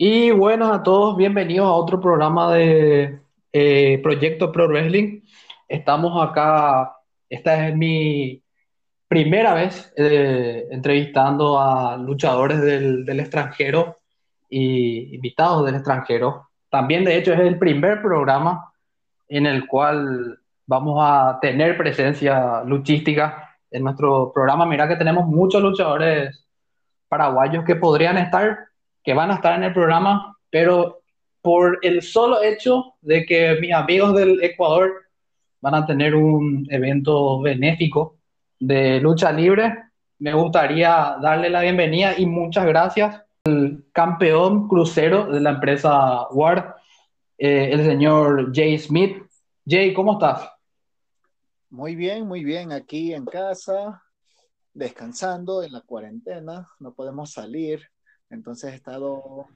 Y 0.00 0.30
buenas 0.30 0.70
a 0.70 0.82
todos, 0.84 1.16
bienvenidos 1.16 1.66
a 1.66 1.72
otro 1.72 2.00
programa 2.00 2.52
de 2.54 3.18
eh, 3.52 3.98
Proyecto 4.00 4.52
Pro 4.52 4.68
Wrestling. 4.68 5.22
Estamos 5.66 6.24
acá, 6.24 6.94
esta 7.28 7.66
es 7.66 7.74
mi 7.74 8.40
primera 9.08 9.54
vez 9.54 9.92
eh, 9.96 10.68
entrevistando 10.70 11.58
a 11.60 11.96
luchadores 11.96 12.60
del, 12.60 13.04
del 13.04 13.18
extranjero 13.18 13.96
y 14.48 15.16
invitados 15.16 15.66
del 15.66 15.74
extranjero. 15.74 16.48
También, 16.70 17.04
de 17.04 17.16
hecho, 17.16 17.32
es 17.32 17.40
el 17.40 17.58
primer 17.58 18.00
programa 18.00 18.72
en 19.28 19.46
el 19.46 19.66
cual 19.66 20.38
vamos 20.64 21.00
a 21.02 21.40
tener 21.42 21.76
presencia 21.76 22.62
luchística 22.62 23.52
en 23.68 23.82
nuestro 23.82 24.30
programa. 24.32 24.64
Mira 24.64 24.86
que 24.86 24.94
tenemos 24.94 25.26
muchos 25.26 25.60
luchadores 25.60 26.46
paraguayos 27.08 27.64
que 27.64 27.74
podrían 27.74 28.16
estar 28.16 28.67
que 29.08 29.14
van 29.14 29.30
a 29.30 29.36
estar 29.36 29.56
en 29.56 29.64
el 29.64 29.72
programa, 29.72 30.36
pero 30.50 31.00
por 31.40 31.78
el 31.80 32.02
solo 32.02 32.42
hecho 32.42 32.96
de 33.00 33.24
que 33.24 33.56
mis 33.58 33.72
amigos 33.72 34.14
del 34.14 34.44
Ecuador 34.44 34.92
van 35.62 35.76
a 35.76 35.86
tener 35.86 36.14
un 36.14 36.66
evento 36.68 37.40
benéfico 37.40 38.18
de 38.60 39.00
lucha 39.00 39.32
libre, 39.32 39.78
me 40.18 40.34
gustaría 40.34 41.16
darle 41.22 41.48
la 41.48 41.62
bienvenida 41.62 42.18
y 42.18 42.26
muchas 42.26 42.66
gracias 42.66 43.22
al 43.46 43.82
campeón 43.92 44.68
crucero 44.68 45.24
de 45.32 45.40
la 45.40 45.52
empresa 45.52 46.28
Ward, 46.28 46.74
eh, 47.38 47.70
el 47.72 47.86
señor 47.86 48.54
Jay 48.54 48.78
Smith. 48.78 49.22
Jay, 49.66 49.94
¿cómo 49.94 50.12
estás? 50.12 50.50
Muy 51.70 51.96
bien, 51.96 52.28
muy 52.28 52.44
bien, 52.44 52.72
aquí 52.72 53.14
en 53.14 53.24
casa, 53.24 54.02
descansando 54.74 55.62
en 55.62 55.72
la 55.72 55.80
cuarentena, 55.80 56.68
no 56.78 56.92
podemos 56.92 57.32
salir, 57.32 57.88
entonces 58.30 58.72
he 58.72 58.76
estado 58.76 59.46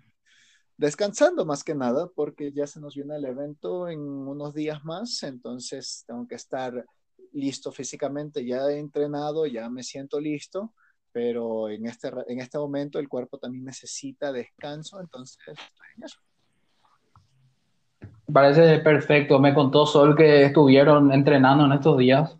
descansando 0.76 1.44
más 1.44 1.62
que 1.62 1.74
nada 1.74 2.08
porque 2.14 2.52
ya 2.52 2.66
se 2.66 2.80
nos 2.80 2.94
viene 2.94 3.16
el 3.16 3.24
evento 3.24 3.88
en 3.88 4.00
unos 4.00 4.54
días 4.54 4.84
más, 4.84 5.22
entonces 5.22 6.04
tengo 6.06 6.26
que 6.26 6.34
estar 6.34 6.84
listo 7.32 7.72
físicamente, 7.72 8.44
ya 8.44 8.66
he 8.68 8.78
entrenado, 8.78 9.46
ya 9.46 9.68
me 9.68 9.82
siento 9.82 10.20
listo, 10.20 10.72
pero 11.12 11.68
en 11.68 11.86
este, 11.86 12.10
en 12.26 12.40
este 12.40 12.58
momento 12.58 12.98
el 12.98 13.08
cuerpo 13.08 13.38
también 13.38 13.64
necesita 13.64 14.32
descanso, 14.32 15.00
entonces 15.00 15.38
eso. 16.02 16.18
Parece 18.32 18.78
perfecto, 18.78 19.38
me 19.38 19.54
contó 19.54 19.84
Sol 19.84 20.16
que 20.16 20.44
estuvieron 20.44 21.12
entrenando 21.12 21.66
en 21.66 21.72
estos 21.72 21.98
días. 21.98 22.36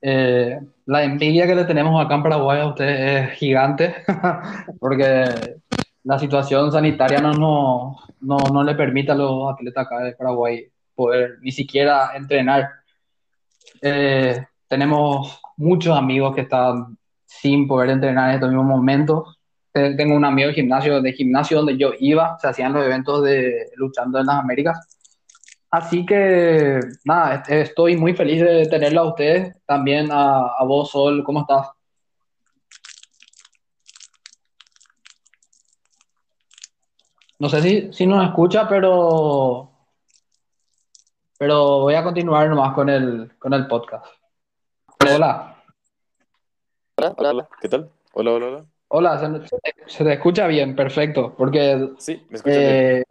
Eh, 0.00 0.60
la 0.86 1.02
envidia 1.02 1.46
que 1.46 1.54
le 1.54 1.64
tenemos 1.64 2.04
acá 2.04 2.14
en 2.14 2.22
Paraguay 2.22 2.60
a 2.60 2.66
ustedes 2.68 3.30
es 3.30 3.38
gigante, 3.38 3.96
porque 4.80 5.60
la 6.04 6.18
situación 6.18 6.70
sanitaria 6.70 7.20
no, 7.20 7.32
no, 7.32 7.96
no, 8.20 8.38
no, 8.52 8.64
le 8.64 8.74
permite 8.74 9.12
a 9.12 9.16
los 9.16 9.52
atletas 9.52 9.86
acá 9.86 9.98
de 10.00 10.12
Paraguay 10.12 10.66
poder 10.94 11.38
ni 11.40 11.52
siquiera 11.52 12.12
entrenar. 12.14 12.68
Eh, 13.82 14.44
tenemos 14.68 15.40
muchos 15.56 15.96
amigos 15.96 16.34
que 16.34 16.42
están 16.42 16.96
sin 17.24 17.66
poder 17.66 17.90
entrenar 17.90 18.30
en 18.30 18.34
estos 18.36 18.50
mismos 18.50 18.66
momentos. 18.66 19.38
Tengo 19.72 20.16
un 20.16 20.24
amigo 20.24 20.48
de 20.48 20.54
gimnasio, 20.54 21.00
de 21.00 21.12
gimnasio 21.12 21.58
donde 21.58 21.76
yo 21.76 21.92
iba, 22.00 22.36
se 22.40 22.48
hacían 22.48 22.72
los 22.72 22.84
eventos 22.84 23.22
de 23.22 23.70
luchando 23.76 24.18
en 24.18 24.26
las 24.26 24.36
Américas 24.36 24.97
Así 25.70 26.06
que, 26.06 26.80
nada, 27.04 27.42
estoy 27.46 27.96
muy 27.96 28.14
feliz 28.14 28.40
de 28.40 28.66
tenerla 28.66 29.02
a 29.02 29.08
ustedes, 29.08 29.54
también 29.66 30.10
a, 30.10 30.46
a 30.58 30.64
vos, 30.64 30.90
Sol, 30.90 31.22
¿cómo 31.22 31.40
estás? 31.42 31.68
No 37.38 37.48
sé 37.48 37.62
si, 37.62 37.92
si 37.92 38.06
nos 38.06 38.24
escucha, 38.24 38.66
pero, 38.66 39.70
pero 41.38 41.80
voy 41.80 41.94
a 41.94 42.02
continuar 42.02 42.48
nomás 42.48 42.74
con 42.74 42.88
el, 42.88 43.30
con 43.38 43.52
el 43.52 43.66
podcast. 43.66 44.06
Hola. 45.14 45.62
Hola, 46.96 47.14
hola, 47.16 47.48
¿qué 47.60 47.68
tal? 47.68 47.90
Hola, 48.14 48.32
hola, 48.32 48.46
hola. 48.46 48.64
Hola, 48.88 49.46
se, 49.86 50.04
te 50.04 50.12
escucha 50.14 50.46
bien, 50.46 50.74
perfecto, 50.74 51.34
porque... 51.36 51.90
Sí, 51.98 52.26
me 52.30 52.36
escucha 52.38 52.58
bien. 52.58 52.70
Eh, 52.70 53.04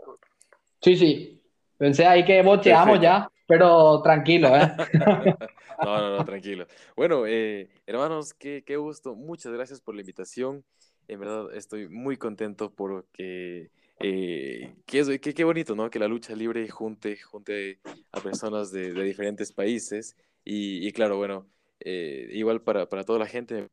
sí, 0.82 0.98
sí, 0.98 1.37
Pensé 1.78 2.06
ahí 2.06 2.26
que 2.26 2.42
bocheamos 2.42 3.00
ya, 3.00 3.30
pero 3.46 4.02
tranquilo, 4.02 4.56
¿eh? 4.56 4.72
no, 5.84 6.02
no, 6.02 6.18
no, 6.18 6.26
tranquilo. 6.26 6.66
Bueno, 6.96 7.26
eh, 7.28 7.70
hermanos, 7.86 8.34
qué, 8.34 8.64
qué 8.66 8.78
gusto. 8.78 9.16
Muchas 9.16 9.54
gracias 9.54 9.80
por 9.80 9.96
la 9.96 10.02
invitación. 10.02 10.64
En 11.08 11.20
verdad, 11.20 11.54
estoy 11.54 11.88
muy 11.88 12.18
contento 12.18 12.74
porque 12.74 13.70
eh, 14.00 14.74
qué, 14.86 15.20
qué, 15.20 15.44
bonito, 15.44 15.76
¿no? 15.76 15.90
Que 15.90 16.00
la 16.00 16.08
lucha 16.08 16.36
libre 16.36 16.68
junte, 16.68 17.18
junte 17.18 17.80
a 18.12 18.20
personas 18.20 18.72
de, 18.72 18.94
de 18.94 19.04
diferentes 19.04 19.52
países. 19.52 20.18
Y, 20.44 20.88
y 20.88 20.92
claro, 20.92 21.18
bueno, 21.18 21.46
eh, 21.80 22.28
igual 22.32 22.62
para, 22.62 22.88
para, 22.88 23.04
toda 23.04 23.20
la 23.20 23.28
gente. 23.28 23.68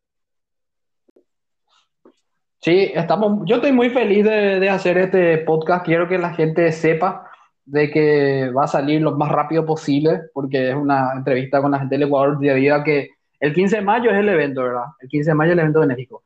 Sí, 2.60 2.92
estamos, 2.94 3.42
yo 3.46 3.56
estoy 3.56 3.72
muy 3.72 3.90
feliz 3.90 4.24
de, 4.24 4.60
de 4.60 4.68
hacer 4.68 4.98
este 4.98 5.38
podcast. 5.38 5.84
Quiero 5.84 6.08
que 6.08 6.18
la 6.18 6.34
gente 6.34 6.70
sepa 6.72 7.30
de 7.66 7.90
que 7.90 8.50
va 8.50 8.64
a 8.64 8.68
salir 8.68 9.00
lo 9.00 9.12
más 9.16 9.30
rápido 9.30 9.64
posible, 9.64 10.22
porque 10.32 10.70
es 10.70 10.76
una 10.76 11.12
entrevista 11.14 11.62
con 11.62 11.70
la 11.70 11.78
gente 11.78 11.94
del 11.94 12.08
Ecuador 12.08 12.38
debido 12.38 12.74
a 12.74 12.84
que 12.84 13.10
el 13.40 13.54
15 13.54 13.76
de 13.76 13.82
mayo 13.82 14.10
es 14.10 14.16
el 14.16 14.28
evento, 14.28 14.62
¿verdad? 14.62 14.84
El 15.00 15.08
15 15.08 15.30
de 15.30 15.34
mayo 15.34 15.50
es 15.50 15.54
el 15.54 15.60
evento 15.60 15.80
benéfico. 15.80 16.24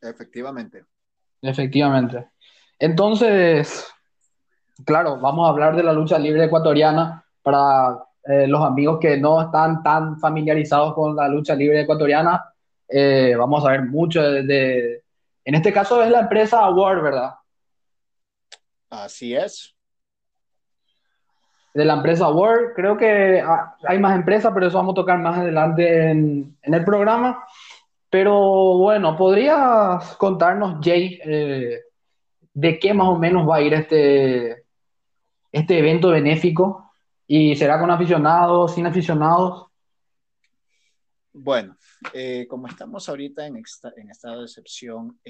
Efectivamente. 0.00 0.84
Efectivamente. 1.42 2.28
Entonces, 2.78 3.86
claro, 4.84 5.18
vamos 5.18 5.46
a 5.46 5.50
hablar 5.50 5.76
de 5.76 5.82
la 5.82 5.92
lucha 5.92 6.18
libre 6.18 6.44
ecuatoriana 6.44 7.24
para 7.42 7.98
eh, 8.24 8.46
los 8.46 8.62
amigos 8.62 8.98
que 9.00 9.16
no 9.16 9.42
están 9.42 9.82
tan 9.82 10.18
familiarizados 10.18 10.94
con 10.94 11.16
la 11.16 11.28
lucha 11.28 11.54
libre 11.54 11.80
ecuatoriana. 11.80 12.52
Eh, 12.88 13.34
vamos 13.36 13.64
a 13.64 13.72
ver 13.72 13.82
mucho 13.82 14.22
de, 14.22 14.42
de, 14.44 15.02
En 15.44 15.54
este 15.54 15.72
caso 15.72 16.02
es 16.02 16.10
la 16.10 16.20
empresa 16.20 16.60
Award, 16.60 17.02
¿verdad? 17.02 17.34
Así 18.90 19.34
es 19.34 19.77
de 21.78 21.84
la 21.84 21.94
empresa 21.94 22.28
Word. 22.28 22.74
Creo 22.74 22.96
que 22.96 23.40
ah, 23.40 23.76
hay 23.84 24.00
más 24.00 24.16
empresas, 24.16 24.50
pero 24.52 24.66
eso 24.66 24.78
vamos 24.78 24.94
a 24.94 24.96
tocar 24.96 25.16
más 25.20 25.38
adelante 25.38 26.10
en, 26.10 26.58
el 26.60 26.84
programa. 26.84 27.44
Pero 28.10 28.78
bueno, 28.78 29.16
¿podrías 29.16 30.16
contarnos, 30.16 30.84
Jay, 30.84 31.20
eh, 31.24 31.82
de 32.52 32.78
qué 32.80 32.92
más 32.92 33.06
o 33.06 33.16
menos 33.16 33.48
va 33.48 33.56
a 33.56 33.60
ir 33.60 33.74
este, 33.74 34.64
este 35.52 35.78
evento 35.78 36.08
benéfico? 36.08 36.90
¿Y 37.28 37.54
será 37.54 37.78
con 37.78 37.92
aficionados, 37.92 38.74
sin 38.74 38.84
aficionados? 38.86 39.66
Bueno, 41.32 41.76
eh, 42.12 42.44
como 42.48 42.66
estamos 42.66 43.08
ahorita 43.08 43.46
en, 43.46 43.54
en 43.56 44.10
estado 44.10 44.38
de 44.40 44.46
excepción, 44.46 45.20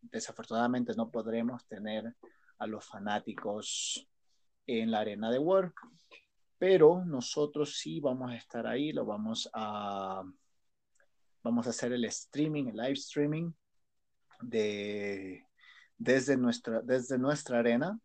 desafortunadamente 0.00 0.94
no 0.96 1.10
podremos 1.10 1.66
tener 1.66 2.14
a 2.58 2.66
los 2.66 2.86
fanáticos 2.86 4.09
en 4.78 4.90
la 4.90 5.00
arena 5.00 5.30
de 5.30 5.38
Word, 5.38 5.72
pero 6.58 7.04
nosotros 7.04 7.78
sí 7.78 8.00
vamos 8.00 8.30
a 8.30 8.36
estar 8.36 8.66
ahí, 8.66 8.92
lo 8.92 9.04
vamos 9.04 9.50
a, 9.52 10.22
vamos 11.42 11.66
a 11.66 11.70
hacer 11.70 11.92
el 11.92 12.04
streaming, 12.04 12.66
el 12.66 12.76
live 12.76 12.92
streaming 12.92 13.52
de, 14.42 15.46
desde, 15.96 16.36
nuestra, 16.36 16.82
desde 16.82 17.18
nuestra 17.18 17.58
arena. 17.58 17.98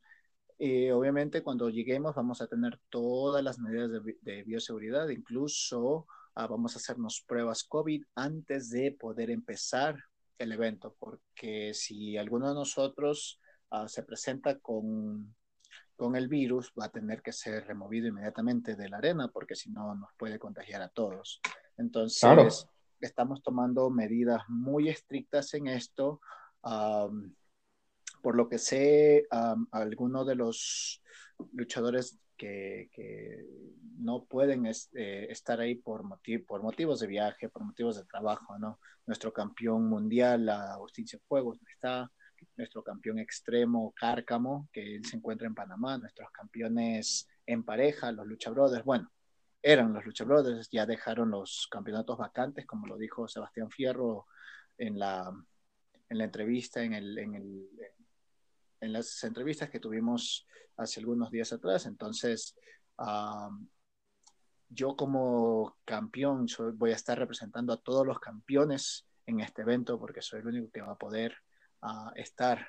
Eh, 0.57 0.93
obviamente 0.93 1.43
cuando 1.43 1.69
lleguemos 1.69 2.15
vamos 2.15 2.41
a 2.41 2.47
tener 2.47 2.79
todas 2.89 3.43
las 3.43 3.59
medidas 3.59 3.91
de, 4.21 4.43
bioseguridad, 4.43 5.09
incluso 5.09 6.07
ah, 6.33 6.47
vamos 6.47 6.75
a 6.75 6.79
hacernos 6.79 7.21
pruebas 7.27 7.65
COVID 7.65 8.05
antes 8.15 8.69
de 8.69 8.95
poder 8.97 9.31
empezar 9.31 9.97
el 10.37 10.53
evento, 10.53 10.95
porque 10.97 11.73
si 11.73 12.17
alguno 12.17 12.47
de 12.47 12.55
nosotros 12.55 13.39
ah, 13.69 13.87
se 13.89 14.03
presenta 14.03 14.57
con 14.59 15.35
con 15.95 16.15
el 16.15 16.27
virus 16.27 16.71
va 16.79 16.85
a 16.85 16.91
tener 16.91 17.21
que 17.21 17.31
ser 17.31 17.65
removido 17.67 18.07
inmediatamente 18.07 18.75
de 18.75 18.89
la 18.89 18.97
arena 18.97 19.29
porque 19.29 19.55
si 19.55 19.71
no 19.71 19.95
nos 19.95 20.09
puede 20.17 20.39
contagiar 20.39 20.81
a 20.81 20.89
todos. 20.89 21.41
Entonces, 21.77 22.67
estamos 22.99 23.41
tomando 23.41 23.89
medidas 23.89 24.41
muy 24.47 24.89
estrictas 24.89 25.53
en 25.53 25.67
esto. 25.67 26.19
por 28.21 28.35
lo 28.35 28.49
que 28.49 28.57
sé, 28.57 29.27
algunos 29.71 30.25
de 30.25 30.35
los 30.35 31.01
luchadores 31.53 32.19
que, 32.37 32.89
no 33.97 34.25
pueden 34.25 34.65
eh, 34.65 35.27
estar 35.29 35.61
ahí 35.61 35.75
por, 35.75 36.03
por 36.45 36.61
motivos 36.61 36.99
de 36.99 37.07
viaje, 37.07 37.47
por 37.47 37.63
motivos 37.63 37.95
de 37.95 38.03
trabajo, 38.03 38.59
¿no? 38.59 38.77
Nuestro 39.05 39.31
campeón 39.31 39.87
mundial, 39.87 40.49
Agustín 40.49 41.07
Cienfuegos, 41.07 41.59
está 41.65 42.11
nuestro 42.55 42.83
campeón 42.83 43.19
extremo 43.19 43.93
Cárcamo, 43.95 44.69
que 44.71 44.95
él 44.95 45.05
se 45.05 45.17
encuentra 45.17 45.47
en 45.47 45.55
Panamá, 45.55 45.97
nuestros 45.97 46.29
campeones 46.31 47.27
en 47.45 47.63
pareja, 47.63 48.11
los 48.11 48.27
Lucha 48.27 48.49
Brothers, 48.49 48.85
bueno, 48.85 49.11
eran 49.61 49.93
los 49.93 50.05
Lucha 50.05 50.23
Brothers, 50.23 50.69
ya 50.71 50.85
dejaron 50.85 51.31
los 51.31 51.67
campeonatos 51.71 52.17
vacantes, 52.17 52.65
como 52.65 52.87
lo 52.87 52.97
dijo 52.97 53.27
Sebastián 53.27 53.69
Fierro 53.71 54.27
en 54.77 54.99
la, 54.99 55.31
en 56.09 56.17
la 56.17 56.23
entrevista 56.23 56.83
en 56.83 56.93
el, 56.93 57.17
en 57.17 57.35
el, 57.35 57.69
en 58.81 58.93
las 58.93 59.23
entrevistas 59.23 59.69
que 59.69 59.79
tuvimos 59.79 60.47
hace 60.77 60.99
algunos 60.99 61.31
días 61.31 61.51
atrás. 61.53 61.85
Entonces, 61.85 62.55
yo 64.69 64.95
como 64.95 65.77
campeón 65.85 66.47
voy 66.75 66.91
a 66.91 66.95
estar 66.95 67.17
representando 67.17 67.73
a 67.73 67.81
todos 67.81 68.05
los 68.05 68.19
campeones 68.19 69.07
en 69.25 69.39
este 69.39 69.63
evento 69.63 69.99
porque 69.99 70.21
soy 70.21 70.41
el 70.41 70.47
único 70.47 70.71
que 70.71 70.81
va 70.81 70.91
a 70.91 70.97
poder 70.97 71.35
estar 72.15 72.67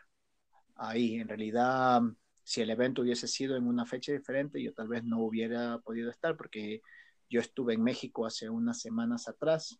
ahí. 0.77 1.17
En 1.17 1.29
realidad, 1.29 2.03
si 2.43 2.61
el 2.61 2.71
evento 2.71 3.03
hubiese 3.03 3.27
sido 3.29 3.57
en 3.57 3.67
una 3.67 3.87
fecha 3.87 4.13
diferente, 4.13 4.63
yo 4.63 4.73
tal 4.73 4.89
vez 4.89 5.05
no 5.05 5.21
hubiera 5.21 5.79
podido 5.79 6.11
estar 6.11 6.37
porque 6.37 6.81
yo 7.29 7.41
estuve 7.41 7.75
en 7.75 7.83
México 7.83 8.27
hace 8.27 8.49
unas 8.49 8.81
semanas 8.81 9.29
atrás 9.29 9.79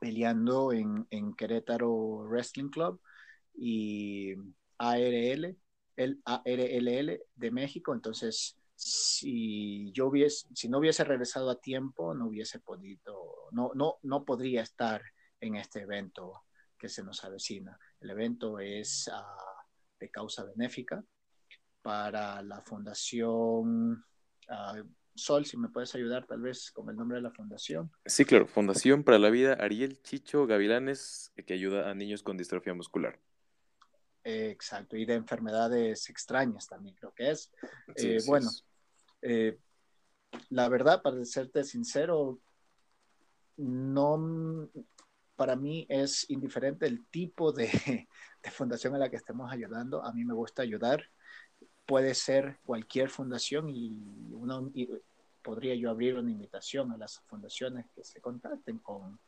peleando 0.00 0.72
en, 0.72 1.06
en 1.10 1.34
Querétaro 1.34 2.24
Wrestling 2.28 2.70
Club 2.70 3.00
y 3.54 4.34
ARL, 4.78 5.56
el 5.96 6.22
ARLL 6.24 7.20
de 7.34 7.50
México, 7.50 7.92
entonces 7.92 8.56
si 8.74 9.92
yo 9.92 10.06
hubiese, 10.06 10.48
si 10.54 10.70
no 10.70 10.78
hubiese 10.78 11.04
regresado 11.04 11.50
a 11.50 11.60
tiempo, 11.60 12.14
no 12.14 12.28
hubiese 12.28 12.60
podido, 12.60 13.48
no, 13.52 13.72
no, 13.74 13.98
no 14.02 14.24
podría 14.24 14.62
estar 14.62 15.02
en 15.38 15.56
este 15.56 15.80
evento 15.80 16.44
que 16.78 16.88
se 16.88 17.04
nos 17.04 17.22
avecina. 17.24 17.78
El 18.00 18.10
evento 18.10 18.58
es 18.58 19.08
uh, 19.08 19.98
de 19.98 20.10
causa 20.10 20.44
benéfica 20.44 21.04
para 21.82 22.42
la 22.42 22.62
Fundación 22.62 24.04
uh, 24.48 24.84
Sol, 25.14 25.44
si 25.44 25.56
me 25.56 25.68
puedes 25.68 25.94
ayudar 25.94 26.26
tal 26.26 26.40
vez 26.40 26.70
con 26.70 26.88
el 26.88 26.96
nombre 26.96 27.16
de 27.16 27.22
la 27.22 27.30
fundación. 27.30 27.90
Sí, 28.06 28.24
claro, 28.24 28.46
Fundación 28.46 29.04
para 29.04 29.18
la 29.18 29.28
Vida 29.28 29.54
Ariel 29.54 30.00
Chicho 30.02 30.46
Gavilanes, 30.46 31.32
que 31.46 31.52
ayuda 31.52 31.90
a 31.90 31.94
niños 31.94 32.22
con 32.22 32.36
distrofia 32.36 32.74
muscular. 32.74 33.20
exacto, 34.24 34.96
y 34.96 35.04
de 35.04 35.14
enfermedades 35.14 36.08
extrañas 36.08 36.66
también 36.68 36.94
creo 36.94 37.12
que 37.12 37.30
es. 37.30 37.52
Eh, 37.96 38.20
bueno, 38.26 38.48
eh, 39.22 39.58
la 40.48 40.68
verdad, 40.68 41.02
para 41.02 41.24
serte 41.24 41.64
sincero, 41.64 42.40
no, 43.56 44.70
para 45.40 45.56
mí 45.56 45.86
es 45.88 46.28
indiferente 46.28 46.84
el 46.84 47.06
tipo 47.06 47.50
de, 47.52 48.06
fundación 48.52 48.94
a 48.94 48.98
la 48.98 49.08
que 49.08 49.16
estemos 49.16 49.50
ayudando. 49.50 50.04
A 50.04 50.12
mí 50.12 50.22
me 50.22 50.34
gusta 50.34 50.60
ayudar. 50.60 51.02
Puede 51.86 52.12
ser 52.12 52.58
cualquier 52.66 53.08
fundación 53.08 53.70
y, 53.70 53.96
uno, 54.32 54.70
podría 55.40 55.74
yo 55.76 55.88
abrir 55.88 56.16
una 56.16 56.30
invitación 56.30 56.92
a 56.92 56.98
las 56.98 57.20
fundaciones 57.20 57.86
que 57.94 58.04
se 58.04 58.20
contacten 58.20 58.80
con, 58.80 59.18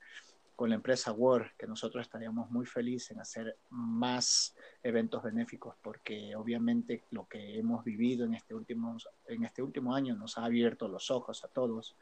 con 0.54 0.68
la 0.68 0.74
empresa 0.74 1.12
Word, 1.12 1.46
que 1.56 1.66
nosotros 1.66 2.02
estaríamos 2.02 2.50
muy 2.50 2.66
felices 2.66 3.12
en 3.12 3.20
hacer 3.20 3.56
más 3.70 4.54
eventos 4.82 5.22
benéficos, 5.22 5.76
porque 5.80 6.36
obviamente 6.36 7.04
lo 7.10 7.26
que 7.26 7.58
hemos 7.58 7.84
vivido 7.84 8.26
en 8.26 8.34
este 8.34 8.54
último, 8.54 8.98
en 9.28 9.44
este 9.44 9.62
último 9.62 9.94
año 9.94 10.14
nos 10.14 10.36
ha 10.36 10.44
abierto 10.44 10.88
los 10.88 11.10
ojos 11.10 11.42
a 11.42 11.48
todos 11.48 11.96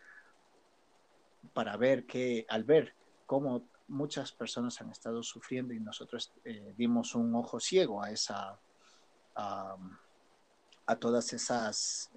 para 1.53 1.77
ver 1.77 2.07
que, 2.07 2.45
al 2.49 2.65
ver 2.65 2.95
cómo 3.25 3.70
muchas 3.91 4.33
personas 4.33 4.81
han 4.81 4.91
estado 4.91 5.23
sufriendo 5.23 5.75
y 5.75 5.81
nosotros 5.81 6.33
eh, 6.45 6.75
dimos 6.77 7.15
un 7.15 7.35
ojo 7.35 7.61
ciego 7.61 8.03
a 8.03 8.11
esa, 8.11 8.59
a, 9.35 9.77
a 10.87 10.97
todas 10.97 11.33
esas, 11.33 12.11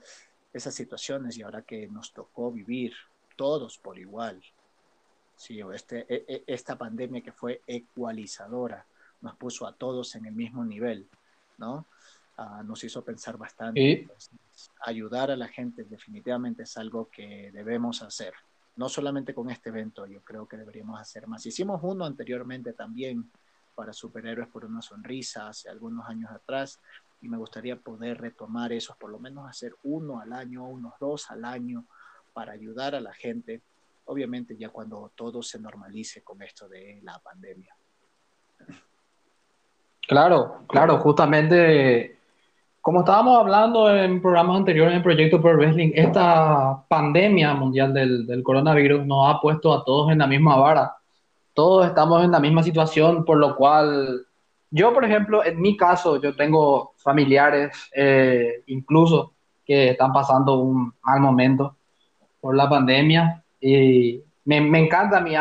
esas 0.54 0.74
situaciones 0.74 1.38
y 1.38 1.42
ahora 1.42 1.64
que 1.64 1.88
nos 1.88 2.14
tocó 2.14 2.52
vivir 2.52 2.94
todos 3.36 3.78
por 3.78 4.00
igual, 4.00 4.42
Sí, 5.36 5.60
este, 5.74 6.06
e, 6.08 6.26
e, 6.28 6.44
esta 6.48 6.78
pandemia 6.78 7.22
que 7.22 7.32
fue 7.32 7.62
ecualizadora 7.68 8.86
nos 9.22 9.36
puso 9.36 9.66
a 9.68 9.74
todos 9.74 10.16
en 10.16 10.26
el 10.26 10.34
mismo 10.34 10.64
nivel, 10.64 11.10
¿no? 11.58 11.88
Ah, 12.38 12.64
nos 12.64 12.84
hizo 12.84 13.04
pensar 13.04 13.38
bastante. 13.38 14.08
Ayudar 14.86 15.32
a 15.32 15.36
la 15.36 15.48
gente 15.48 15.84
definitivamente 15.84 16.64
es 16.64 16.78
algo 16.78 17.10
que 17.10 17.52
debemos 17.52 18.02
hacer. 18.02 18.34
No 18.76 18.90
solamente 18.90 19.34
con 19.34 19.50
este 19.50 19.70
evento, 19.70 20.06
yo 20.06 20.22
creo 20.24 20.48
que 20.48 20.58
deberíamos 20.58 21.00
hacer 21.00 21.28
más. 21.28 21.46
Hicimos 21.46 21.80
uno 21.84 22.06
anteriormente 22.06 22.74
también 22.74 23.32
para 23.76 23.94
Superhéroes 23.94 24.50
por 24.50 24.66
una 24.66 24.82
sonrisa 24.82 25.50
hace 25.50 25.70
algunos 25.70 26.08
años 26.08 26.32
atrás 26.32 26.80
y 27.22 27.30
me 27.30 27.38
gustaría 27.38 27.80
poder 27.80 28.20
retomar 28.20 28.74
eso, 28.74 28.96
por 29.00 29.10
lo 29.10 29.20
menos 29.20 29.50
hacer 29.50 29.76
uno 29.84 30.20
al 30.20 30.34
año, 30.34 30.68
unos 30.68 30.94
dos 31.00 31.30
al 31.32 31.46
año 31.46 31.86
para 32.34 32.54
ayudar 32.54 32.96
a 32.96 33.02
la 33.02 33.14
gente 33.14 33.62
obviamente 34.06 34.58
ya 34.58 34.70
cuando 34.70 35.12
todo 35.16 35.42
se 35.42 35.60
normalice 35.60 36.24
con 36.24 36.42
esto 36.42 36.68
de 36.68 37.00
la 37.04 37.20
pandemia. 37.20 37.76
Claro, 40.02 40.66
claro, 40.68 40.98
justamente 41.00 42.20
como 42.84 43.00
estábamos 43.00 43.40
hablando 43.40 43.96
en 43.96 44.22
programas 44.22 44.58
anteriores 44.58 44.94
en 44.94 45.02
Proyecto 45.02 45.42
Pro 45.42 45.56
Wrestling, 45.56 45.94
esta 45.96 46.84
pandemia 46.90 47.54
mundial 47.54 47.94
del, 47.94 48.28
del, 48.28 48.44
coronavirus 48.44 49.06
nos 49.06 49.34
ha 49.34 49.40
puesto 49.40 49.74
a 49.74 49.86
todos 49.86 50.12
en 50.12 50.18
la 50.18 50.28
misma 50.28 50.58
vara. 50.58 50.94
Todos 51.54 51.88
estamos 51.88 52.26
en 52.26 52.32
la 52.32 52.42
misma 52.42 52.62
situación, 52.62 53.24
por 53.24 53.38
lo 53.38 53.56
cual 53.56 54.26
yo, 54.70 54.94
por 54.94 55.06
ejemplo, 55.06 55.46
en 55.46 55.62
mi 55.62 55.78
caso, 55.78 56.22
yo 56.22 56.36
tengo 56.36 56.92
familiares 56.98 57.90
eh, 57.96 58.64
incluso 58.68 59.32
que 59.66 59.92
están 59.92 60.12
pasando 60.12 60.58
un 60.58 60.94
mal 61.04 61.22
momento 61.22 61.78
por 62.42 62.54
la 62.54 62.68
pandemia 62.68 63.42
y 63.62 64.20
me, 64.44 64.60
me 64.60 64.80
encanta 64.80 65.20
a 65.20 65.22
mí 65.22 65.32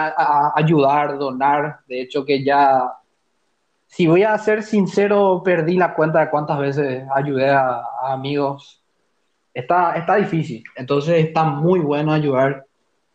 ayudar, 0.54 1.18
donar. 1.18 1.80
De 1.88 2.02
hecho, 2.02 2.24
que 2.24 2.44
ya, 2.44 2.88
si 3.92 4.06
voy 4.06 4.22
a 4.22 4.38
ser 4.38 4.62
sincero, 4.62 5.42
perdí 5.44 5.76
la 5.76 5.94
cuenta 5.94 6.20
de 6.20 6.30
cuántas 6.30 6.58
veces 6.58 7.04
ayudé 7.14 7.50
a, 7.50 7.82
amigos. 8.04 8.82
Está, 9.52 9.96
está 9.96 10.16
difícil. 10.16 10.64
Entonces 10.76 11.26
está 11.26 11.44
muy 11.44 11.80
bueno 11.80 12.10
ayudar, 12.10 12.64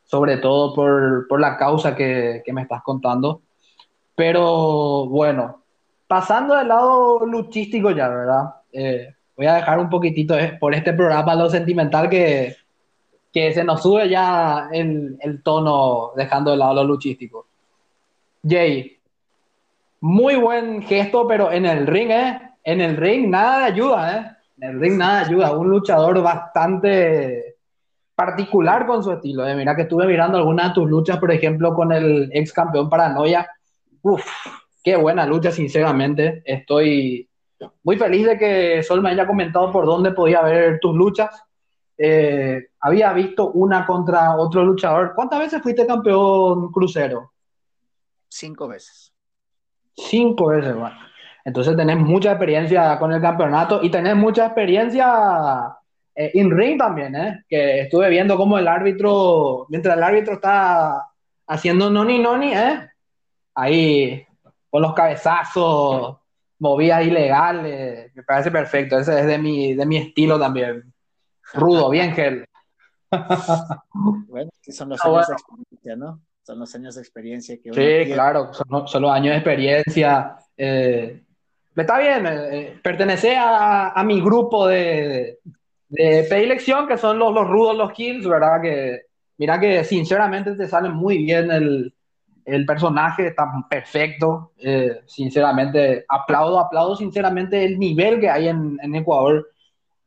sobre 0.04 0.38
todo 0.38 0.76
por, 0.76 1.28
por 1.28 1.40
la 1.40 1.58
causa 1.58 1.96
que, 1.96 2.44
que, 2.46 2.54
me 2.54 2.62
estás 2.62 2.84
contando. 2.84 3.42
Pero 4.16 5.08
bueno, 5.08 5.64
pasando 6.08 6.56
del 6.56 6.68
lado 6.68 7.26
luchístico 7.26 7.90
ya, 7.90 8.08
¿verdad? 8.10 8.44
Eh, 8.72 9.16
voy 9.36 9.48
a 9.48 9.56
dejar 9.56 9.80
un 9.80 9.90
poquitito 9.90 10.36
por 10.60 10.76
este 10.76 10.94
programa 10.94 11.34
lo 11.34 11.50
sentimental 11.50 12.08
que 12.08 12.56
que 13.34 13.54
se 13.54 13.64
nos 13.64 13.84
sube 13.84 14.10
ya 14.10 14.70
el, 14.72 15.18
el 15.22 15.44
tono 15.44 16.12
dejando 16.16 16.52
de 16.52 16.58
lado 16.58 16.76
lo 16.76 16.84
luchístico. 16.86 17.48
Jay, 18.44 18.97
muy 20.00 20.36
buen 20.36 20.82
gesto, 20.84 21.28
pero 21.28 21.52
en 21.52 21.66
el 21.66 21.88
ring, 21.88 22.12
¿eh? 22.12 22.42
En 22.64 22.82
el 22.82 22.98
ring 22.98 23.30
nada 23.30 23.60
de 23.60 23.66
ayuda, 23.66 24.18
¿eh? 24.18 24.32
En 24.60 24.70
el 24.70 24.80
ring 24.80 24.98
nada 24.98 25.20
de 25.20 25.26
ayuda. 25.26 25.52
Un 25.52 25.70
luchador 25.70 26.22
bastante 26.22 27.58
particular 28.18 28.88
con 28.88 29.04
su 29.04 29.12
estilo. 29.12 29.48
¿eh? 29.48 29.56
Mira 29.56 29.76
que 29.76 29.84
estuve 29.84 30.08
mirando 30.08 30.40
algunas 30.40 30.70
de 30.70 30.74
tus 30.74 30.90
luchas, 30.90 31.18
por 31.20 31.32
ejemplo, 31.32 31.74
con 31.76 31.92
el 31.92 32.30
ex 32.34 32.52
campeón 32.52 32.90
Paranoia. 32.90 33.48
Uf, 34.02 34.26
qué 34.84 34.96
buena 34.96 35.26
lucha, 35.26 35.52
sinceramente. 35.52 36.42
Estoy 36.44 37.30
muy 37.84 37.98
feliz 37.98 38.26
de 38.26 38.38
que 38.38 38.84
Sol 38.84 39.02
me 39.02 39.12
haya 39.12 39.28
comentado 39.28 39.72
por 39.72 39.86
dónde 39.86 40.12
podía 40.12 40.42
ver 40.42 40.80
tus 40.80 40.96
luchas. 40.96 41.44
Eh, 41.96 42.70
había 42.80 43.14
visto 43.14 43.52
una 43.52 43.86
contra 43.86 44.36
otro 44.36 44.64
luchador. 44.64 45.14
¿Cuántas 45.16 45.40
veces 45.40 45.62
fuiste 45.62 45.86
campeón 45.86 46.72
crucero? 46.72 47.34
Cinco 48.28 48.68
veces. 48.68 49.07
Cinco 49.98 50.48
veces, 50.48 50.76
bueno. 50.76 50.96
Entonces 51.44 51.76
tenés 51.76 51.98
mucha 51.98 52.32
experiencia 52.32 53.00
con 53.00 53.12
el 53.14 53.22
campeonato 53.22 53.82
y 53.82 53.90
tenés 53.90 54.16
mucha 54.16 54.46
experiencia 54.48 55.76
eh, 56.14 56.32
in 56.34 56.52
ring 56.52 56.78
también, 56.78 57.16
¿eh? 57.16 57.46
Que 57.48 57.82
estuve 57.82 58.10
viendo 58.10 58.38
cómo 58.38 58.58
el 58.58 58.68
árbitro, 58.68 59.66
mientras 59.70 59.98
el 59.98 60.04
árbitro 60.04 60.34
está 60.34 61.08
haciendo 61.48 61.90
noni 61.90 62.20
noni, 62.20 62.54
¿eh? 62.54 62.90
Ahí 63.56 64.26
con 64.70 64.82
los 64.82 64.94
cabezazos, 64.94 66.18
movidas 66.60 67.06
ilegales, 67.06 68.12
me 68.14 68.24
parece 68.24 68.52
perfecto. 68.52 68.98
Ese 68.98 69.20
es 69.20 69.26
de 69.26 69.38
mi, 69.38 69.74
de 69.74 69.86
mi 69.86 69.98
estilo 69.98 70.40
también. 70.40 70.94
Rudo, 71.54 71.90
bien, 71.90 72.12
Gel. 72.14 72.46
bueno, 74.28 74.52
son 74.70 74.90
los 74.90 75.04
años 75.04 75.28
de 75.28 75.34
experiencia, 75.34 75.96
¿no? 75.96 76.20
Son 76.48 76.60
los 76.60 76.74
años 76.76 76.96
de 76.96 77.02
experiencia 77.02 77.58
que 77.62 77.74
Sí, 77.74 78.14
claro, 78.14 78.52
son, 78.54 79.02
los 79.02 79.12
años 79.12 79.32
de 79.32 79.36
experiencia. 79.36 80.38
Eh, 80.56 81.22
está 81.76 82.00
bien, 82.00 82.26
eh, 82.26 82.32
eh, 82.52 82.80
pertenece 82.82 83.36
a, 83.36 83.90
a, 83.90 84.04
mi 84.06 84.22
grupo 84.22 84.66
de, 84.66 85.40
de 85.90 86.26
predilección, 86.30 86.88
que 86.88 86.98
son 86.98 87.20
los, 87.20 87.34
los 87.34 87.46
rudos, 87.46 87.76
los 87.76 87.92
kills, 87.92 88.26
¿verdad? 88.26 88.62
Que 88.62 89.02
mira 89.40 89.60
que 89.60 89.84
sinceramente 89.84 90.56
te 90.56 90.70
sale 90.70 90.88
muy 90.88 91.18
bien 91.18 91.52
el, 91.52 91.94
el 92.46 92.66
personaje, 92.66 93.28
está 93.28 93.52
perfecto. 93.70 94.54
sinceramente, 95.06 96.06
aplaudo, 96.08 96.62
aplaudo 96.62 96.96
sinceramente 96.96 97.66
el 97.66 97.78
nivel 97.78 98.22
que 98.22 98.30
hay 98.30 98.48
en, 98.48 98.80
en 98.82 98.96
Ecuador. 98.96 99.50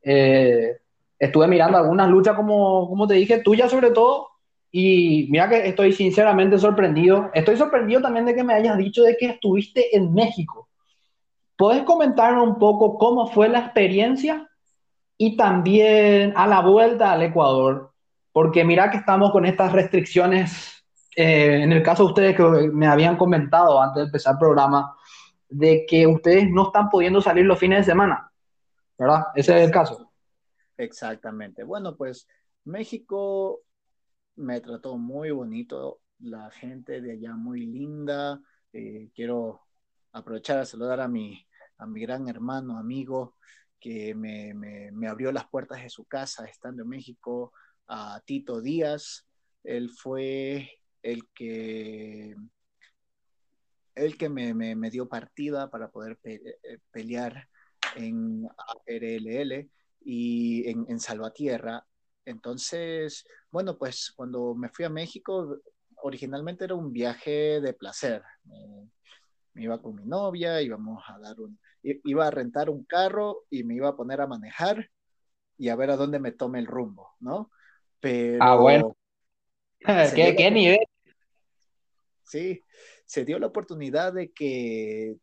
Eh, 0.01 0.75
estuve 1.19 1.47
mirando 1.47 1.77
algunas 1.77 2.09
luchas, 2.09 2.35
como, 2.35 2.89
como 2.89 3.05
te 3.05 3.13
dije, 3.13 3.43
tuyas 3.43 3.69
sobre 3.69 3.91
todo, 3.91 4.30
y 4.71 5.27
mira 5.29 5.49
que 5.49 5.67
estoy 5.67 5.91
sinceramente 5.91 6.57
sorprendido. 6.57 7.29
Estoy 7.33 7.57
sorprendido 7.57 8.01
también 8.01 8.25
de 8.25 8.33
que 8.33 8.43
me 8.43 8.53
hayas 8.53 8.77
dicho 8.77 9.03
de 9.03 9.17
que 9.17 9.27
estuviste 9.27 9.95
en 9.95 10.13
México. 10.13 10.69
¿Puedes 11.57 11.83
comentarnos 11.83 12.47
un 12.47 12.57
poco 12.57 12.97
cómo 12.97 13.27
fue 13.27 13.49
la 13.49 13.59
experiencia 13.59 14.49
y 15.17 15.35
también 15.35 16.33
a 16.35 16.47
la 16.47 16.61
vuelta 16.61 17.11
al 17.11 17.21
Ecuador? 17.23 17.91
Porque 18.31 18.63
mira 18.63 18.89
que 18.89 18.97
estamos 18.97 19.31
con 19.31 19.45
estas 19.45 19.73
restricciones, 19.73 20.85
eh, 21.17 21.61
en 21.63 21.73
el 21.73 21.83
caso 21.83 22.03
de 22.03 22.09
ustedes 22.09 22.37
que 22.37 22.43
me 22.71 22.87
habían 22.87 23.17
comentado 23.17 23.81
antes 23.81 23.97
de 23.97 24.05
empezar 24.05 24.33
el 24.35 24.39
programa, 24.39 24.95
de 25.49 25.85
que 25.85 26.07
ustedes 26.07 26.49
no 26.49 26.67
están 26.67 26.89
pudiendo 26.89 27.21
salir 27.21 27.45
los 27.45 27.59
fines 27.59 27.79
de 27.79 27.91
semana, 27.91 28.31
¿verdad? 28.97 29.25
Ese 29.35 29.57
es 29.57 29.65
el 29.65 29.71
caso. 29.71 30.09
Exactamente. 30.77 31.65
Bueno, 31.65 31.97
pues 31.97 32.27
México 32.63 33.59
me 34.41 34.59
trató 34.59 34.97
muy 34.97 35.31
bonito, 35.31 36.01
la 36.19 36.49
gente 36.51 37.01
de 37.01 37.13
allá 37.13 37.35
muy 37.35 37.65
linda. 37.65 38.41
Eh, 38.73 39.09
quiero 39.15 39.61
aprovechar 40.11 40.59
a 40.59 40.65
saludar 40.65 40.99
a 40.99 41.07
mi, 41.07 41.45
a 41.77 41.85
mi 41.85 42.01
gran 42.01 42.27
hermano, 42.27 42.77
amigo, 42.77 43.37
que 43.79 44.13
me, 44.15 44.53
me, 44.53 45.07
abrió 45.07 45.31
las 45.31 45.47
puertas 45.47 45.81
de 45.81 45.89
su 45.89 46.05
casa 46.05 46.45
estando 46.45 46.83
en 46.83 46.89
México, 46.89 47.53
a 47.87 48.21
Tito 48.25 48.61
Díaz. 48.61 49.27
Él 49.63 49.89
fue 49.89 50.69
el 51.01 51.29
que 51.33 52.35
el 53.95 54.17
que 54.17 54.29
me, 54.29 54.53
me, 54.53 54.89
dio 54.89 55.07
partida 55.09 55.69
para 55.69 55.91
poder 55.91 56.17
eh, 56.23 56.39
pelear 56.91 57.47
en 57.95 58.47
RLL 58.85 59.69
y 60.01 60.69
en, 60.69 60.85
en, 60.87 60.99
Salvatierra. 60.99 61.85
Entonces, 62.25 63.25
bueno, 63.51 63.77
pues 63.77 64.11
cuando 64.15 64.55
me 64.55 64.69
fui 64.69 64.85
a 64.85 64.89
México, 64.89 65.59
originalmente 66.03 66.65
era 66.65 66.75
un 66.75 66.91
viaje 66.91 67.61
de 67.61 67.73
placer. 67.73 68.23
me 69.53 69.63
iba 69.63 69.81
con 69.81 69.95
mi 69.95 70.05
novia, 70.05 70.61
íbamos 70.61 71.03
a 71.07 71.19
dar 71.19 71.39
un, 71.39 71.59
iba 71.83 72.27
a 72.27 72.31
rentar 72.31 72.69
un 72.69 72.85
carro 72.85 73.43
y 73.49 73.63
me 73.63 73.75
iba 73.75 73.89
a 73.89 73.95
poner 73.95 74.21
a 74.21 74.27
manejar 74.27 74.89
y 75.57 75.69
a 75.69 75.75
ver 75.75 75.91
a 75.91 75.97
dónde 75.97 76.19
me 76.19 76.31
tome 76.31 76.59
el 76.59 76.65
rumbo, 76.65 77.09
¿no? 77.19 77.51
Pero... 77.99 78.37
Ah, 78.41 78.55
bueno. 78.55 78.97
¿Qué, 80.15 80.35
¿Qué 80.35 80.51
nivel? 80.51 80.85
Sí, 82.23 82.63
se 83.05 83.25
dio 83.25 83.39
la 83.39 83.47
oportunidad 83.47 84.13
de 84.13 84.31
que 84.31 85.17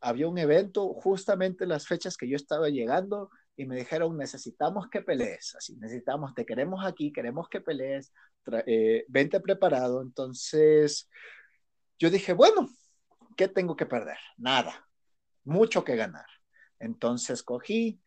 había 0.00 0.28
un 0.28 0.38
evento 0.38 0.92
justamente 0.94 1.66
las 1.66 1.86
fechas 1.86 2.16
que 2.16 2.28
yo 2.28 2.36
estaba 2.36 2.68
llegando 2.68 3.30
y 3.58 3.66
me 3.66 3.74
dijeron, 3.74 4.16
necesitamos 4.16 4.88
que 4.88 5.02
pelees, 5.02 5.56
así, 5.56 5.74
necesitamos, 5.78 6.32
te 6.32 6.46
queremos 6.46 6.86
aquí, 6.86 7.12
queremos 7.12 7.48
que 7.48 7.60
pelees, 7.60 8.12
eh, 8.66 9.04
vente 9.08 9.40
preparado. 9.40 10.00
Entonces, 10.00 11.10
yo 11.98 12.08
dije, 12.08 12.34
bueno, 12.34 12.68
¿qué 13.36 13.48
tengo 13.48 13.74
que 13.74 13.84
perder? 13.84 14.16
Nada, 14.36 14.86
mucho 15.42 15.82
que 15.82 15.96
ganar. 15.96 16.26
Entonces 16.78 17.42
cogí, 17.42 18.00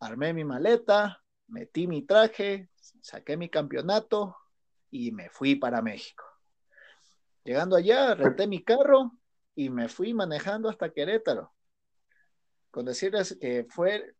armé 0.00 0.32
mi 0.32 0.42
maleta, 0.42 1.22
metí 1.48 1.86
mi 1.86 2.06
traje, 2.06 2.70
saqué 3.02 3.36
mi 3.36 3.50
campeonato 3.50 4.38
y 4.90 5.12
me 5.12 5.28
fui 5.28 5.54
para 5.54 5.82
México. 5.82 6.24
Llegando 7.44 7.76
allá, 7.76 8.14
renté 8.14 8.46
mi 8.46 8.64
carro 8.64 9.12
y 9.54 9.68
me 9.68 9.90
fui 9.90 10.14
manejando 10.14 10.70
hasta 10.70 10.94
Querétaro. 10.94 11.52
Con 12.70 12.86
decirles 12.86 13.36
que 13.38 13.66
fue 13.68 14.14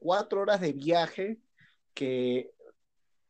cuatro 0.00 0.40
horas 0.40 0.60
de 0.60 0.72
viaje 0.72 1.38
que 1.94 2.50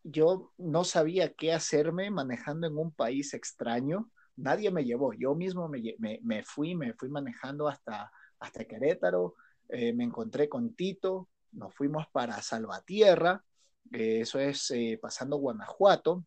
yo 0.02 0.52
no 0.56 0.84
sabía 0.84 1.34
qué 1.34 1.52
hacerme 1.52 2.10
manejando 2.10 2.66
en 2.66 2.78
un 2.78 2.92
país 2.92 3.34
extraño. 3.34 4.10
Nadie 4.36 4.70
me 4.70 4.84
llevó, 4.84 5.12
yo 5.12 5.34
mismo 5.34 5.68
me, 5.68 6.42
fui, 6.44 6.74
me 6.74 6.94
fui 6.94 7.10
manejando 7.10 7.68
hasta, 7.68 8.10
hasta 8.38 8.64
Querétaro, 8.64 9.34
eh, 9.68 9.92
me 9.92 10.04
encontré 10.04 10.48
con 10.48 10.74
Tito, 10.74 11.28
nos 11.52 11.74
fuimos 11.74 12.06
para 12.10 12.40
Salvatierra, 12.40 13.44
eh, 13.92 14.20
eso 14.20 14.38
es 14.38 14.70
eh, 14.70 14.98
pasando 15.02 15.36
Guanajuato, 15.36 16.24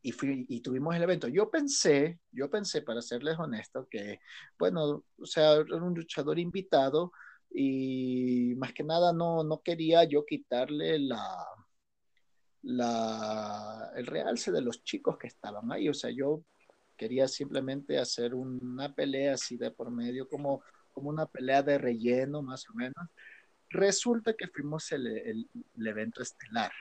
y, 0.00 0.12
fui, 0.12 0.44
y 0.48 0.60
tuvimos 0.60 0.94
el 0.94 1.02
evento. 1.02 1.28
Yo 1.28 1.50
pensé, 1.50 2.20
yo 2.30 2.50
pensé, 2.50 2.82
para 2.82 3.00
serles 3.00 3.38
honesto, 3.38 3.88
que, 3.90 4.20
bueno, 4.58 5.04
o 5.18 5.26
sea, 5.26 5.54
era 5.54 5.82
un 5.82 5.94
luchador 5.94 6.38
invitado 6.38 7.10
y 7.56 8.54
más 8.56 8.72
que 8.72 8.82
nada 8.82 9.12
no, 9.12 9.44
no 9.44 9.62
quería 9.62 10.02
yo 10.02 10.26
quitarle 10.26 10.98
la, 10.98 11.46
la, 12.62 13.92
el 13.94 14.06
realce 14.06 14.50
de 14.50 14.60
los 14.60 14.82
chicos 14.82 15.16
que 15.16 15.28
estaban 15.28 15.70
ahí. 15.70 15.88
O 15.88 15.94
sea, 15.94 16.10
yo 16.10 16.42
quería 16.96 17.28
simplemente 17.28 17.98
hacer 17.98 18.34
una 18.34 18.92
pelea 18.92 19.34
así 19.34 19.56
de 19.56 19.70
por 19.70 19.92
medio, 19.92 20.28
como, 20.28 20.62
como 20.90 21.10
una 21.10 21.26
pelea 21.26 21.62
de 21.62 21.78
relleno, 21.78 22.42
más 22.42 22.68
o 22.68 22.74
menos. 22.74 23.08
Resulta 23.70 24.34
que 24.34 24.48
fuimos 24.48 24.90
el, 24.90 25.06
el, 25.06 25.48
evento 25.86 26.22
estelar, 26.22 26.72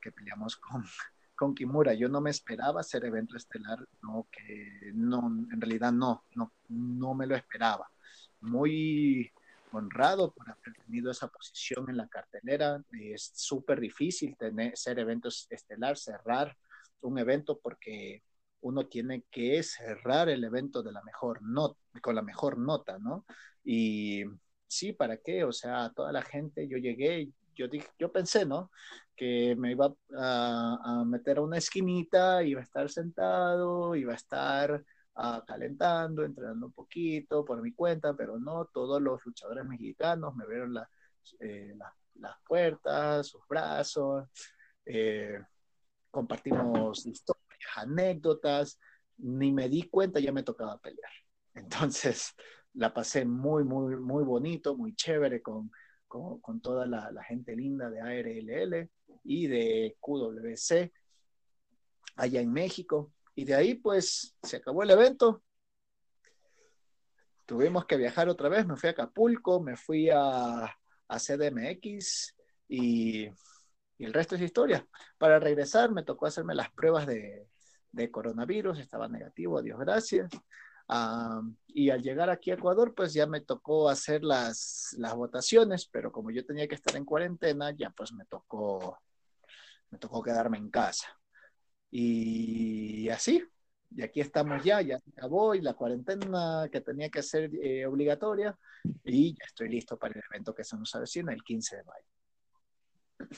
que 0.00 0.10
peleamos 0.10 0.56
con, 0.56 0.84
con 1.36 1.54
Kimura. 1.54 1.94
Yo 1.94 2.08
no 2.08 2.20
me 2.20 2.30
esperaba 2.30 2.80
hacer 2.80 3.04
evento 3.04 3.36
estelar, 3.36 3.86
no, 4.02 4.26
que 4.32 4.90
no, 4.94 5.28
en 5.28 5.60
realidad 5.60 5.92
no, 5.92 6.24
no, 6.34 6.52
no 6.68 7.14
me 7.14 7.28
lo 7.28 7.36
esperaba. 7.36 7.88
Muy 8.40 9.32
honrado 9.72 10.32
por 10.32 10.48
haber 10.50 10.74
tenido 10.84 11.10
esa 11.10 11.28
posición 11.28 11.88
en 11.90 11.96
la 11.96 12.08
cartelera. 12.08 12.82
Es 12.92 13.32
súper 13.34 13.80
difícil 13.80 14.36
tener, 14.36 14.76
ser 14.76 14.98
eventos 14.98 15.46
estelar, 15.50 15.96
cerrar 15.96 16.56
un 17.00 17.18
evento 17.18 17.58
porque 17.58 18.22
uno 18.60 18.86
tiene 18.86 19.24
que 19.30 19.62
cerrar 19.62 20.28
el 20.28 20.44
evento 20.44 20.82
de 20.82 20.92
la 20.92 21.02
mejor 21.02 21.42
nota, 21.42 21.78
con 22.02 22.14
la 22.14 22.22
mejor 22.22 22.58
nota, 22.58 22.98
¿no? 22.98 23.24
Y 23.64 24.24
sí, 24.66 24.92
¿para 24.92 25.18
qué? 25.18 25.44
O 25.44 25.52
sea, 25.52 25.92
toda 25.94 26.12
la 26.12 26.22
gente, 26.22 26.68
yo 26.68 26.78
llegué, 26.78 27.30
yo 27.54 27.68
dije, 27.68 27.88
yo 27.98 28.12
pensé, 28.12 28.46
¿no? 28.46 28.70
Que 29.16 29.54
me 29.56 29.72
iba 29.72 29.92
a, 30.16 31.04
meter 31.06 31.38
a 31.38 31.42
una 31.42 31.58
esquinita, 31.58 32.42
iba 32.42 32.60
a 32.60 32.64
estar 32.64 32.88
sentado, 32.90 33.94
iba 33.96 34.12
a 34.12 34.16
estar 34.16 34.84
uh, 35.18 35.44
calentando, 35.46 36.24
entrenando 36.24 36.66
un 36.66 36.72
poquito 36.72 37.44
por 37.44 37.60
mi 37.60 37.72
cuenta, 37.72 38.14
pero 38.14 38.38
no, 38.38 38.66
todos 38.66 39.02
los 39.02 39.24
luchadores 39.24 39.64
mexicanos 39.66 40.34
me 40.34 40.46
vieron 40.46 40.74
la, 40.74 40.88
eh, 41.40 41.74
las 42.14 42.34
puertas, 42.46 43.26
sus 43.26 43.42
brazos, 43.48 44.26
eh, 44.86 45.38
compartimos 46.10 47.06
historias, 47.06 47.46
anécdotas, 47.76 48.78
ni 49.18 49.52
me 49.52 49.68
di 49.68 49.82
cuenta, 49.88 50.20
ya 50.20 50.32
me 50.32 50.42
tocaba 50.42 50.78
pelear. 50.78 51.12
Entonces, 51.54 52.34
la 52.74 52.94
pasé 52.94 53.24
muy, 53.24 53.64
muy, 53.64 53.96
muy 53.96 54.24
bonito, 54.24 54.76
muy 54.76 54.94
chévere 54.94 55.42
con 55.42 55.70
con, 56.08 56.60
toda 56.60 56.86
la, 56.86 57.22
gente 57.24 57.54
linda 57.54 57.90
de 57.90 58.00
ARLL 58.00 58.90
y 59.24 59.46
de 59.46 59.96
QWC 60.00 60.92
allá 62.16 62.40
en 62.40 62.52
México. 62.52 63.12
Y 63.38 63.44
de 63.44 63.54
ahí 63.54 63.74
pues 63.76 64.36
se 64.42 64.56
acabó 64.56 64.82
el 64.82 64.90
evento. 64.90 65.44
Tuvimos 67.46 67.86
que 67.86 67.96
viajar 67.96 68.28
otra 68.28 68.48
vez, 68.48 68.66
me 68.66 68.74
fui 68.74 68.88
a 68.88 68.90
Acapulco, 68.90 69.60
me 69.60 69.76
fui 69.76 70.10
a, 70.10 70.64
a 70.64 71.18
CDMX 71.20 72.34
y, 72.68 73.28
el 74.00 74.12
resto 74.12 74.34
es 74.34 74.40
historia. 74.40 74.84
Para 75.18 75.38
regresar 75.38 75.92
me 75.92 76.02
tocó 76.02 76.26
hacerme 76.26 76.56
las 76.56 76.72
pruebas 76.72 77.06
de, 77.06 77.46
coronavirus, 78.10 78.80
estaba 78.80 79.06
negativo, 79.06 79.62
Dios 79.62 79.78
gracias 79.78 80.30
y 81.68 81.90
al 81.90 82.02
llegar 82.02 82.30
aquí 82.30 82.50
a 82.50 82.54
Ecuador, 82.54 82.92
pues 82.92 83.12
ya 83.12 83.28
me 83.28 83.40
tocó 83.40 83.88
hacer 83.88 84.24
las, 84.24 84.96
las 84.98 85.14
votaciones, 85.14 85.86
pero 85.86 86.10
como 86.10 86.32
yo 86.32 86.44
tenía 86.44 86.66
que 86.66 86.74
estar 86.74 86.96
en 86.96 87.04
cuarentena, 87.04 87.70
ya 87.70 87.90
pues 87.90 88.12
me 88.12 88.24
tocó, 88.24 88.98
me 89.90 89.98
tocó 89.98 90.24
quedarme 90.24 90.58
en 90.58 90.70
casa. 90.70 91.06
Y 91.90 93.08
así, 93.08 93.42
y 93.90 94.02
aquí 94.02 94.20
estamos 94.20 94.62
ya, 94.62 94.80
ya 94.82 94.98
se 94.98 95.10
acabó 95.10 95.54
y 95.54 95.60
la 95.60 95.74
cuarentena 95.74 96.68
que 96.70 96.80
tenía 96.80 97.08
que 97.08 97.22
ser 97.22 97.50
eh, 97.62 97.86
obligatoria 97.86 98.56
y 99.04 99.32
ya 99.32 99.44
estoy 99.46 99.70
listo 99.70 99.96
para 99.96 100.14
el 100.14 100.22
evento 100.30 100.54
que 100.54 100.64
se 100.64 100.76
nos 100.76 100.94
avecina 100.94 101.32
el 101.32 101.42
15 101.42 101.76
de 101.76 101.84
mayo. 101.84 103.30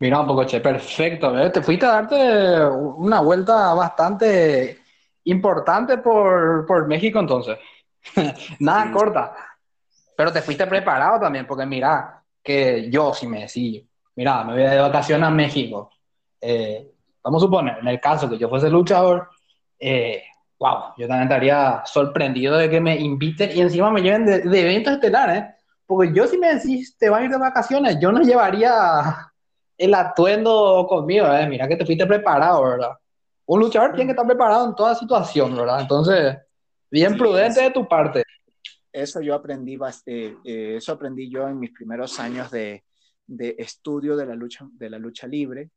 Mira 0.00 0.20
un 0.20 0.26
poco, 0.26 0.44
che, 0.44 0.60
perfecto. 0.60 1.36
¿eh? 1.38 1.50
Te 1.50 1.62
fuiste 1.62 1.86
a 1.86 2.02
darte 2.02 2.64
una 2.66 3.20
vuelta 3.20 3.74
bastante 3.74 4.82
Importante 5.28 5.98
por, 5.98 6.64
por 6.64 6.86
México 6.86 7.20
entonces. 7.20 7.58
Nada 8.60 8.90
corta. 8.90 9.34
Pero 10.16 10.32
te 10.32 10.40
fuiste 10.40 10.66
preparado 10.66 11.20
también, 11.20 11.46
porque 11.46 11.66
mira, 11.66 12.22
que 12.42 12.90
yo 12.90 13.12
si 13.12 13.26
me 13.26 13.40
decís, 13.40 13.84
mira, 14.16 14.42
me 14.42 14.54
voy 14.54 14.62
de 14.62 14.78
vacaciones 14.78 15.28
a 15.28 15.30
México. 15.30 15.90
Eh, 16.40 16.92
vamos 17.28 17.42
a 17.42 17.46
suponer, 17.46 17.78
en 17.78 17.88
el 17.88 18.00
caso 18.00 18.28
que 18.28 18.38
yo 18.38 18.48
fuese 18.48 18.70
luchador, 18.70 19.28
eh, 19.78 20.22
wow, 20.58 20.94
yo 20.96 21.06
también 21.06 21.24
estaría 21.24 21.82
sorprendido 21.84 22.56
de 22.56 22.70
que 22.70 22.80
me 22.80 22.96
inviten 22.96 23.50
y 23.54 23.60
encima 23.60 23.90
me 23.90 24.00
lleven 24.00 24.24
de, 24.24 24.40
de 24.40 24.60
eventos 24.60 24.94
estelares. 24.94 25.44
Porque 25.86 26.12
yo 26.14 26.26
si 26.26 26.38
me 26.38 26.54
decís, 26.54 26.96
te 26.98 27.08
vas 27.08 27.20
a 27.20 27.24
ir 27.24 27.30
de 27.30 27.38
vacaciones, 27.38 27.98
yo 28.00 28.10
no 28.12 28.20
llevaría 28.20 29.30
el 29.78 29.94
atuendo 29.94 30.86
conmigo, 30.88 31.26
¿eh? 31.32 31.46
mira 31.46 31.68
que 31.68 31.76
te 31.76 31.86
fuiste 31.86 32.06
preparado, 32.06 32.62
¿verdad? 32.64 32.92
un 33.46 33.60
luchador 33.60 33.92
tiene 33.92 34.06
que 34.06 34.12
estar 34.12 34.26
preparado 34.26 34.68
en 34.68 34.74
toda 34.74 34.94
situación, 34.94 35.56
¿verdad? 35.56 35.80
Entonces, 35.80 36.36
bien 36.90 37.16
prudente 37.16 37.62
de 37.62 37.70
tu 37.70 37.88
parte. 37.88 38.22
eso 38.92 39.22
yo 39.22 39.34
aprendí, 39.34 39.78
eh, 40.04 40.36
eh, 40.44 40.74
eso 40.76 40.92
aprendí 40.92 41.30
yo 41.30 41.48
en 41.48 41.58
mis 41.58 41.72
primeros 41.72 42.20
años 42.20 42.50
de, 42.50 42.84
de 43.26 43.54
estudio 43.58 44.16
de 44.16 44.26
la 44.26 44.34
lucha, 44.34 44.66
de 44.70 44.90
la 44.90 44.98
lucha 44.98 45.26
libre. 45.26 45.70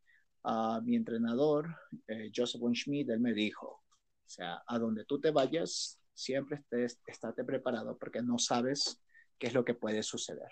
Uh, 0.44 0.82
mi 0.82 0.96
entrenador, 0.96 1.70
eh, 2.08 2.32
Joseph 2.36 2.60
Von 2.60 2.74
Schmidt, 2.74 3.10
él 3.10 3.20
me 3.20 3.34
dijo, 3.34 3.68
o 3.68 4.30
sea, 4.30 4.64
a 4.66 4.80
donde 4.80 5.06
tú 5.06 5.20
te 5.20 5.30
vayas, 5.30 6.00
siempre 6.14 6.58
estés, 6.58 7.00
estate 7.06 7.44
preparado 7.44 7.98
porque 7.98 8.24
no 8.24 8.40
sabes 8.40 9.00
qué 9.38 9.48
es 9.48 9.54
lo 9.54 9.64
que 9.64 9.76
puede 9.76 10.02
suceder. 10.02 10.50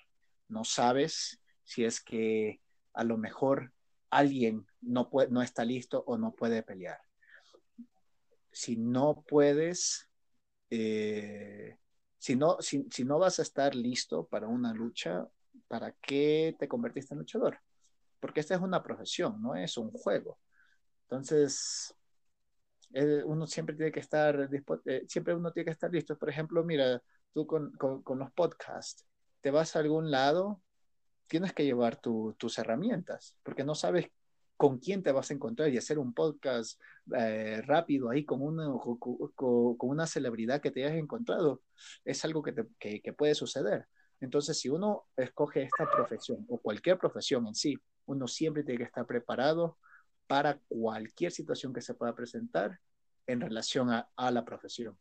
No 0.47 0.63
sabes 0.63 1.41
si 1.63 1.85
es 1.85 2.01
que 2.01 2.61
a 2.93 3.03
lo 3.03 3.17
mejor 3.17 3.73
alguien 4.09 4.67
no, 4.81 5.09
puede, 5.09 5.29
no 5.29 5.41
está 5.41 5.65
listo 5.65 6.03
o 6.05 6.17
no 6.17 6.35
puede 6.35 6.61
pelear. 6.61 6.99
Si 8.51 8.77
no 8.77 9.23
puedes, 9.27 10.07
eh, 10.69 11.77
si, 12.17 12.35
no, 12.35 12.61
si, 12.61 12.85
si 12.91 13.03
no 13.05 13.17
vas 13.17 13.39
a 13.39 13.43
estar 13.43 13.75
listo 13.75 14.27
para 14.27 14.47
una 14.47 14.73
lucha, 14.73 15.27
¿para 15.67 15.93
qué 15.93 16.55
te 16.59 16.67
convertiste 16.67 17.13
en 17.13 17.19
luchador? 17.19 17.59
Porque 18.19 18.41
esta 18.41 18.55
es 18.55 18.61
una 18.61 18.83
profesión, 18.83 19.41
no 19.41 19.55
es 19.55 19.77
un 19.77 19.91
juego. 19.91 20.39
Entonces, 21.03 21.95
eh, 22.93 23.23
uno 23.25 23.47
siempre 23.47 23.75
tiene 23.75 23.91
que 23.91 23.99
estar, 23.99 24.49
eh, 24.85 25.05
siempre 25.07 25.33
uno 25.33 25.51
tiene 25.51 25.65
que 25.65 25.71
estar 25.71 25.91
listo. 25.91 26.17
Por 26.17 26.29
ejemplo, 26.29 26.63
mira, 26.63 27.01
tú 27.33 27.45
con, 27.45 27.71
con, 27.73 28.19
los 28.19 28.31
podcasts, 28.31 29.05
te 29.41 29.51
vas 29.51 29.75
a 29.75 29.79
algún 29.79 30.11
lado, 30.11 30.61
tienes 31.27 31.53
que 31.53 31.65
llevar 31.65 31.99
tus 32.01 32.57
herramientas, 32.57 33.35
porque 33.43 33.63
no 33.63 33.75
sabes 33.75 34.09
con 34.57 34.79
quién 34.79 35.03
te 35.03 35.11
vas 35.11 35.31
a 35.31 35.33
encontrar 35.33 35.69
y 35.69 35.77
hacer 35.77 35.99
un 35.99 36.13
podcast 36.13 36.81
eh, 37.17 37.61
rápido 37.65 38.09
ahí 38.09 38.25
con 38.25 38.41
una, 38.41 38.67
con, 38.99 39.75
una 39.79 40.05
celebridad 40.07 40.59
que 40.61 40.71
te 40.71 40.83
hayas 40.83 40.97
encontrado, 40.97 41.61
es 42.03 42.25
algo 42.25 42.43
que, 42.43 42.53
que, 42.77 43.01
que 43.01 43.13
puede 43.13 43.35
suceder. 43.35 43.87
Entonces, 44.19 44.59
si 44.59 44.67
uno 44.67 45.05
escoge 45.15 45.63
esta 45.63 45.89
profesión 45.89 46.45
o 46.49 46.57
cualquier 46.57 46.97
profesión 46.97 47.47
en 47.47 47.55
sí, 47.55 47.77
uno 48.09 48.27
siempre 48.27 48.63
tiene 48.63 48.79
que 48.79 48.85
estar 48.85 49.05
preparado 49.05 49.77
para 50.27 50.59
cualquier 50.67 51.31
situación 51.31 51.73
que 51.73 51.81
se 51.81 51.93
pueda 51.93 52.13
presentar 52.13 52.79
en 53.27 53.41
relación 53.41 53.89
a, 53.91 54.09
a 54.15 54.31
la 54.31 54.43
profesión. 54.43 54.97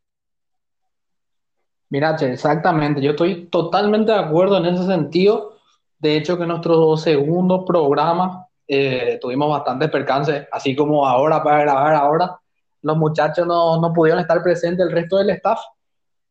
Mira, 1.91 2.15
exactamente, 2.21 3.01
yo 3.01 3.13
estoy 3.13 3.47
totalmente 3.47 4.13
de 4.13 4.19
acuerdo 4.19 4.59
en 4.59 4.67
ese 4.67 4.85
sentido. 4.85 5.59
De 5.99 6.17
hecho, 6.17 6.39
que 6.39 6.47
nuestro 6.47 6.97
segundo 6.97 7.65
programa 7.65 8.47
eh, 8.67 9.19
tuvimos 9.21 9.51
bastantes 9.51 9.91
percances, 9.91 10.47
así 10.53 10.77
como 10.77 11.07
ahora 11.07 11.43
para 11.43 11.63
grabar 11.63 11.95
ahora, 11.95 12.39
los 12.83 12.97
muchachos 12.97 13.47
no, 13.47 13.81
no 13.81 13.93
pudieron 13.93 14.21
estar 14.21 14.43
presentes, 14.43 14.87
el 14.87 14.93
resto 14.93 15.17
del 15.17 15.31
staff, 15.31 15.61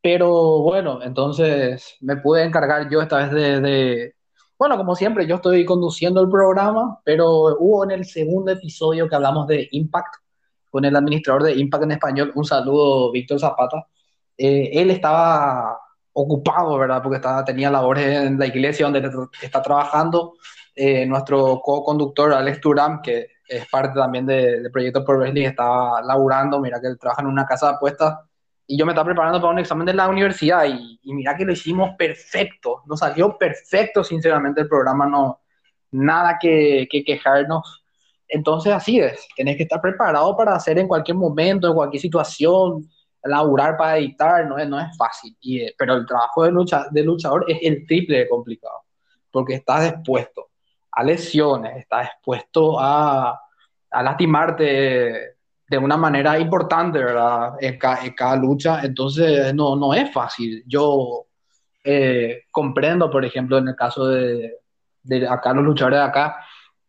pero 0.00 0.60
bueno, 0.62 1.00
entonces 1.02 1.96
me 2.00 2.16
pude 2.16 2.44
encargar 2.44 2.88
yo 2.88 3.02
esta 3.02 3.18
vez 3.18 3.32
de, 3.32 3.60
de, 3.60 4.14
bueno, 4.58 4.76
como 4.76 4.96
siempre, 4.96 5.26
yo 5.26 5.36
estoy 5.36 5.64
conduciendo 5.64 6.20
el 6.20 6.28
programa, 6.28 7.00
pero 7.04 7.56
hubo 7.58 7.84
en 7.84 7.92
el 7.92 8.04
segundo 8.04 8.50
episodio 8.50 9.08
que 9.08 9.14
hablamos 9.14 9.46
de 9.46 9.68
Impact, 9.70 10.16
con 10.68 10.84
el 10.84 10.96
administrador 10.96 11.44
de 11.44 11.54
Impact 11.54 11.84
en 11.84 11.92
español, 11.92 12.32
un 12.34 12.44
saludo, 12.44 13.12
Víctor 13.12 13.38
Zapata. 13.38 13.86
Eh, 14.36 14.70
él 14.72 14.90
estaba 14.90 15.78
ocupado, 16.12 16.76
¿verdad? 16.76 17.00
Porque 17.02 17.16
estaba, 17.16 17.44
tenía 17.44 17.70
labores 17.70 18.04
en 18.26 18.38
la 18.38 18.46
iglesia 18.46 18.86
donde 18.88 19.08
está 19.40 19.62
trabajando. 19.62 20.34
Eh, 20.74 21.06
nuestro 21.06 21.60
co-conductor, 21.60 22.32
Alex 22.32 22.60
Turam, 22.60 23.00
que 23.00 23.28
es 23.48 23.66
parte 23.68 23.98
también 23.98 24.26
del 24.26 24.64
de 24.64 24.70
Proyecto 24.70 25.04
Pro 25.04 25.18
Wrestling, 25.18 25.44
estaba 25.44 26.02
laburando, 26.02 26.60
mira 26.60 26.80
que 26.80 26.88
él 26.88 26.98
trabaja 26.98 27.22
en 27.22 27.28
una 27.28 27.46
casa 27.46 27.68
de 27.68 27.74
apuestas 27.76 28.18
y 28.70 28.76
yo 28.76 28.84
me 28.84 28.92
estaba 28.92 29.06
preparando 29.06 29.40
para 29.40 29.54
un 29.54 29.58
examen 29.58 29.86
de 29.86 29.94
la 29.94 30.08
universidad 30.08 30.66
y, 30.66 31.00
mira 31.14 31.34
que 31.34 31.46
lo 31.46 31.52
hicimos 31.52 31.96
perfecto, 31.96 32.82
nos 32.86 33.00
salió 33.00 33.36
perfecto, 33.38 34.04
sinceramente 34.04 34.60
el 34.60 34.68
programa 34.68 35.06
no, 35.06 35.40
nada 35.92 36.38
que, 36.38 36.86
que, 36.90 37.02
quejarnos. 37.02 37.82
Entonces 38.28 38.74
así 38.74 39.00
es, 39.00 39.26
tenés 39.34 39.56
que 39.56 39.62
estar 39.62 39.80
preparado 39.80 40.36
para 40.36 40.54
hacer 40.54 40.78
en 40.78 40.86
cualquier 40.86 41.16
momento, 41.16 41.66
en 41.66 41.74
cualquier 41.74 42.02
situación, 42.02 42.86
laburar 43.24 43.78
para 43.78 43.96
editar, 43.96 44.46
no 44.46 44.58
es, 44.58 44.68
no 44.68 44.78
es 44.78 44.94
fácil, 44.98 45.34
y, 45.40 45.62
eh, 45.62 45.74
pero 45.78 45.94
el 45.94 46.04
trabajo 46.04 46.44
de, 46.44 46.52
lucha, 46.52 46.88
de 46.90 47.02
luchador 47.02 47.46
es 47.48 47.58
el 47.62 47.86
triple 47.86 48.18
de 48.18 48.28
complicado, 48.28 48.82
porque 49.30 49.54
estás 49.54 49.92
expuesto 49.92 50.50
a 50.92 51.02
lesiones, 51.02 51.78
estás 51.78 52.08
expuesto 52.08 52.78
a, 52.78 53.40
a 53.90 54.02
lastimarte 54.02 55.37
de 55.68 55.78
una 55.78 55.96
manera 55.96 56.38
importante, 56.38 56.98
¿verdad? 56.98 57.54
En, 57.60 57.78
cada 57.78 58.36
lucha, 58.36 58.80
entonces 58.82 59.54
no, 59.54 59.76
no 59.76 59.92
es 59.94 60.12
fácil. 60.12 60.64
Yo 60.66 61.26
eh, 61.84 62.44
comprendo, 62.50 63.10
por 63.10 63.24
ejemplo, 63.24 63.58
en 63.58 63.68
el 63.68 63.76
caso 63.76 64.06
de, 64.06 64.58
de, 65.02 65.28
acá 65.28 65.52
los 65.52 65.64
luchadores 65.64 65.98
de 65.98 66.04
acá, 66.04 66.36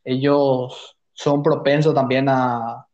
ellos 0.04 0.98
son 1.13 1.44
propensos 1.44 1.94
también 1.94 2.30
a, 2.30 2.86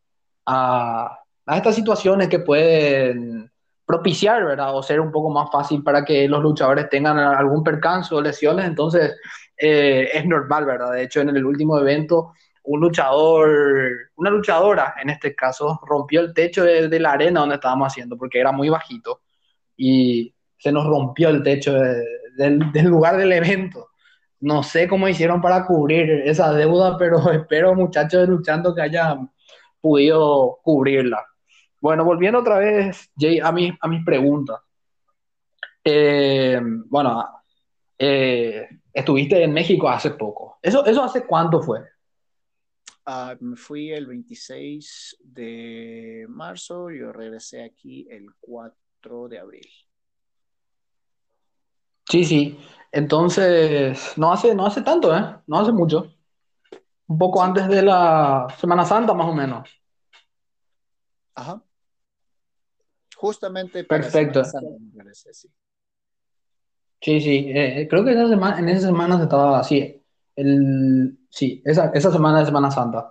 a, 0.45 1.19
a, 1.45 1.57
estas 1.57 1.75
situaciones 1.75 2.29
que 2.29 2.39
pueden 2.39 3.51
propiciar, 3.85 4.43
¿verdad? 4.43 4.75
O 4.75 4.81
ser 4.81 4.99
un 4.99 5.11
poco 5.11 5.29
más 5.29 5.51
fácil 5.51 5.83
para 5.83 6.03
que 6.03 6.27
los 6.27 6.41
luchadores 6.41 6.89
tengan 6.89 7.19
algún 7.19 7.63
percance 7.63 8.13
o 8.15 8.21
lesiones, 8.21 8.65
entonces 8.65 9.15
eh, 9.57 10.09
es 10.13 10.25
normal, 10.25 10.65
¿verdad? 10.65 10.93
De 10.93 11.03
hecho, 11.03 11.21
en 11.21 11.29
el 11.29 11.45
último 11.45 11.77
evento 11.79 12.33
un 12.65 12.79
luchador, 12.79 14.11
una 14.15 14.29
luchadora 14.29 14.95
en 15.01 15.09
este 15.09 15.35
caso, 15.35 15.79
rompió 15.85 16.21
el 16.21 16.33
techo 16.33 16.63
de, 16.63 16.99
la 16.99 17.13
arena 17.13 17.41
donde 17.41 17.55
estábamos 17.55 17.87
haciendo 17.87 18.17
porque 18.17 18.39
era 18.39 18.51
muy 18.51 18.69
bajito 18.69 19.21
y 19.77 20.33
se 20.57 20.71
nos 20.71 20.85
rompió 20.85 21.29
el 21.29 21.43
techo 21.43 21.73
del, 21.73 22.59
lugar 22.83 23.17
del 23.17 23.31
evento. 23.33 23.89
No 24.39 24.63
sé 24.63 24.87
cómo 24.87 25.07
hicieron 25.07 25.41
para 25.41 25.65
cubrir 25.65 26.09
esa 26.25 26.53
deuda, 26.53 26.97
pero 26.97 27.19
espero 27.31 27.75
muchachos 27.75 28.27
luchando 28.27 28.73
que 28.73 28.81
hayan 28.81 29.31
podido 29.79 30.59
cubrirla. 30.63 31.23
Bueno, 31.81 32.03
volviendo 32.03 32.39
otra 32.39 32.57
vez, 32.57 33.11
Jay, 33.17 33.39
a, 33.39 33.51
mi, 33.51 33.71
mis 33.87 34.03
preguntas. 34.03 34.59
Eh, 35.83 36.59
bueno, 36.87 37.23
eh, 37.99 38.67
estuviste 38.91 39.43
en 39.43 39.53
México 39.53 39.87
hace 39.87 40.11
poco. 40.11 40.57
¿Eso, 40.61 40.83
¿Eso 40.85 41.03
hace 41.03 41.25
cuánto 41.25 41.61
fue? 41.61 41.81
Uh, 43.07 43.35
me 43.39 43.55
fui 43.55 43.91
el 43.91 44.07
26 44.07 45.17
de 45.23 46.25
marzo, 46.27 46.89
yo 46.89 47.11
regresé 47.11 47.63
aquí 47.63 48.07
el 48.09 48.33
4 48.39 49.27
de 49.27 49.37
abril. 49.37 49.67
Sí, 52.09 52.23
sí. 52.23 52.59
Entonces, 52.91 54.13
no 54.17 54.31
hace, 54.31 54.55
no 54.55 54.65
hace 54.65 54.81
tanto, 54.81 55.15
¿eh? 55.15 55.35
No 55.45 55.59
hace 55.59 55.71
mucho. 55.71 56.13
Un 57.07 57.17
poco 57.17 57.43
antes 57.43 57.67
de 57.67 57.83
la 57.83 58.47
Semana 58.59 58.85
Santa, 58.85 59.13
más 59.13 59.27
o 59.27 59.33
menos. 59.33 59.69
Ajá. 61.35 61.61
Justamente 63.15 63.83
para 63.83 64.01
Perfecto. 64.01 64.43
sí. 64.43 65.49
Sí, 67.01 67.21
sí. 67.21 67.51
Eh, 67.53 67.87
creo 67.87 68.03
que 68.03 68.13
en 68.13 68.17
esa 68.17 68.29
semana, 68.29 68.59
en 68.59 68.69
esa 68.69 68.87
semana 68.87 69.17
se 69.17 69.23
estaba 69.23 69.59
así 69.59 70.01
el, 70.35 71.19
sí, 71.35 71.61
esa, 71.65 71.91
esa 71.93 72.11
semana 72.11 72.39
de 72.39 72.45
Semana 72.45 72.71
Santa. 72.71 73.09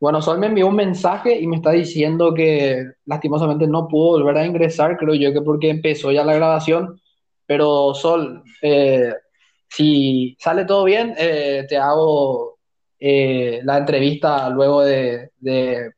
Bueno, 0.00 0.22
Sol 0.22 0.38
me 0.38 0.46
envió 0.46 0.68
un 0.68 0.76
mensaje 0.76 1.38
y 1.40 1.46
me 1.46 1.56
está 1.56 1.70
diciendo 1.72 2.32
que 2.34 2.84
lastimosamente 3.06 3.66
no 3.66 3.88
pudo 3.88 4.12
volver 4.12 4.38
a 4.38 4.46
ingresar, 4.46 4.96
creo 4.96 5.14
yo 5.14 5.32
que 5.32 5.42
porque 5.42 5.70
empezó 5.70 6.12
ya 6.12 6.24
la 6.24 6.34
grabación. 6.34 7.00
Pero 7.46 7.94
Sol, 7.94 8.42
eh, 8.62 9.14
si 9.68 10.36
sale 10.38 10.64
todo 10.64 10.84
bien, 10.84 11.14
eh, 11.18 11.66
te 11.68 11.76
hago 11.76 12.58
eh, 12.98 13.60
la 13.64 13.78
entrevista 13.78 14.48
luego 14.50 14.82
de, 14.82 15.30
de 15.38 15.92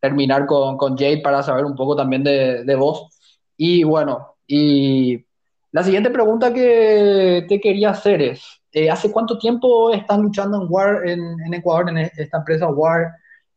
terminar 0.00 0.46
con, 0.46 0.76
con, 0.76 0.96
Jade 0.96 1.22
para 1.22 1.42
saber 1.42 1.64
un 1.64 1.76
poco 1.76 1.96
también 1.96 2.24
de, 2.24 2.64
de 2.64 2.74
vos. 2.76 3.08
Y 3.56 3.84
bueno, 3.84 4.36
y 4.46 5.24
la 5.72 5.82
siguiente 5.82 6.10
pregunta 6.10 6.52
que 6.52 7.46
te 7.48 7.60
quería 7.60 7.90
hacer 7.90 8.22
es, 8.22 8.61
eh, 8.72 8.90
¿Hace 8.90 9.12
cuánto 9.12 9.38
tiempo 9.38 9.92
estás 9.92 10.18
luchando 10.18 10.62
en 10.62 10.66
War, 10.68 11.06
en, 11.06 11.54
Ecuador, 11.54 11.90
en 11.90 11.98
esta 11.98 12.38
empresa 12.38 12.68
War? 12.68 13.12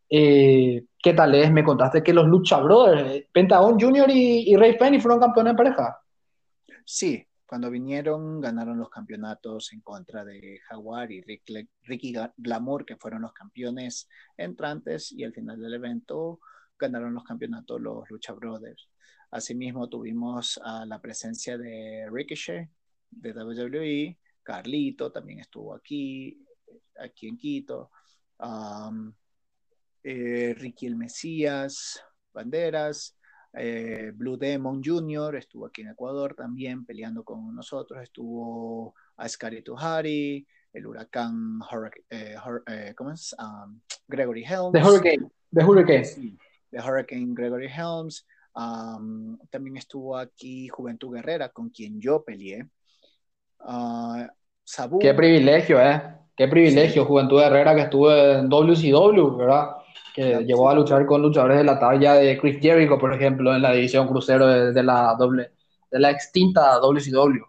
Eh, 0.09 0.85
¿Qué 1.01 1.13
tal 1.13 1.33
es? 1.35 1.51
Me 1.51 1.63
contaste 1.63 2.03
que 2.03 2.13
los 2.13 2.27
Lucha 2.27 2.59
Brothers, 2.59 3.11
eh, 3.11 3.29
Pentagon 3.31 3.79
Junior 3.79 4.09
y, 4.09 4.51
y 4.51 4.55
Ray 4.55 4.77
Penny 4.77 4.99
fueron 4.99 5.19
campeones 5.19 5.53
de 5.53 5.57
pareja. 5.57 5.99
Sí, 6.83 7.25
cuando 7.45 7.71
vinieron 7.71 8.41
ganaron 8.41 8.77
los 8.77 8.89
campeonatos 8.89 9.71
en 9.71 9.81
contra 9.81 10.25
de 10.25 10.59
Jaguar 10.67 11.11
y 11.11 11.21
Ricky 11.21 12.13
Glamour, 12.37 12.85
que 12.85 12.97
fueron 12.97 13.21
los 13.21 13.33
campeones 13.33 14.09
entrantes, 14.35 15.11
y 15.11 15.23
al 15.23 15.33
final 15.33 15.61
del 15.61 15.75
evento 15.75 16.39
ganaron 16.77 17.13
los 17.13 17.23
campeonatos 17.23 17.79
los 17.79 18.09
Lucha 18.09 18.33
Brothers. 18.33 18.89
Asimismo 19.31 19.87
tuvimos 19.87 20.59
la 20.85 20.99
presencia 20.99 21.57
de 21.57 22.07
Ricochet 22.11 22.69
de 23.11 23.31
WWE, 23.31 24.17
Carlito 24.45 25.11
también 25.11 25.39
estuvo 25.39 25.73
aquí, 25.73 26.45
aquí 26.97 27.27
en 27.27 27.37
Quito. 27.37 27.89
Eh, 30.03 30.53
Ricky 30.57 30.85
el 30.85 30.95
Mesías, 30.95 32.01
Banderas, 32.31 33.17
Eh, 33.57 34.11
Blue 34.13 34.35
Demon 34.37 34.81
Jr. 34.83 35.37
estuvo 35.37 35.65
aquí 35.65 35.81
en 35.81 35.87
Ecuador 35.91 36.35
también 36.35 36.85
peleando 36.85 37.23
con 37.23 37.55
nosotros. 37.55 38.03
Estuvo 38.03 38.93
Ascari 39.15 39.61
Tuhari, 39.61 40.45
el 40.73 40.85
huracán 40.85 41.61
eh, 42.09 42.35
eh, 42.67 42.93
¿cómo 42.97 43.11
es? 43.11 43.33
Um, 43.39 43.79
Gregory 44.09 44.43
Helms. 44.43 44.73
The 44.73 44.83
Hurricane. 44.83 45.31
The 45.53 45.63
Hurricane. 45.63 46.03
Sí, 46.03 46.37
The 46.69 46.81
Hurricane 46.81 47.33
Gregory 47.33 47.69
Helms. 47.69 48.27
Um, 48.53 49.37
también 49.49 49.77
estuvo 49.77 50.17
aquí 50.17 50.67
Juventud 50.67 51.13
Guerrera, 51.15 51.47
con 51.47 51.69
quien 51.69 52.01
yo 52.01 52.25
peleé. 52.25 52.67
Uh, 53.65 54.27
Qué 54.99 55.13
privilegio, 55.13 55.81
¿eh? 55.81 56.01
Qué 56.35 56.47
privilegio, 56.47 57.05
Juventud 57.05 57.41
Herrera, 57.41 57.73
que 57.75 57.81
estuvo 57.81 58.11
en 58.11 58.49
WCW, 58.49 59.37
¿verdad? 59.37 59.77
Que 60.13 60.43
llegó 60.43 60.69
a 60.69 60.75
luchar 60.75 61.05
con 61.05 61.21
luchadores 61.21 61.57
de 61.57 61.63
la 61.63 61.79
talla 61.79 62.15
de 62.15 62.37
Chris 62.37 62.59
Jericho, 62.59 62.97
por 62.97 63.13
ejemplo, 63.13 63.55
en 63.55 63.61
la 63.61 63.71
división 63.71 64.07
crucero 64.07 64.47
de, 64.47 64.83
la 64.83 65.15
doble, 65.17 65.51
de 65.89 65.99
la 65.99 66.11
extinta 66.11 66.79
WCW. 66.79 67.43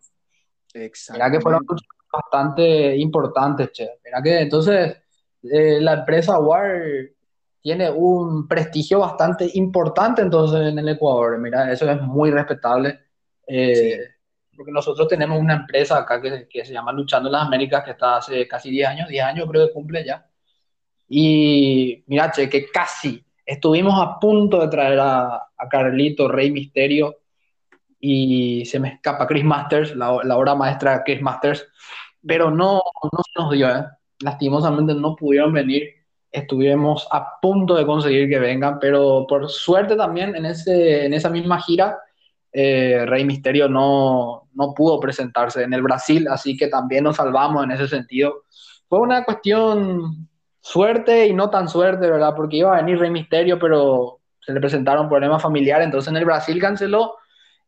Exacto. 0.74 1.18
Mira 1.18 1.30
que 1.30 1.40
fueron 1.40 1.62
luchas 1.68 1.88
bastante 2.12 2.96
importantes, 2.96 3.72
che. 3.72 3.98
Mira 4.04 4.22
que 4.22 4.40
entonces 4.40 4.96
eh, 5.42 5.80
la 5.80 5.94
empresa 5.94 6.38
War 6.38 6.80
tiene 7.60 7.90
un 7.90 8.46
prestigio 8.46 9.00
bastante 9.00 9.50
importante 9.54 10.22
entonces 10.22 10.60
en 10.60 10.78
el 10.78 10.88
Ecuador. 10.88 11.38
Mira, 11.38 11.72
eso 11.72 11.90
es 11.90 12.00
muy 12.00 12.30
respetable. 12.30 13.00
Eh, 13.48 14.15
porque 14.56 14.72
nosotros 14.72 15.08
tenemos 15.08 15.38
una 15.38 15.54
empresa 15.54 15.98
acá 15.98 16.20
que, 16.20 16.48
que, 16.48 16.64
se 16.64 16.72
llama 16.72 16.92
Luchando 16.92 17.28
en 17.28 17.32
las 17.32 17.46
Américas, 17.46 17.84
que 17.84 17.92
está 17.92 18.16
hace 18.16 18.48
casi 18.48 18.70
10 18.70 18.88
años, 18.88 19.08
10 19.08 19.24
años 19.24 19.48
creo 19.50 19.66
que 19.66 19.72
cumple 19.72 20.04
ya. 20.04 20.26
Y 21.08 22.04
mira, 22.06 22.30
che, 22.32 22.48
que 22.48 22.70
casi 22.70 23.24
estuvimos 23.44 23.94
a 24.00 24.18
punto 24.18 24.60
de 24.60 24.68
traer 24.68 24.98
a, 25.00 25.36
a 25.56 25.68
Carlito, 25.68 26.28
Rey 26.28 26.50
Misterio, 26.50 27.18
y 28.00 28.64
se 28.66 28.78
me 28.80 28.88
escapa 28.88 29.26
Chris 29.26 29.44
Masters, 29.44 29.96
la, 29.96 30.20
la 30.24 30.36
obra 30.36 30.54
maestra 30.54 30.98
de 30.98 31.04
Chris 31.04 31.22
Masters, 31.22 31.66
pero 32.26 32.50
no, 32.50 32.82
no 33.02 33.22
se 33.22 33.42
nos 33.42 33.52
dio, 33.52 33.68
¿eh? 33.68 33.84
lastimosamente 34.20 34.94
no 34.94 35.16
pudieron 35.16 35.52
venir, 35.52 35.90
estuvimos 36.30 37.08
a 37.10 37.40
punto 37.40 37.74
de 37.74 37.86
conseguir 37.86 38.28
que 38.28 38.38
vengan, 38.38 38.78
pero 38.78 39.26
por 39.28 39.48
suerte 39.48 39.96
también 39.96 40.34
en, 40.34 40.46
ese, 40.46 41.06
en 41.06 41.14
esa 41.14 41.30
misma 41.30 41.60
gira 41.62 41.98
eh, 42.52 43.04
Rey 43.06 43.24
Misterio 43.24 43.68
no, 43.68 44.45
no 44.56 44.74
pudo 44.74 44.98
presentarse 44.98 45.62
en 45.62 45.72
el 45.72 45.82
Brasil, 45.82 46.26
así 46.28 46.56
que 46.56 46.68
también 46.68 47.04
nos 47.04 47.16
salvamos 47.16 47.64
en 47.64 47.70
ese 47.70 47.86
sentido. 47.86 48.42
Fue 48.88 49.00
una 49.00 49.24
cuestión 49.24 50.28
suerte 50.60 51.26
y 51.26 51.32
no 51.32 51.50
tan 51.50 51.68
suerte, 51.68 52.10
¿verdad? 52.10 52.34
Porque 52.34 52.56
iba 52.56 52.72
a 52.72 52.82
venir 52.82 52.98
Rey 52.98 53.10
Misterio, 53.10 53.58
pero 53.58 54.20
se 54.40 54.52
le 54.52 54.60
presentaron 54.60 55.08
problemas 55.08 55.42
familiares, 55.42 55.84
entonces 55.84 56.10
en 56.10 56.16
el 56.16 56.24
Brasil 56.24 56.60
canceló 56.60 57.16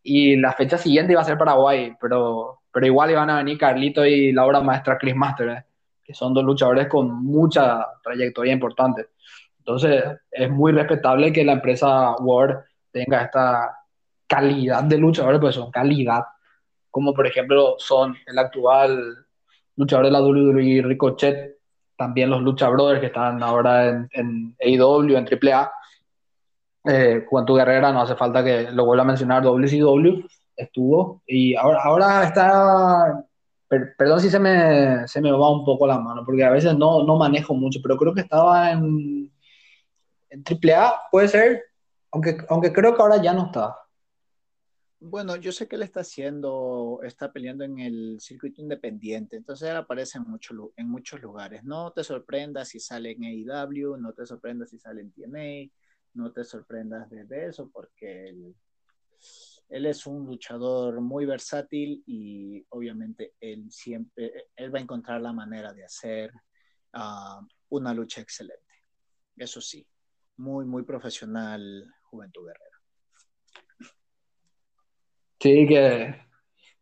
y 0.02 0.36
la 0.36 0.52
fecha 0.52 0.78
siguiente 0.78 1.12
iba 1.12 1.20
a 1.20 1.24
ser 1.24 1.36
Paraguay, 1.36 1.92
pero, 2.00 2.60
pero 2.72 2.86
igual 2.86 3.10
iban 3.10 3.30
a 3.30 3.38
venir 3.38 3.58
Carlito 3.58 4.04
y 4.06 4.32
la 4.32 4.46
obra 4.46 4.60
maestra 4.60 4.96
Chris 4.96 5.14
Master, 5.14 5.48
¿eh? 5.48 5.64
que 6.02 6.14
son 6.14 6.32
dos 6.32 6.44
luchadores 6.44 6.88
con 6.88 7.22
mucha 7.24 7.86
trayectoria 8.02 8.52
importante. 8.52 9.08
Entonces 9.58 10.02
es 10.30 10.50
muy 10.50 10.72
respetable 10.72 11.32
que 11.32 11.44
la 11.44 11.52
empresa 11.52 12.16
Word 12.16 12.64
tenga 12.90 13.24
esta 13.24 13.76
calidad 14.26 14.84
de 14.84 14.98
luchadores, 14.98 15.40
pues 15.40 15.54
son 15.54 15.70
calidad, 15.70 16.22
como 16.90 17.14
por 17.14 17.26
ejemplo 17.26 17.76
son 17.78 18.16
el 18.26 18.38
actual 18.38 19.26
luchador 19.76 20.06
de 20.06 20.10
la 20.10 20.22
WWE 20.22 20.82
Ricochet, 20.82 21.58
también 21.96 22.30
los 22.30 22.42
Lucha 22.42 22.68
Brothers 22.68 23.00
que 23.00 23.06
están 23.06 23.42
ahora 23.42 23.88
en, 23.88 24.08
en 24.12 24.56
AEW, 24.60 25.16
en 25.16 25.26
AAA. 25.26 25.72
Eh, 26.84 27.24
Juventud 27.28 27.56
Guerrera, 27.56 27.92
no 27.92 28.02
hace 28.02 28.14
falta 28.14 28.42
que 28.42 28.70
lo 28.70 28.84
vuelva 28.84 29.02
a 29.02 29.06
mencionar, 29.06 29.42
WCW 29.42 30.24
estuvo 30.56 31.22
y 31.26 31.54
ahora, 31.54 31.80
ahora 31.82 32.24
está, 32.24 33.24
perdón 33.68 34.20
si 34.20 34.30
se 34.30 34.38
me, 34.38 35.06
se 35.06 35.20
me 35.20 35.30
va 35.30 35.50
un 35.50 35.64
poco 35.64 35.86
la 35.86 35.98
mano, 35.98 36.22
porque 36.24 36.44
a 36.44 36.50
veces 36.50 36.76
no, 36.76 37.04
no 37.04 37.16
manejo 37.16 37.54
mucho, 37.54 37.80
pero 37.82 37.96
creo 37.96 38.14
que 38.14 38.22
estaba 38.22 38.72
en, 38.72 39.30
en 40.30 40.44
AAA, 40.44 41.02
puede 41.10 41.28
ser, 41.28 41.62
aunque, 42.12 42.38
aunque 42.48 42.72
creo 42.72 42.94
que 42.94 43.02
ahora 43.02 43.22
ya 43.22 43.32
no 43.32 43.46
está. 43.46 43.76
Bueno, 45.00 45.36
yo 45.36 45.52
sé 45.52 45.68
que 45.68 45.76
él 45.76 45.82
está 45.82 46.00
haciendo, 46.00 47.00
está 47.04 47.32
peleando 47.32 47.62
en 47.62 47.78
el 47.78 48.20
circuito 48.20 48.60
independiente, 48.60 49.36
entonces 49.36 49.68
él 49.68 49.76
aparece 49.76 50.18
en, 50.18 50.24
mucho, 50.24 50.72
en 50.76 50.88
muchos 50.88 51.22
lugares. 51.22 51.62
No 51.62 51.92
te 51.92 52.02
sorprendas 52.02 52.68
si 52.70 52.80
sale 52.80 53.12
en 53.12 53.22
AEW, 53.24 53.96
no 53.96 54.12
te 54.12 54.26
sorprendas 54.26 54.70
si 54.70 54.78
sale 54.78 55.02
en 55.02 55.12
TNA, 55.12 55.70
no 56.14 56.32
te 56.32 56.42
sorprendas 56.42 57.08
de, 57.10 57.46
eso, 57.46 57.70
porque 57.72 58.28
él, 59.68 59.86
es 59.86 60.04
un 60.06 60.26
luchador 60.26 61.00
muy 61.00 61.26
versátil 61.26 62.02
y 62.04 62.66
obviamente 62.70 63.34
él 63.40 63.70
siempre, 63.70 64.48
él 64.56 64.74
va 64.74 64.80
a 64.80 64.82
encontrar 64.82 65.20
la 65.20 65.32
manera 65.32 65.72
de 65.72 65.84
hacer 65.84 66.32
uh, 66.94 67.46
una 67.68 67.94
lucha 67.94 68.20
excelente. 68.20 68.82
Eso 69.36 69.60
sí, 69.60 69.86
muy, 70.38 70.64
muy 70.64 70.82
profesional 70.82 71.86
Juventud 72.02 72.46
Guerrera. 72.46 72.77
Sí, 75.40 75.66
que 75.68 76.14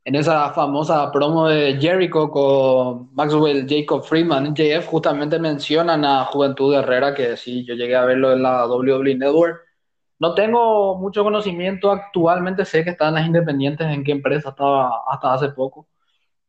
en 0.05 0.15
esa 0.15 0.53
famosa 0.53 1.11
promo 1.13 1.49
de 1.49 1.79
Jericho 1.81 2.31
con 2.31 3.13
Maxwell 3.15 3.67
Jacob 3.69 4.05
Freeman, 4.05 4.55
JF, 4.55 4.87
justamente 4.87 5.39
mencionan 5.39 6.05
a 6.05 6.25
Juventud 6.27 6.75
Herrera, 6.75 7.13
que 7.15 7.37
sí, 7.37 7.65
yo 7.67 7.75
llegué 7.75 7.97
a 7.97 8.05
verlo 8.05 8.33
en 8.33 8.43
la 8.43 8.67
WWE 8.67 9.17
Network. 9.17 9.63
No 10.19 10.35
tengo 10.35 10.97
mucho 10.97 11.25
conocimiento 11.25 11.91
actualmente, 11.91 12.65
sé 12.65 12.85
que 12.85 12.91
están 12.91 13.15
las 13.15 13.27
independientes, 13.27 13.87
en 13.89 14.05
qué 14.05 14.13
empresa 14.13 14.51
estaba 14.51 15.03
hasta 15.09 15.35
hace 15.35 15.49
poco, 15.51 15.89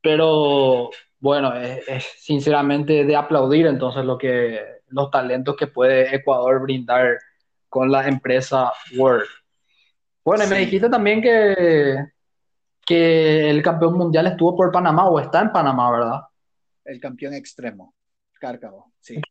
pero 0.01 0.89
bueno, 1.19 1.53
es, 1.55 2.05
sinceramente 2.19 3.05
de 3.05 3.15
aplaudir 3.15 3.67
entonces 3.67 4.05
lo 4.05 4.17
que, 4.17 4.61
los 4.89 5.11
talentos 5.11 5.55
que 5.57 5.67
puede 5.67 6.15
Ecuador 6.15 6.61
brindar 6.61 7.17
con 7.69 7.91
la 7.91 8.07
empresa 8.07 8.71
World. 8.95 9.27
Bueno, 10.27 10.43
y 10.43 10.47
me 10.47 10.59
dijiste 10.59 10.89
también 10.89 11.21
que, 11.21 12.05
que 12.85 13.49
el 13.49 13.61
campeón 13.61 13.97
mundial 13.97 14.27
estuvo 14.27 14.57
por 14.57 14.73
Panamá 14.73 15.07
o 15.07 15.21
está 15.21 15.39
en 15.39 15.53
Panamá, 15.53 15.89
¿verdad? 15.89 16.21
El 16.83 16.99
campeón 16.99 17.33
extremo, 17.33 17.93
Cárcavo, 18.37 18.91
sí. 18.99 19.21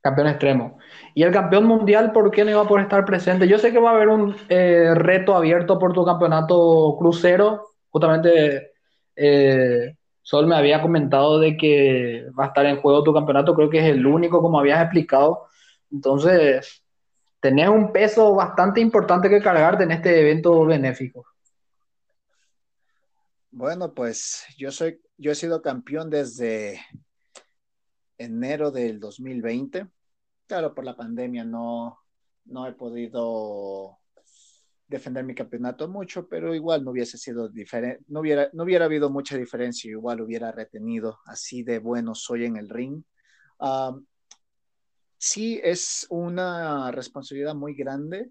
Campeón 0.00 0.26
extremo. 0.26 0.78
¿Y 1.14 1.22
el 1.22 1.30
campeón 1.30 1.66
mundial 1.66 2.10
por 2.10 2.32
qué 2.32 2.44
no 2.44 2.50
iba 2.50 2.62
a 2.62 2.66
poder 2.66 2.86
estar 2.86 3.04
presente? 3.04 3.46
Yo 3.46 3.56
sé 3.56 3.70
que 3.70 3.78
va 3.78 3.92
a 3.92 3.94
haber 3.94 4.08
un 4.08 4.34
eh, 4.48 4.94
reto 4.96 5.36
abierto 5.36 5.78
por 5.78 5.92
tu 5.92 6.04
campeonato 6.04 6.96
crucero. 6.98 7.62
Justamente 7.90 8.72
eh, 9.14 9.94
Sol 10.22 10.48
me 10.48 10.56
había 10.56 10.82
comentado 10.82 11.38
de 11.38 11.56
que 11.56 12.26
va 12.36 12.46
a 12.46 12.48
estar 12.48 12.66
en 12.66 12.80
juego 12.80 13.04
tu 13.04 13.14
campeonato, 13.14 13.54
creo 13.54 13.70
que 13.70 13.78
es 13.78 13.84
el 13.84 14.04
único, 14.04 14.42
como 14.42 14.58
habías 14.58 14.82
explicado. 14.82 15.46
Entonces, 15.92 16.84
tenés 17.46 17.68
un 17.68 17.92
peso 17.92 18.34
bastante 18.34 18.80
importante 18.80 19.30
que 19.30 19.40
cargarte 19.40 19.84
en 19.84 19.92
este 19.92 20.20
evento 20.20 20.66
benéfico. 20.66 21.24
Bueno, 23.52 23.94
pues 23.94 24.44
yo 24.58 24.72
soy, 24.72 25.00
yo 25.16 25.30
he 25.30 25.36
sido 25.36 25.62
campeón 25.62 26.10
desde 26.10 26.80
enero 28.18 28.72
del 28.72 28.98
2020. 28.98 29.86
Claro, 30.48 30.74
por 30.74 30.84
la 30.84 30.96
pandemia 30.96 31.44
no, 31.44 32.00
no 32.46 32.66
he 32.66 32.72
podido 32.72 34.00
defender 34.88 35.22
mi 35.22 35.36
campeonato 35.36 35.86
mucho, 35.86 36.26
pero 36.28 36.52
igual 36.52 36.82
no 36.82 36.90
hubiese 36.90 37.16
sido 37.16 37.48
diferente, 37.48 38.02
no 38.08 38.20
hubiera, 38.20 38.50
no 38.54 38.64
hubiera 38.64 38.86
habido 38.86 39.08
mucha 39.08 39.36
diferencia, 39.36 39.88
igual 39.88 40.20
hubiera 40.20 40.50
retenido, 40.50 41.20
así 41.26 41.62
de 41.62 41.78
bueno 41.78 42.16
soy 42.16 42.44
en 42.44 42.56
el 42.56 42.68
ring. 42.68 43.04
Ah, 43.60 43.96
sí 45.18 45.60
es 45.62 46.06
una 46.10 46.90
responsabilidad 46.92 47.54
muy 47.54 47.74
grande, 47.74 48.30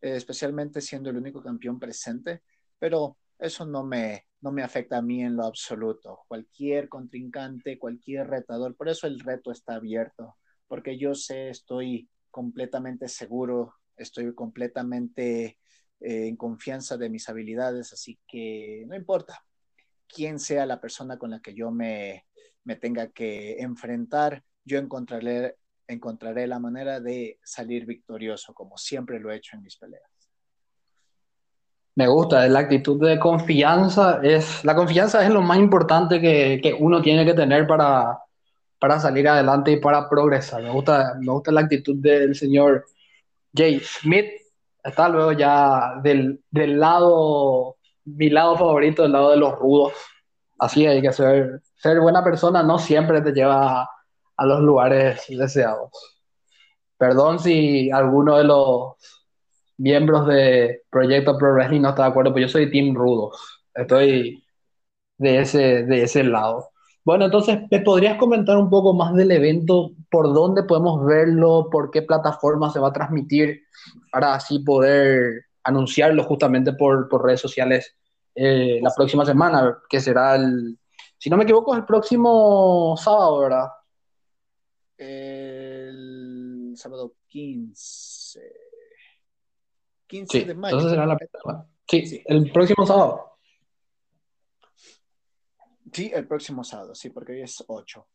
eh, 0.00 0.16
especialmente 0.16 0.80
siendo 0.80 1.10
el 1.10 1.16
único 1.16 1.42
campeón 1.42 1.78
presente, 1.78 2.42
pero 2.78 3.16
eso 3.38 3.66
no 3.66 3.84
me, 3.84 4.26
no 4.40 4.52
me 4.52 4.62
afecta 4.62 4.98
a 4.98 5.02
mí 5.02 5.22
en 5.22 5.36
lo 5.36 5.44
absoluto. 5.44 6.20
Cualquier 6.28 6.88
contrincante, 6.88 7.78
cualquier 7.78 8.28
retador, 8.28 8.76
por 8.76 8.88
eso 8.88 9.06
el 9.06 9.20
reto 9.20 9.50
está 9.50 9.74
abierto, 9.76 10.36
porque 10.66 10.98
yo 10.98 11.14
sé, 11.14 11.50
estoy 11.50 12.08
completamente 12.30 13.08
seguro, 13.08 13.74
estoy 13.96 14.34
completamente 14.34 15.58
eh, 16.00 16.28
en 16.28 16.36
confianza 16.36 16.96
de 16.96 17.10
mis 17.10 17.28
habilidades, 17.28 17.92
así 17.92 18.18
que 18.26 18.84
no 18.88 18.96
importa 18.96 19.44
quién 20.08 20.38
sea 20.38 20.66
la 20.66 20.80
persona 20.80 21.18
con 21.18 21.30
la 21.30 21.40
que 21.40 21.54
yo 21.54 21.70
me, 21.70 22.26
me 22.64 22.76
tenga 22.76 23.10
que 23.10 23.60
enfrentar, 23.60 24.44
yo 24.64 24.78
encontraré 24.78 25.56
encontraré 25.86 26.46
la 26.46 26.58
manera 26.58 27.00
de 27.00 27.38
salir 27.42 27.86
victorioso, 27.86 28.54
como 28.54 28.76
siempre 28.76 29.20
lo 29.20 29.30
he 29.30 29.36
hecho 29.36 29.56
en 29.56 29.62
mis 29.62 29.76
peleas. 29.76 30.02
Me 31.96 32.08
gusta, 32.08 32.48
la 32.48 32.58
actitud 32.58 33.00
de 33.06 33.20
confianza 33.20 34.20
es, 34.22 34.64
la 34.64 34.74
confianza 34.74 35.24
es 35.24 35.30
lo 35.30 35.42
más 35.42 35.58
importante 35.58 36.20
que, 36.20 36.60
que 36.60 36.74
uno 36.74 37.00
tiene 37.00 37.24
que 37.24 37.34
tener 37.34 37.68
para, 37.68 38.18
para 38.80 38.98
salir 38.98 39.28
adelante 39.28 39.72
y 39.72 39.76
para 39.80 40.08
progresar. 40.08 40.62
Me 40.62 40.70
gusta, 40.70 41.14
me 41.20 41.30
gusta 41.32 41.52
la 41.52 41.60
actitud 41.60 41.96
del 41.96 42.34
señor 42.34 42.84
Jay 43.54 43.80
Smith, 43.80 44.26
está 44.82 45.08
luego 45.08 45.32
ya 45.32 46.00
del, 46.02 46.42
del 46.50 46.80
lado, 46.80 47.76
mi 48.04 48.28
lado 48.28 48.56
favorito, 48.56 49.02
del 49.02 49.12
lado 49.12 49.30
de 49.30 49.36
los 49.36 49.56
rudos. 49.56 49.92
Así 50.58 50.86
hay 50.86 51.00
que 51.00 51.12
ser, 51.12 51.62
ser 51.76 52.00
buena 52.00 52.24
persona, 52.24 52.62
no 52.62 52.78
siempre 52.78 53.20
te 53.20 53.32
lleva 53.32 53.88
a, 54.36 54.46
los 54.46 54.60
lugares 54.60 55.24
deseados. 55.28 55.90
Perdón 56.96 57.38
si 57.38 57.90
alguno 57.90 58.38
de 58.38 58.44
los 58.44 58.94
miembros 59.78 60.26
de 60.26 60.82
Proyecto 60.90 61.36
Pro 61.38 61.54
Wrestling 61.54 61.82
no 61.82 61.90
está 61.90 62.04
de 62.04 62.08
acuerdo, 62.10 62.32
pero 62.32 62.46
yo 62.46 62.52
soy 62.52 62.70
Team 62.70 62.94
Rudos. 62.94 63.62
Estoy 63.74 64.44
de 65.18 65.40
ese, 65.40 65.84
de 65.84 66.02
ese 66.02 66.24
lado. 66.24 66.70
Bueno, 67.04 67.26
entonces, 67.26 67.58
¿me 67.70 67.80
podrías 67.80 68.16
comentar 68.16 68.56
un 68.56 68.70
poco 68.70 68.94
más 68.94 69.14
del 69.14 69.30
evento? 69.30 69.90
¿Por 70.10 70.32
dónde 70.32 70.62
podemos 70.62 71.04
verlo? 71.04 71.68
¿Por 71.70 71.90
qué 71.90 72.02
plataforma 72.02 72.70
se 72.70 72.80
va 72.80 72.88
a 72.88 72.92
transmitir? 72.92 73.62
Para 74.10 74.34
así 74.34 74.60
poder 74.60 75.44
anunciarlo 75.64 76.24
justamente 76.24 76.72
por, 76.72 77.08
por 77.08 77.24
redes 77.24 77.40
sociales 77.40 77.94
eh, 78.34 78.80
la 78.82 78.90
próxima 78.94 79.24
semana, 79.24 79.78
que 79.88 80.00
será 80.00 80.36
el, 80.36 80.78
si 81.18 81.30
no 81.30 81.36
me 81.36 81.44
equivoco, 81.44 81.74
el 81.74 81.84
próximo 81.84 82.96
sábado, 82.96 83.40
¿verdad? 83.40 83.68
El 84.96 86.74
sábado 86.76 87.14
15. 87.28 88.52
15 90.06 90.38
Sí, 90.40 90.44
de 90.44 90.54
mayo. 90.54 90.76
entonces 90.76 90.92
será 90.92 91.06
la 91.06 91.18
Sí, 91.86 92.06
sí, 92.06 92.22
el 92.26 92.50
próximo 92.52 92.86
sábado. 92.86 93.30
Sí, 95.92 96.10
el 96.14 96.26
próximo 96.26 96.64
sábado, 96.64 96.94
sí, 96.94 97.10
porque 97.10 97.32
hoy 97.32 97.42
es 97.42 97.62
8. 97.66 98.06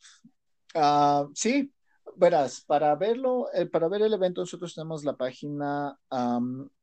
Ah, 0.76 1.28
sí, 1.34 1.72
verás, 2.16 2.62
para 2.62 2.94
verlo, 2.96 3.48
eh, 3.54 3.68
para 3.68 3.88
ver 3.88 4.02
el 4.02 4.14
evento, 4.14 4.42
nosotros 4.42 4.74
tenemos 4.76 5.04
la 5.06 5.16
página, 5.16 5.98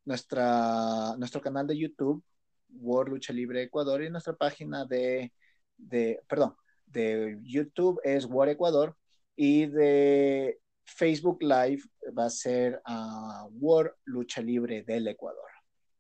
nuestra, 0.05 1.15
nuestro 1.19 1.41
canal 1.41 1.67
de 1.67 1.77
YouTube, 1.79 2.25
World 2.71 3.13
Lucha 3.15 3.33
Libre 3.33 3.63
Ecuador, 3.63 4.03
y 4.03 4.11
nuestra 4.11 4.35
página 4.35 4.85
de, 4.87 5.33
de, 5.77 6.21
perdón, 6.29 6.55
de 6.87 7.39
YouTube 7.43 8.01
es 8.05 8.25
War 8.25 8.49
Ecuador, 8.49 8.97
y 9.37 9.67
de 9.67 10.61
Facebook 10.85 11.43
Live 11.43 11.83
va 12.17 12.25
a 12.25 12.31
ser 12.31 12.83
uh, 12.89 13.47
World 13.61 13.93
Lucha 14.05 14.41
Libre 14.41 14.83
del 14.83 15.07
Ecuador, 15.09 15.51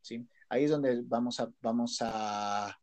¿sí? 0.01 0.27
Ahí 0.49 0.64
es 0.64 0.70
donde 0.70 1.03
vamos 1.05 1.38
a, 1.40 1.53
vamos 1.61 1.99
a 2.01 2.77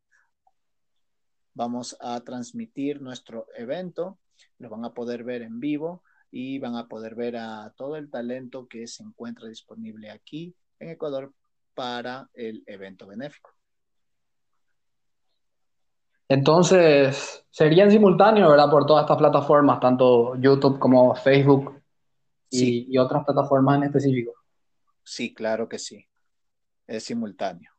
vamos 1.53 1.95
a 1.99 2.19
transmitir 2.21 3.01
nuestro 3.01 3.47
evento, 3.55 4.19
lo 4.57 4.69
van 4.69 4.85
a 4.85 4.93
poder 4.93 5.23
ver 5.23 5.41
en 5.43 5.59
vivo 5.59 6.03
y 6.31 6.59
van 6.59 6.75
a 6.75 6.87
poder 6.87 7.15
ver 7.15 7.37
a 7.37 7.73
todo 7.77 7.95
el 7.95 8.09
talento 8.09 8.67
que 8.67 8.87
se 8.87 9.03
encuentra 9.03 9.47
disponible 9.47 10.09
aquí 10.09 10.55
en 10.79 10.89
Ecuador 10.89 11.33
para 11.75 12.29
el 12.33 12.63
evento 12.65 13.07
benéfico. 13.07 13.51
Entonces, 16.27 17.45
sería 17.49 17.83
en 17.83 17.91
simultáneo, 17.91 18.49
¿verdad? 18.49 18.69
Por 18.69 18.85
todas 18.85 19.03
estas 19.03 19.17
plataformas, 19.17 19.79
tanto 19.79 20.35
YouTube 20.35 20.79
como 20.79 21.15
Facebook 21.15 21.81
y, 22.49 22.57
Sí. 22.57 22.87
y 22.89 22.97
otras 22.97 23.23
plataformas 23.25 23.77
en 23.77 23.83
específico. 23.83 24.33
Sí, 25.03 25.33
claro 25.33 25.67
que 25.67 25.79
sí. 25.79 26.05
Es 26.87 27.03
simultáneo. 27.05 27.71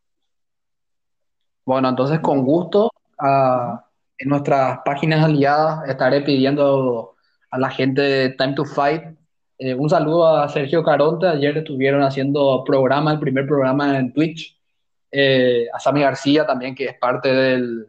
Bueno, 1.64 1.88
entonces 1.88 2.20
con 2.20 2.44
gusto 2.44 2.90
ah, 3.18 3.84
en 4.18 4.28
nuestras 4.28 4.80
páginas 4.84 5.24
aliadas 5.24 5.88
estaré 5.88 6.20
pidiendo 6.20 7.14
a 7.50 7.58
la 7.58 7.70
gente 7.70 8.02
de 8.02 8.30
Time 8.30 8.54
to 8.54 8.64
Fight 8.64 9.02
eh, 9.58 9.74
un 9.74 9.88
saludo 9.88 10.26
a 10.36 10.48
Sergio 10.48 10.82
Caronte. 10.82 11.26
Ayer 11.28 11.56
estuvieron 11.58 12.02
haciendo 12.02 12.64
programa, 12.64 13.12
el 13.12 13.20
primer 13.20 13.46
programa 13.46 13.98
en 13.98 14.12
Twitch. 14.12 14.58
Eh, 15.10 15.68
a 15.72 15.78
Sammy 15.78 16.00
García 16.00 16.44
también, 16.44 16.74
que 16.74 16.86
es 16.86 16.98
parte 16.98 17.32
del, 17.32 17.86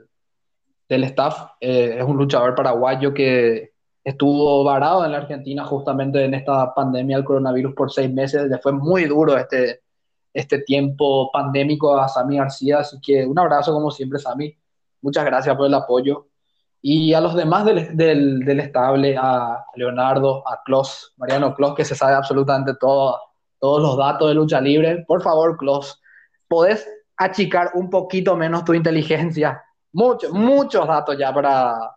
del 0.87 1.03
staff. 1.05 1.51
Eh, 1.59 1.97
es 1.99 2.03
un 2.03 2.17
luchador 2.17 2.55
paraguayo 2.55 3.13
que 3.13 3.73
estuvo 4.03 4.63
varado 4.63 5.03
en 5.03 5.11
la 5.11 5.17
Argentina 5.17 5.63
justamente 5.65 6.23
en 6.23 6.35
esta 6.35 6.73
pandemia 6.73 7.17
del 7.17 7.25
coronavirus 7.25 7.73
por 7.73 7.91
seis 7.91 8.11
meses. 8.11 8.47
Le 8.49 8.57
fue 8.59 8.71
muy 8.71 9.05
duro 9.05 9.37
este, 9.37 9.81
este 10.33 10.59
tiempo 10.59 11.31
pandémico 11.31 11.97
a 11.97 12.07
Sammy 12.07 12.37
García. 12.37 12.79
Así 12.79 12.97
que 13.01 13.25
un 13.25 13.37
abrazo 13.39 13.73
como 13.73 13.89
siempre, 13.91 14.19
Sammy. 14.19 14.55
Muchas 15.01 15.25
gracias 15.25 15.55
por 15.55 15.67
el 15.67 15.73
apoyo. 15.73 16.27
Y 16.81 17.13
a 17.13 17.21
los 17.21 17.33
demás 17.33 17.65
del, 17.65 17.97
del, 17.97 18.39
del 18.41 18.59
estable, 18.59 19.17
a 19.17 19.65
Leonardo, 19.75 20.47
a 20.47 20.61
Klaus, 20.63 21.13
Mariano 21.17 21.55
Klaus, 21.55 21.73
que 21.73 21.83
se 21.83 21.95
sabe 21.95 22.13
absolutamente 22.13 22.75
todo, 22.79 23.19
todos 23.59 23.81
los 23.81 23.97
datos 23.97 24.27
de 24.27 24.35
lucha 24.35 24.61
libre. 24.61 25.03
Por 25.07 25.23
favor, 25.23 25.57
Klaus, 25.57 25.99
¿podés 26.47 26.87
achicar 27.17 27.71
un 27.73 27.89
poquito 27.89 28.35
menos 28.35 28.65
tu 28.65 28.75
inteligencia? 28.75 29.63
Muchos, 29.95 30.31
muchos 30.31 30.87
datos 30.87 31.17
ya 31.17 31.33
para... 31.33 31.91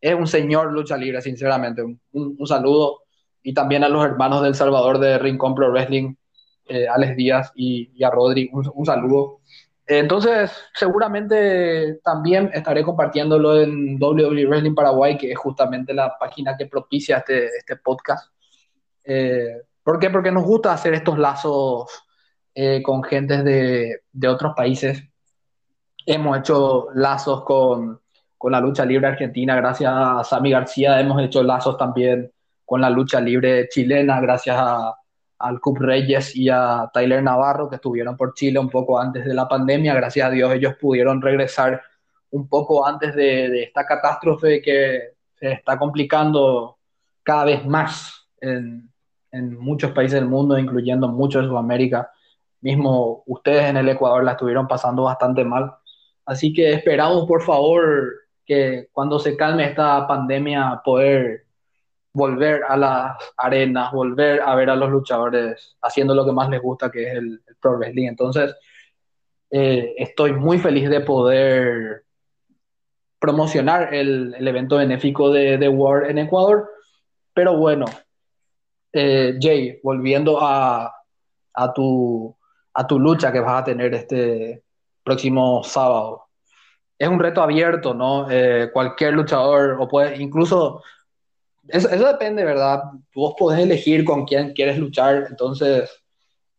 Es 0.00 0.14
un 0.14 0.26
señor 0.26 0.72
lucha 0.72 0.96
libre, 0.96 1.22
sinceramente. 1.22 1.82
Un, 1.82 2.00
un 2.12 2.46
saludo. 2.46 3.04
Y 3.42 3.54
también 3.54 3.84
a 3.84 3.88
los 3.88 4.04
hermanos 4.04 4.42
del 4.42 4.54
Salvador 4.54 4.98
de 4.98 5.18
Rincón 5.18 5.54
Pro 5.54 5.70
Wrestling, 5.70 6.14
eh, 6.66 6.86
Alex 6.88 7.16
Díaz 7.16 7.52
y, 7.54 7.90
y 7.94 8.04
a 8.04 8.10
Rodri, 8.10 8.50
un, 8.52 8.70
un 8.74 8.86
saludo. 8.86 9.40
Entonces, 9.86 10.50
seguramente 10.74 12.00
también 12.02 12.50
estaré 12.54 12.82
compartiéndolo 12.82 13.60
en 13.60 14.02
WWE 14.02 14.46
Wrestling 14.46 14.74
Paraguay, 14.74 15.18
que 15.18 15.30
es 15.32 15.38
justamente 15.38 15.92
la 15.92 16.16
página 16.18 16.56
que 16.56 16.66
propicia 16.66 17.18
este, 17.18 17.46
este 17.46 17.76
podcast. 17.76 18.32
Eh, 19.04 19.62
¿Por 19.82 19.98
qué? 19.98 20.08
Porque 20.08 20.32
nos 20.32 20.44
gusta 20.44 20.72
hacer 20.72 20.94
estos 20.94 21.18
lazos 21.18 21.86
eh, 22.54 22.82
con 22.82 23.02
gentes 23.02 23.44
de, 23.44 24.00
de, 24.10 24.28
otros 24.28 24.54
países. 24.56 25.02
Hemos 26.06 26.38
hecho 26.38 26.88
lazos 26.94 27.44
con, 27.44 28.00
con, 28.36 28.52
la 28.52 28.60
lucha 28.60 28.84
libre 28.84 29.08
argentina, 29.08 29.56
gracias 29.56 29.92
a 29.94 30.22
Sammy 30.24 30.50
García. 30.50 31.00
Hemos 31.00 31.22
hecho 31.22 31.42
lazos 31.42 31.76
también 31.78 32.30
con 32.64 32.80
la 32.80 32.90
lucha 32.90 33.20
libre 33.20 33.68
chilena, 33.68 34.20
gracias 34.20 34.56
a, 34.58 34.94
al 35.38 35.60
Cup 35.60 35.78
Reyes 35.78 36.34
y 36.36 36.48
a 36.48 36.90
Tyler 36.92 37.22
Navarro, 37.22 37.68
que 37.68 37.76
estuvieron 37.76 38.16
por 38.16 38.34
Chile 38.34 38.58
un 38.58 38.70
poco 38.70 38.98
antes 38.98 39.24
de 39.24 39.34
la 39.34 39.48
pandemia. 39.48 39.94
Gracias 39.94 40.26
a 40.26 40.30
Dios 40.30 40.52
ellos 40.52 40.74
pudieron 40.80 41.20
regresar 41.20 41.82
un 42.30 42.48
poco 42.48 42.86
antes 42.86 43.14
de, 43.14 43.48
de 43.48 43.62
esta 43.64 43.86
catástrofe 43.86 44.60
que 44.60 45.14
se 45.34 45.52
está 45.52 45.78
complicando 45.78 46.78
cada 47.22 47.44
vez 47.44 47.64
más 47.66 48.28
en, 48.40 48.90
en, 49.30 49.58
muchos 49.58 49.92
países 49.92 50.20
del 50.20 50.28
mundo, 50.28 50.58
incluyendo 50.58 51.08
muchos 51.08 51.42
de 51.42 51.48
Sudamérica. 51.48 52.10
Mismo 52.60 53.22
ustedes 53.26 53.64
en 53.64 53.76
el 53.76 53.88
Ecuador 53.88 54.24
la 54.24 54.32
estuvieron 54.32 54.66
pasando 54.66 55.04
bastante 55.04 55.44
mal. 55.44 55.74
Así 56.26 56.52
que 56.52 56.72
esperamos, 56.72 57.26
por 57.26 57.42
favor, 57.42 58.14
que 58.44 58.88
cuando 58.92 59.18
se 59.18 59.36
calme 59.36 59.66
esta 59.66 60.06
pandemia 60.06 60.80
poder 60.84 61.44
volver 62.12 62.62
a 62.68 62.76
las 62.76 63.16
arenas, 63.36 63.92
volver 63.92 64.40
a 64.40 64.54
ver 64.54 64.70
a 64.70 64.76
los 64.76 64.90
luchadores 64.90 65.76
haciendo 65.82 66.14
lo 66.14 66.24
que 66.24 66.32
más 66.32 66.48
les 66.48 66.62
gusta, 66.62 66.90
que 66.90 67.08
es 67.08 67.14
el, 67.14 67.42
el 67.46 67.56
Pro 67.60 67.76
Wrestling. 67.76 68.06
Entonces, 68.06 68.54
eh, 69.56 69.94
estoy 69.98 70.32
muy 70.32 70.58
feliz 70.58 70.90
de 70.90 71.00
poder 71.00 72.04
promocionar 73.20 73.94
el, 73.94 74.34
evento 74.46 74.78
benéfico 74.78 75.30
de, 75.30 75.58
de 75.58 75.68
War 75.68 76.10
en 76.10 76.18
Ecuador. 76.18 76.68
Pero 77.32 77.56
bueno, 77.56 77.84
eh, 78.92 79.38
Jay, 79.40 79.78
volviendo 79.80 80.38
a, 80.40 80.92
tu, 81.72 82.36
a 82.74 82.84
tu 82.84 82.98
lucha 82.98 83.32
que 83.32 83.38
vas 83.38 83.62
a 83.62 83.64
tener 83.64 83.94
este 83.94 84.63
próximo 85.04 85.62
sábado. 85.62 86.24
Es 86.98 87.08
un 87.08 87.20
reto 87.20 87.42
abierto, 87.42 87.94
¿no? 87.94 88.30
Eh, 88.30 88.70
cualquier 88.72 89.14
luchador, 89.14 89.76
o 89.78 89.86
puede, 89.86 90.20
incluso 90.22 90.82
eso, 91.68 91.88
eso, 91.88 92.06
depende, 92.06 92.44
¿verdad? 92.44 92.82
Vos 93.14 93.34
podés 93.38 93.60
elegir 93.60 94.04
con 94.04 94.26
quién 94.26 94.52
quieres 94.52 94.78
luchar, 94.78 95.26
entonces 95.30 95.90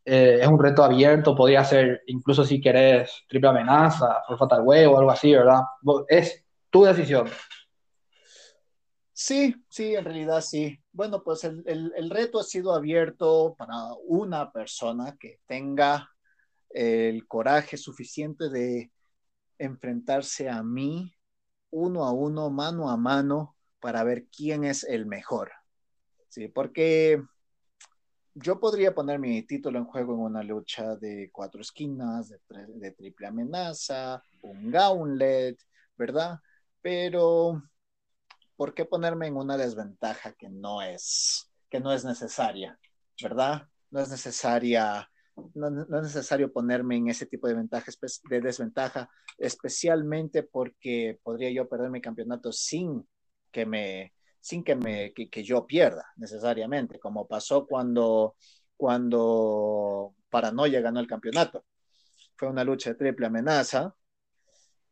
eh, 0.04 0.40
es 0.42 0.48
un 0.48 0.62
reto 0.62 0.84
abierto, 0.84 1.36
podría 1.36 1.64
ser 1.64 2.02
incluso 2.08 2.44
si 2.44 2.60
querés 2.60 3.24
triple 3.28 3.50
amenaza, 3.50 4.24
por 4.28 4.38
fatal 4.38 4.62
way 4.64 4.86
o 4.86 4.98
algo 4.98 5.12
así, 5.12 5.32
¿verdad? 5.32 5.62
Es 6.08 6.44
tu 6.70 6.84
decisión. 6.84 7.30
Sí, 9.14 9.56
sí, 9.70 9.96
en 9.96 10.04
realidad 10.04 10.42
sí. 10.42 10.78
Bueno, 10.92 11.24
pues 11.24 11.44
el, 11.44 11.64
el, 11.68 11.94
el 11.96 12.10
reto 12.10 12.40
ha 12.40 12.44
sido 12.44 12.74
abierto 12.74 13.56
para 13.58 13.94
una 14.08 14.52
persona 14.52 15.16
que 15.18 15.40
tenga 15.46 16.10
el 16.76 17.26
coraje 17.26 17.78
suficiente 17.78 18.50
de 18.50 18.92
enfrentarse 19.58 20.50
a 20.50 20.62
mí 20.62 21.16
uno 21.72 22.04
a 22.04 22.12
uno, 22.12 22.50
mano 22.50 22.90
a 22.90 22.98
mano, 22.98 23.56
para 23.80 24.04
ver 24.04 24.26
quién 24.28 24.66
es 24.66 24.84
el 24.84 25.06
mejor. 25.06 25.52
Sí, 26.28 26.50
porque 26.50 27.22
yo 28.34 28.60
podría 28.60 28.94
poner 28.94 29.20
mi 29.20 29.42
título 29.44 29.80
en 29.80 29.86
juego 29.86 30.14
en 30.16 30.20
una 30.20 30.44
lucha 30.44 30.98
de 30.98 31.30
cuatro 31.32 31.62
esquinas, 31.62 32.30
de, 32.30 32.40
de 32.68 32.92
triple 32.92 33.28
amenaza, 33.28 34.22
un 34.42 34.70
gauntlet, 34.70 35.58
¿verdad? 35.98 36.40
Pero, 36.82 37.64
¿por 38.58 38.74
qué 38.74 38.84
ponerme 38.84 39.28
en 39.28 39.38
una 39.38 39.56
desventaja 39.56 40.34
que 40.34 40.50
no 40.50 40.82
es, 40.82 41.50
que 41.70 41.80
no 41.80 41.94
es 41.94 42.04
necesaria, 42.04 42.78
¿verdad? 43.22 43.70
No 43.92 44.02
es 44.02 44.10
necesaria 44.10 45.10
no, 45.54 45.82
es 45.82 46.04
necesario 46.04 46.52
ponerme 46.52 46.98
en 46.98 47.10
ese 47.10 47.26
tipo 47.26 47.48
de, 47.48 47.56
ventaja, 47.56 47.92
de 48.30 48.42
desventaja, 48.42 49.10
especialmente 49.38 50.44
porque 50.44 51.20
podría 51.24 51.52
yo 51.52 51.68
perder 51.68 51.90
mi 51.90 52.02
campeonato 52.02 52.52
sin 52.52 53.08
que 53.52 53.66
me 53.66 54.14
sin 54.40 54.64
que 54.64 54.76
me 54.76 55.12
que, 55.14 55.44
yo 55.44 55.66
pierda 55.66 56.06
necesariamente, 56.18 57.00
como 57.00 57.28
pasó 57.28 57.66
cuando 57.66 58.36
cuando 58.78 60.14
Paranoia 60.30 60.82
ganó 60.82 61.00
el 61.00 61.08
campeonato. 61.08 61.66
Fue 62.36 62.50
una 62.50 62.64
lucha 62.64 62.92
de 62.92 62.96
triple 62.96 63.28
amenaza 63.28 63.96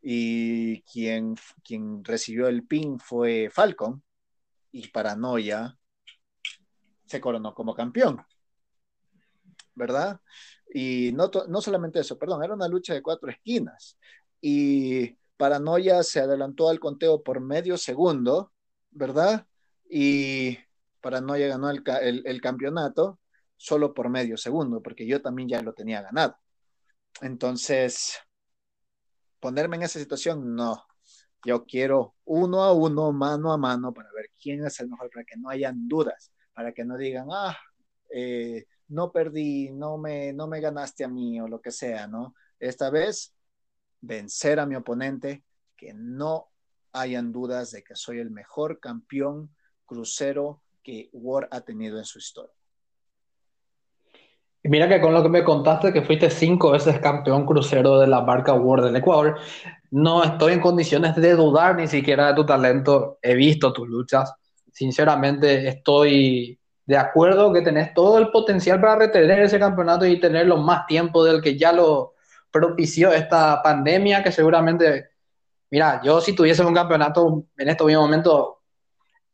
y 0.01 0.81
quien, 0.83 1.35
quien 1.63 2.03
recibió 2.03 2.47
el 2.47 2.65
pin 2.65 2.99
fue 2.99 3.49
Falcon 3.51 4.01
y 4.71 4.87
Paranoia 4.87 5.77
se 7.05 7.21
coronó 7.21 7.53
como 7.53 7.75
campeón. 7.75 8.25
¿Verdad? 9.75 10.19
Y 10.73 11.11
no, 11.13 11.29
no 11.47 11.61
solamente 11.61 11.99
eso, 11.99 12.17
perdón, 12.17 12.43
era 12.43 12.53
una 12.53 12.67
lucha 12.67 12.93
de 12.93 13.01
cuatro 13.01 13.29
esquinas. 13.29 13.97
Y 14.41 15.17
Paranoia 15.37 16.03
se 16.03 16.19
adelantó 16.19 16.69
al 16.69 16.79
conteo 16.79 17.23
por 17.23 17.39
medio 17.41 17.77
segundo, 17.77 18.53
¿verdad? 18.91 19.45
Y 19.89 20.57
Paranoia 21.01 21.47
ganó 21.47 21.69
el, 21.69 21.83
el, 22.25 22.41
campeonato 22.41 23.19
solo 23.57 23.93
por 23.93 24.09
medio 24.09 24.37
segundo, 24.37 24.81
porque 24.81 25.05
yo 25.05 25.21
también 25.21 25.49
ya 25.49 25.61
lo 25.61 25.73
tenía 25.73 26.01
ganado. 26.01 26.37
Entonces, 27.21 28.17
ponerme 29.39 29.75
en 29.77 29.83
esa 29.83 29.99
situación, 29.99 30.55
no. 30.55 30.85
Yo 31.45 31.65
quiero 31.65 32.15
uno 32.25 32.63
a 32.63 32.73
uno, 32.73 33.11
mano 33.11 33.51
a 33.51 33.57
mano, 33.57 33.93
para 33.93 34.09
ver 34.15 34.31
quién 34.41 34.65
es 34.65 34.79
el 34.79 34.89
mejor, 34.89 35.09
para 35.11 35.25
que 35.25 35.35
no 35.37 35.49
hayan 35.49 35.87
dudas, 35.87 36.31
para 36.53 36.71
que 36.73 36.85
no 36.85 36.97
digan, 36.97 37.27
ah, 37.31 37.57
eh, 38.09 38.65
no 38.93 39.11
perdí, 39.11 39.71
no 39.71 39.97
me, 39.97 40.33
no 40.33 40.47
me 40.47 40.61
ganaste 40.61 41.03
a 41.03 41.07
mí 41.07 41.41
o 41.41 41.47
lo 41.47 41.59
que 41.59 41.71
sea, 41.71 42.07
¿no? 42.07 42.35
Esta 42.59 42.89
vez, 42.89 43.33
vencer 43.99 44.59
a 44.59 44.65
mi 44.65 44.75
oponente, 44.75 45.43
que 45.75 45.93
no 45.93 46.49
hayan 46.93 47.31
dudas 47.31 47.71
de 47.71 47.83
que 47.83 47.95
soy 47.95 48.19
el 48.19 48.29
mejor 48.29 48.79
campeón 48.79 49.49
crucero 49.85 50.61
que 50.83 51.09
War 51.11 51.47
ha 51.51 51.61
tenido 51.61 51.97
en 51.97 52.05
su 52.05 52.19
historia. 52.19 52.53
Mira 54.65 54.87
que 54.87 55.01
con 55.01 55.13
lo 55.13 55.21
que 55.23 55.29
me 55.29 55.43
contaste 55.43 55.91
que 55.91 56.03
fuiste 56.03 56.29
cinco 56.29 56.71
veces 56.71 56.99
campeón 56.99 57.45
crucero 57.45 57.99
de 57.99 58.07
la 58.07 58.21
marca 58.21 58.53
War 58.53 58.81
del 58.81 58.95
Ecuador, 58.95 59.37
no 59.91 60.23
estoy 60.23 60.53
en 60.53 60.61
condiciones 60.61 61.15
de 61.15 61.33
dudar 61.33 61.75
ni 61.75 61.87
siquiera 61.87 62.27
de 62.27 62.35
tu 62.35 62.45
talento. 62.45 63.17
He 63.21 63.33
visto 63.33 63.73
tus 63.73 63.89
luchas. 63.89 64.33
Sinceramente, 64.71 65.67
estoy 65.67 66.59
de 66.85 66.97
acuerdo 66.97 67.53
que 67.53 67.61
tenés 67.61 67.93
todo 67.93 68.17
el 68.17 68.29
potencial 68.29 68.79
para 68.81 68.97
retener 68.97 69.41
ese 69.41 69.59
campeonato 69.59 70.05
y 70.05 70.19
tenerlo 70.19 70.57
más 70.57 70.85
tiempo 70.85 71.23
del 71.23 71.41
que 71.41 71.57
ya 71.57 71.71
lo 71.71 72.13
propició 72.51 73.11
esta 73.11 73.61
pandemia, 73.63 74.21
que 74.23 74.31
seguramente, 74.31 75.09
mira, 75.71 76.01
yo 76.03 76.21
si 76.21 76.35
tuviese 76.35 76.63
un 76.63 76.73
campeonato 76.73 77.45
en 77.57 77.69
este 77.69 77.83
mismo 77.85 78.01
momento, 78.01 78.61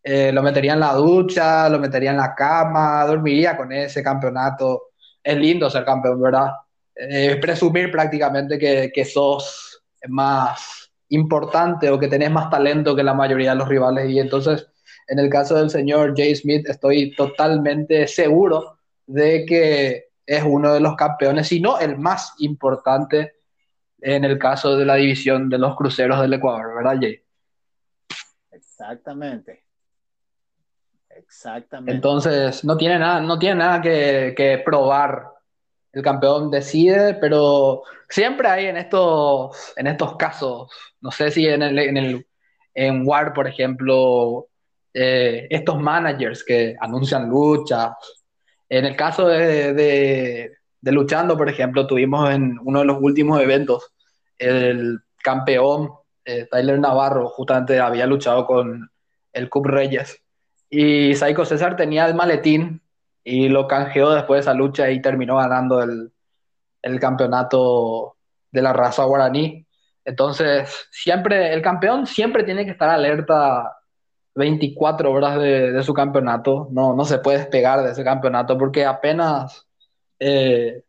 eh, 0.03 0.31
lo 0.31 0.41
metería 0.41 0.73
en 0.73 0.79
la 0.79 0.93
ducha, 0.93 1.67
lo 1.69 1.79
metería 1.79 2.11
en 2.11 2.17
la 2.17 2.33
cama, 2.33 3.03
dormiría 3.05 3.57
con 3.57 3.71
ese 3.71 4.01
campeonato. 4.01 4.91
Es 5.21 5.37
lindo 5.37 5.69
ser 5.69 5.83
campeón, 5.83 6.21
¿verdad? 6.21 6.51
Eh, 6.95 7.37
presumir 7.41 7.91
prácticamente 7.91 8.57
que, 8.57 8.91
que 8.93 9.05
sos 9.05 9.81
más 10.07 10.91
importante 11.09 11.89
o 11.89 11.99
que 11.99 12.07
tenés 12.07 12.31
más 12.31 12.49
talento 12.49 12.95
que 12.95 13.03
la 13.03 13.13
mayoría 13.13 13.51
de 13.51 13.57
los 13.57 13.67
rivales 13.67 14.09
y 14.09 14.19
entonces 14.19 14.67
en 15.09 15.17
el 15.17 15.29
caso 15.29 15.55
del 15.55 15.69
señor 15.71 16.13
Jay 16.15 16.35
Smith, 16.35 16.69
estoy 16.69 17.15
totalmente 17.15 18.07
seguro 18.07 18.77
de 19.07 19.43
que 19.45 20.09
es 20.25 20.43
uno 20.43 20.71
de 20.71 20.79
los 20.79 20.95
campeones, 20.95 21.47
si 21.47 21.59
no 21.59 21.79
el 21.79 21.97
más 21.97 22.35
importante 22.37 23.33
en 23.99 24.23
el 24.23 24.37
caso 24.37 24.77
de 24.77 24.85
la 24.85 24.95
división 24.95 25.49
de 25.49 25.57
los 25.57 25.75
cruceros 25.75 26.21
del 26.21 26.33
Ecuador, 26.33 26.75
¿verdad, 26.75 26.97
Jay? 27.01 27.19
Exactamente. 28.51 29.65
Exactamente. 31.09 31.91
Entonces, 31.91 32.63
no 32.63 32.77
tiene 32.77 32.99
nada, 32.99 33.19
no 33.19 33.39
tiene 33.39 33.55
nada 33.55 33.81
que, 33.81 34.61
probar. 34.63 35.25
El 35.91 36.03
campeón 36.03 36.51
decide, 36.51 37.15
pero 37.15 37.81
siempre 38.07 38.47
hay 38.47 38.67
en 38.67 38.77
estos, 38.77 39.73
en 39.75 39.87
estos 39.87 40.15
casos, 40.17 40.71
no 41.01 41.09
sé 41.09 41.31
si 41.31 41.47
en 41.47 41.63
el, 41.63 41.79
en 41.79 41.97
el 41.97 42.27
en 42.75 43.07
War, 43.07 43.33
por 43.33 43.47
ejemplo, 43.47 44.48
eh, 44.93 45.47
estos 45.49 45.79
managers 45.79 46.43
que 46.43 46.75
anuncian 46.79 47.29
luchas. 47.29 47.91
En 48.67 48.85
el 48.85 48.95
caso 48.95 49.27
de, 49.27 49.73
de, 49.73 50.91
Luchando, 50.91 51.37
por 51.37 51.49
ejemplo, 51.49 51.85
tuvimos 51.87 52.29
en 52.31 52.57
uno 52.63 52.79
de 52.79 52.85
los 52.85 52.97
últimos 53.01 53.41
eventos 53.41 53.91
el 54.37 54.99
campeón 55.21 55.91
eh, 56.25 56.47
Tyler 56.49 56.79
Navarro, 56.79 57.29
justamente 57.29 57.79
había 57.79 58.05
luchado 58.05 58.45
con 58.45 58.89
el 59.33 59.49
Cup 59.49 59.65
Reyes. 59.65 60.21
Y 60.69 61.15
Saiko 61.15 61.45
César 61.45 61.75
tenía 61.75 62.05
el 62.05 62.15
maletín 62.15 62.81
y 63.23 63.49
lo 63.49 63.67
canjeó 63.67 64.11
después 64.11 64.37
de 64.37 64.41
esa 64.41 64.53
lucha 64.53 64.89
y 64.91 65.01
terminó 65.01 65.37
ganando 65.37 65.81
el, 65.81 66.11
el 66.81 66.99
campeonato 66.99 68.15
de 68.51 68.61
la 68.61 68.73
raza 68.73 69.03
guaraní. 69.03 69.65
Entonces, 70.05 70.87
siempre, 70.91 71.53
el 71.53 71.61
campeón 71.61 72.07
siempre 72.07 72.43
tiene 72.43 72.65
que 72.65 72.71
estar 72.71 72.89
alerta 72.89 73.78
24 74.35 75.11
horas 75.11 75.39
de, 75.39 75.83
su 75.83 75.93
campeonato, 75.93 76.67
no, 76.71 76.95
no 76.95 77.05
se 77.05 77.19
puede 77.19 77.39
despegar 77.39 77.83
de 77.83 77.91
ese 77.91 78.03
campeonato 78.03 78.57
porque 78.57 78.85
apenas 78.85 79.67
eh, 80.19 80.83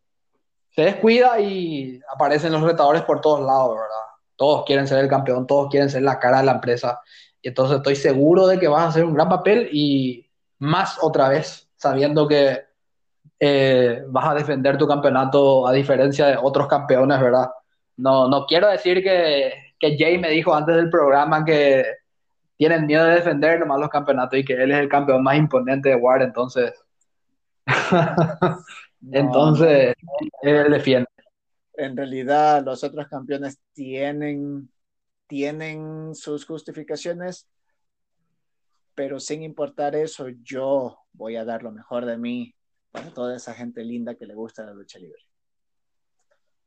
se 0.70 0.82
descuida 0.82 1.40
y 1.40 2.00
aparecen 2.12 2.52
los 2.52 2.62
retadores 2.62 3.02
por 3.02 3.20
todos 3.20 3.40
lados, 3.40 3.74
¿verdad? 3.74 4.10
Todos 4.36 4.64
quieren 4.64 4.86
ser 4.86 4.98
el 5.00 5.08
campeón, 5.08 5.46
todos 5.46 5.68
quieren 5.68 5.90
ser 5.90 6.02
la 6.02 6.18
cara 6.18 6.38
de 6.38 6.44
la 6.44 6.52
empresa. 6.52 7.00
Y 7.42 7.48
entonces 7.48 7.78
estoy 7.78 7.96
seguro 7.96 8.46
de 8.46 8.58
que 8.58 8.68
vas 8.68 8.82
a 8.82 8.88
hacer 8.88 9.04
un 9.04 9.14
gran 9.14 9.28
papel 9.28 9.68
y 9.72 10.26
más 10.58 10.98
otra 11.02 11.28
vez, 11.28 11.68
sabiendo 11.76 12.28
que 12.28 12.64
eh, 13.38 14.04
vas 14.08 14.28
a 14.28 14.34
defender 14.34 14.78
tu 14.78 14.86
campeonato 14.86 15.66
a 15.66 15.72
diferencia 15.72 16.26
de 16.26 16.38
otros 16.40 16.68
campeones, 16.68 17.20
¿verdad? 17.20 17.50
No, 17.96 18.28
no 18.28 18.46
quiero 18.46 18.68
decir 18.68 19.02
que, 19.02 19.74
que 19.78 19.96
Jay 19.98 20.18
me 20.18 20.30
dijo 20.30 20.54
antes 20.54 20.76
del 20.76 20.90
programa 20.90 21.44
que 21.44 21.84
tienen 22.60 22.84
miedo 22.84 23.06
de 23.06 23.14
defender 23.14 23.58
nomás 23.58 23.80
los 23.80 23.88
campeonatos 23.88 24.38
y 24.38 24.44
que 24.44 24.52
él 24.52 24.70
es 24.70 24.80
el 24.80 24.88
campeón 24.90 25.22
más 25.22 25.34
imponente 25.34 25.88
de 25.88 25.94
War, 25.94 26.20
entonces. 26.20 26.74
entonces, 29.12 29.94
él 30.42 30.70
defiende. 30.70 31.08
En 31.72 31.96
realidad, 31.96 32.62
los 32.62 32.84
otros 32.84 33.08
campeones 33.08 33.58
tienen, 33.72 34.70
tienen 35.26 36.14
sus 36.14 36.44
justificaciones, 36.44 37.48
pero 38.94 39.18
sin 39.20 39.42
importar 39.42 39.96
eso, 39.96 40.28
yo 40.42 40.98
voy 41.14 41.36
a 41.36 41.46
dar 41.46 41.62
lo 41.62 41.72
mejor 41.72 42.04
de 42.04 42.18
mí 42.18 42.54
para 42.90 43.08
toda 43.08 43.36
esa 43.36 43.54
gente 43.54 43.82
linda 43.82 44.16
que 44.16 44.26
le 44.26 44.34
gusta 44.34 44.66
la 44.66 44.74
lucha 44.74 44.98
libre. 44.98 45.22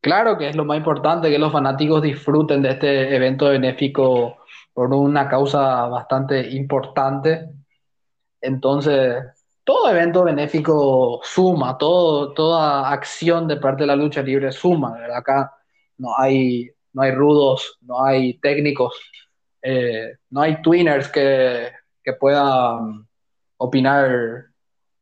Claro 0.01 0.39
que 0.39 0.49
es 0.49 0.55
lo 0.55 0.65
más 0.65 0.79
importante, 0.79 1.29
que 1.29 1.37
los 1.37 1.51
fanáticos 1.51 2.01
disfruten 2.01 2.63
de 2.63 2.71
este 2.71 3.15
evento 3.15 3.45
benéfico 3.49 4.42
por 4.73 4.93
una 4.93 5.27
causa 5.29 5.87
bastante 5.87 6.49
importante. 6.51 7.49
Entonces, 8.41 9.23
todo 9.63 9.89
evento 9.89 10.23
benéfico 10.23 11.21
suma, 11.23 11.77
todo, 11.77 12.33
toda 12.33 12.89
acción 12.89 13.47
de 13.47 13.57
parte 13.57 13.83
de 13.83 13.87
la 13.87 13.95
lucha 13.95 14.21
libre 14.21 14.51
suma. 14.51 14.97
Acá 15.15 15.53
no 15.97 16.17
hay, 16.17 16.69
no 16.93 17.01
hay 17.01 17.11
rudos, 17.11 17.77
no 17.81 18.03
hay 18.03 18.39
técnicos, 18.39 18.99
eh, 19.61 20.17
no 20.31 20.41
hay 20.41 20.61
twiners 20.61 21.07
que, 21.09 21.71
que 22.03 22.13
puedan 22.13 23.07
opinar 23.57 24.45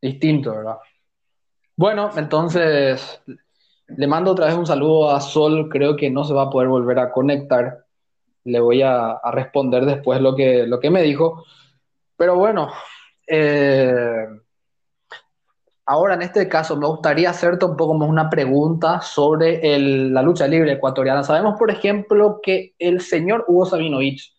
distinto, 0.01 0.55
¿verdad? 0.55 0.77
Bueno, 1.75 2.11
entonces 2.15 3.23
le 3.87 4.07
mando 4.07 4.31
otra 4.31 4.47
vez 4.47 4.55
un 4.55 4.65
saludo 4.65 5.11
a 5.11 5.19
Sol, 5.19 5.69
creo 5.69 5.95
que 5.95 6.09
no 6.09 6.23
se 6.23 6.33
va 6.33 6.43
a 6.43 6.49
poder 6.49 6.67
volver 6.67 6.99
a 6.99 7.11
conectar 7.11 7.85
le 8.43 8.59
voy 8.59 8.81
a, 8.81 9.19
responder 9.31 9.85
después 9.85 10.21
lo 10.21 10.35
que, 10.35 10.89
me 10.91 11.01
dijo. 11.01 11.43
Pero 12.15 12.35
bueno, 12.35 12.71
eh, 13.27 14.25
ahora 15.85 16.13
en 16.15 16.21
este 16.21 16.47
caso 16.47 16.77
me 16.77 16.87
gustaría 16.87 17.29
hacerte 17.29 17.65
un 17.65 17.75
poco 17.75 17.93
más 17.93 18.09
una 18.09 18.29
pregunta 18.29 19.01
sobre 19.01 19.59
la 19.79 20.21
lucha 20.21 20.47
libre 20.47 20.73
ecuatoriana. 20.73 21.23
Sabemos, 21.23 21.57
por 21.57 21.71
ejemplo, 21.71 22.39
que 22.41 22.75
el 22.79 23.01
señor 23.01 23.45
Hugo 23.47 23.65
Sabinovich, 23.65 24.33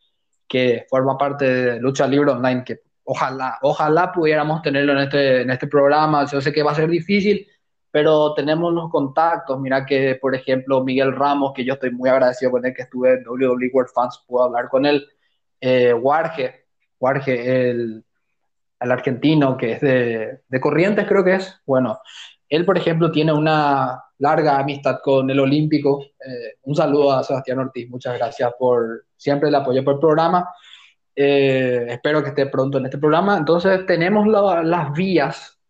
que 0.48 0.86
forma 0.88 1.16
parte 1.16 1.44
de 1.44 1.80
Lucha 1.80 2.06
Libre 2.06 2.32
Online, 2.32 2.62
que 2.64 2.80
ojalá, 3.04 3.58
ojalá 3.62 4.12
pudiéramos 4.12 4.62
tenerlo 4.62 4.92
en 4.92 4.98
este, 4.98 5.42
en 5.42 5.50
este 5.50 5.66
programa, 5.66 6.26
yo 6.26 6.40
sé 6.40 6.52
que 6.52 6.62
va 6.62 6.72
a 6.72 6.76
ser 6.76 6.88
difícil, 6.88 7.46
pero 7.92 8.34
tenemos 8.34 8.72
los 8.72 8.90
contactos. 8.90 9.60
Mira 9.60 9.84
que, 9.86 10.16
por 10.20 10.34
ejemplo, 10.34 10.82
Miguel 10.82 11.14
Ramos, 11.14 11.52
que 11.54 11.64
yo 11.64 11.74
estoy 11.74 11.90
muy 11.92 12.08
agradecido 12.08 12.50
con 12.50 12.64
él, 12.66 12.74
que 12.74 12.82
estuve 12.82 13.12
en 13.12 13.28
WWE 13.28 13.70
World 13.72 13.90
Fans, 13.94 14.24
puedo 14.26 14.46
hablar 14.46 14.68
con 14.68 14.86
él. 14.86 15.06
Eh, 15.60 15.92
Warge, 15.92 16.64
Warge, 16.98 17.70
el, 17.70 18.04
el, 18.80 18.92
argentino 18.92 19.56
que 19.56 19.72
es 19.72 19.80
de, 19.80 20.40
de, 20.48 20.60
Corrientes, 20.60 21.06
creo 21.06 21.22
que 21.22 21.34
es. 21.34 21.60
Bueno, 21.66 22.00
Él, 22.48 22.64
por 22.64 22.78
ejemplo, 22.78 23.12
tiene 23.12 23.32
una 23.32 24.02
larga 24.18 24.58
amistad 24.58 25.00
con 25.02 25.28
el 25.30 25.38
Olímpico. 25.38 26.02
Eh, 26.02 26.56
un 26.62 26.74
saludo 26.74 27.12
a 27.12 27.22
Sebastián 27.22 27.58
Ortiz, 27.58 27.90
muchas 27.90 28.16
gracias 28.16 28.52
por 28.58 29.04
siempre 29.16 29.50
el 29.50 29.54
apoyo 29.54 29.84
por 29.84 29.94
el 29.94 30.00
programa. 30.00 30.48
Eh, 31.14 31.86
espero 31.90 32.22
que 32.22 32.30
esté 32.30 32.46
pronto 32.46 32.78
en 32.78 32.86
este 32.86 32.98
programa. 32.98 33.36
Entonces, 33.36 33.84
tenemos 33.86 34.26
las 34.26 34.92
vías, 34.94 35.60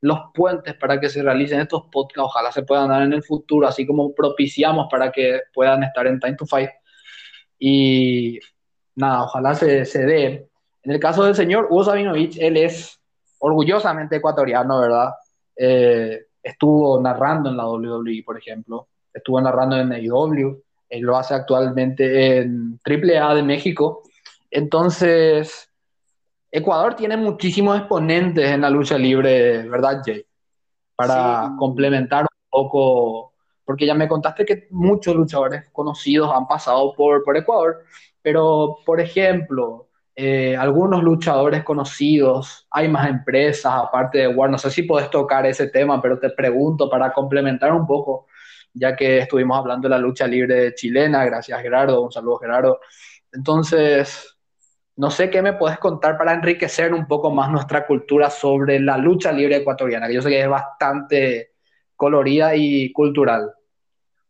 los 0.00 0.18
puentes 0.34 0.74
para 0.74 0.98
que 0.98 1.08
se 1.08 1.22
realicen 1.22 1.60
estos 1.60 1.84
podcasts. 1.90 2.30
Ojalá 2.30 2.52
se 2.52 2.62
puedan 2.62 2.88
dar 2.88 3.02
en 3.02 3.12
el 3.12 3.22
futuro, 3.22 3.66
así 3.66 3.86
como 3.86 4.14
propiciamos 4.14 4.88
para 4.90 5.12
que 5.12 5.40
puedan 5.52 5.82
estar 5.82 6.06
en 6.06 6.18
Time 6.18 6.36
to 6.36 6.46
Fight. 6.46 6.70
Y 7.58 8.38
nada, 8.94 9.24
ojalá 9.24 9.54
se, 9.54 9.84
se 9.84 10.06
dé. 10.06 10.48
En 10.82 10.92
el 10.92 11.00
caso 11.00 11.24
del 11.24 11.34
señor 11.34 11.66
Hugo 11.70 11.84
Sabinovich, 11.84 12.38
él 12.38 12.56
es 12.56 13.00
orgullosamente 13.38 14.16
ecuatoriano, 14.16 14.80
¿verdad? 14.80 15.10
Eh, 15.56 16.26
estuvo 16.42 17.00
narrando 17.00 17.50
en 17.50 17.56
la 17.56 17.68
WWE, 17.68 18.22
por 18.24 18.38
ejemplo, 18.38 18.88
estuvo 19.12 19.40
narrando 19.40 19.76
en 19.76 19.92
AEW, 19.92 20.62
él 20.88 21.02
lo 21.02 21.16
hace 21.16 21.34
actualmente 21.34 22.38
en 22.38 22.80
AAA 22.84 23.34
de 23.34 23.42
México. 23.42 24.02
Entonces, 24.50 25.69
Ecuador 26.50 26.94
tiene 26.94 27.16
muchísimos 27.16 27.78
exponentes 27.78 28.50
en 28.50 28.60
la 28.62 28.70
lucha 28.70 28.98
libre, 28.98 29.68
¿verdad, 29.68 30.02
Jay? 30.04 30.24
Para 30.96 31.52
complementar 31.58 32.22
un 32.24 32.50
poco, 32.50 33.34
porque 33.64 33.86
ya 33.86 33.94
me 33.94 34.08
contaste 34.08 34.44
que 34.44 34.66
muchos 34.70 35.14
luchadores 35.14 35.68
conocidos 35.72 36.30
han 36.34 36.46
pasado 36.46 36.92
por, 36.94 37.22
por 37.22 37.36
Ecuador, 37.36 37.84
pero, 38.20 38.78
por 38.84 39.00
ejemplo, 39.00 39.88
eh, 40.16 40.56
algunos 40.56 41.02
luchadores 41.02 41.64
conocidos, 41.64 42.66
hay 42.70 42.88
más 42.88 43.08
empresas 43.08 43.72
aparte 43.72 44.18
de 44.18 44.28
War, 44.28 44.50
no 44.50 44.58
sé 44.58 44.70
si 44.70 44.82
puedes 44.82 45.08
tocar 45.08 45.46
ese 45.46 45.68
tema, 45.68 46.02
pero 46.02 46.18
te 46.18 46.30
pregunto 46.30 46.90
para 46.90 47.12
complementar 47.12 47.72
un 47.72 47.86
poco, 47.86 48.26
ya 48.74 48.94
que 48.94 49.18
estuvimos 49.20 49.56
hablando 49.56 49.88
de 49.88 49.94
la 49.94 49.98
lucha 49.98 50.26
libre 50.26 50.74
chilena, 50.74 51.24
gracias 51.24 51.62
Gerardo, 51.62 52.02
un 52.02 52.12
saludo 52.12 52.38
Gerardo. 52.38 52.80
Entonces, 53.32 54.36
no 55.00 55.10
sé 55.10 55.30
qué 55.30 55.40
me 55.40 55.54
puedes 55.54 55.78
contar 55.78 56.18
para 56.18 56.34
enriquecer 56.34 56.92
un 56.92 57.06
poco 57.06 57.30
más 57.30 57.50
nuestra 57.50 57.86
cultura 57.86 58.28
sobre 58.28 58.78
la 58.78 58.98
lucha 58.98 59.32
libre 59.32 59.56
ecuatoriana, 59.56 60.06
que 60.06 60.12
yo 60.12 60.20
sé 60.20 60.28
que 60.28 60.42
es 60.42 60.48
bastante 60.48 61.52
colorida 61.96 62.54
y 62.54 62.92
cultural. 62.92 63.50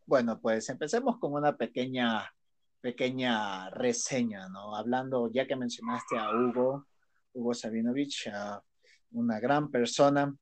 Bueno, 0.06 0.40
pues 0.40 0.68
empecemos 0.68 1.18
con 1.18 1.32
una 1.32 1.56
pequeña 1.56 2.24
pequeña 2.80 3.68
reseña, 3.70 4.48
¿no? 4.48 4.76
Hablando, 4.76 5.28
ya 5.32 5.44
que 5.44 5.56
mencionaste 5.56 6.16
a 6.16 6.30
Hugo, 6.30 6.86
Hugo 7.32 7.52
Sabinovich, 7.52 8.30
una 9.10 9.40
gran 9.40 9.72
persona. 9.72 10.32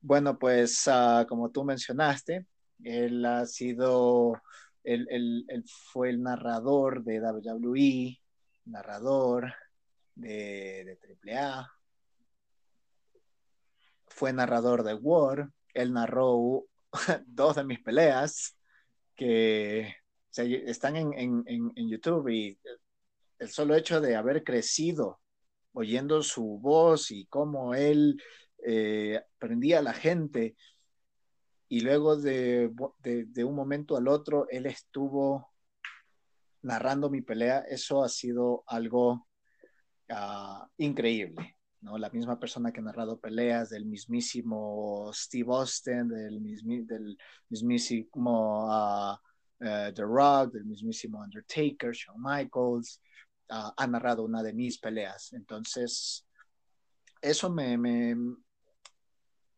Bueno, 0.00 0.38
pues 0.38 0.84
ah, 0.86 1.26
como 1.28 1.50
tú 1.50 1.64
mencionaste, 1.64 2.46
él 2.84 3.24
ha 3.24 3.44
sido, 3.44 4.40
él, 4.84 5.08
él, 5.10 5.64
fue 5.92 6.10
el 6.10 6.22
narrador 6.22 7.02
de 7.02 7.20
WWE, 7.20 8.20
narrador 8.68 9.52
de, 10.14 10.98
de 11.24 11.36
AAA, 11.36 11.70
fue 14.06 14.32
narrador 14.32 14.82
de 14.82 14.94
War, 14.94 15.50
él 15.74 15.92
narró 15.92 16.66
dos 17.26 17.56
de 17.56 17.64
mis 17.64 17.80
peleas, 17.80 18.56
que 19.18 19.94
están 20.44 20.96
en, 20.96 21.44
YouTube 21.74 22.28
y 22.28 22.58
el 23.38 23.48
solo 23.48 23.74
hecho 23.74 24.00
de 24.00 24.14
haber 24.14 24.44
crecido 24.44 25.20
oyendo 25.72 26.22
su 26.22 26.58
voz 26.60 27.10
y 27.10 27.26
cómo 27.26 27.74
él 27.74 28.22
eh, 28.64 29.20
prendía 29.38 29.80
a 29.80 29.82
la 29.82 29.92
gente 29.92 30.56
y 31.68 31.80
luego 31.80 32.16
de, 32.16 32.70
un 33.44 33.54
momento 33.54 33.96
al 33.96 34.06
otro 34.08 34.46
él 34.50 34.66
estuvo 34.66 35.52
narrando 36.62 37.10
mi 37.10 37.22
pelea, 37.22 37.60
eso 37.68 38.02
ha 38.02 38.08
sido 38.08 38.64
algo 38.66 39.28
ah, 40.10 40.68
increíble. 40.78 41.56
¿no? 41.80 41.96
La 41.98 42.10
misma 42.10 42.38
persona 42.38 42.72
que 42.72 42.80
ha 42.80 42.82
narrado 42.82 43.20
peleas 43.20 43.70
del 43.70 43.86
mismísimo 43.86 45.10
Steve 45.12 45.52
Austin, 45.54 46.08
del, 46.08 46.40
mismísimo 47.48 48.66
ah, 48.70 49.20
eh, 49.60 49.92
The 49.94 50.02
Rock, 50.02 50.52
del 50.52 50.64
mismísimo 50.64 51.20
Undertaker, 51.20 51.92
Shawn 51.92 52.20
Michaels, 52.22 53.00
uh, 53.50 53.72
ha 53.76 53.86
narrado 53.86 54.24
una 54.24 54.42
de 54.42 54.52
mis 54.52 54.78
peleas. 54.78 55.32
Entonces, 55.32 56.26
eso 57.20 57.50
me, 57.50 57.76
me, 57.76 58.14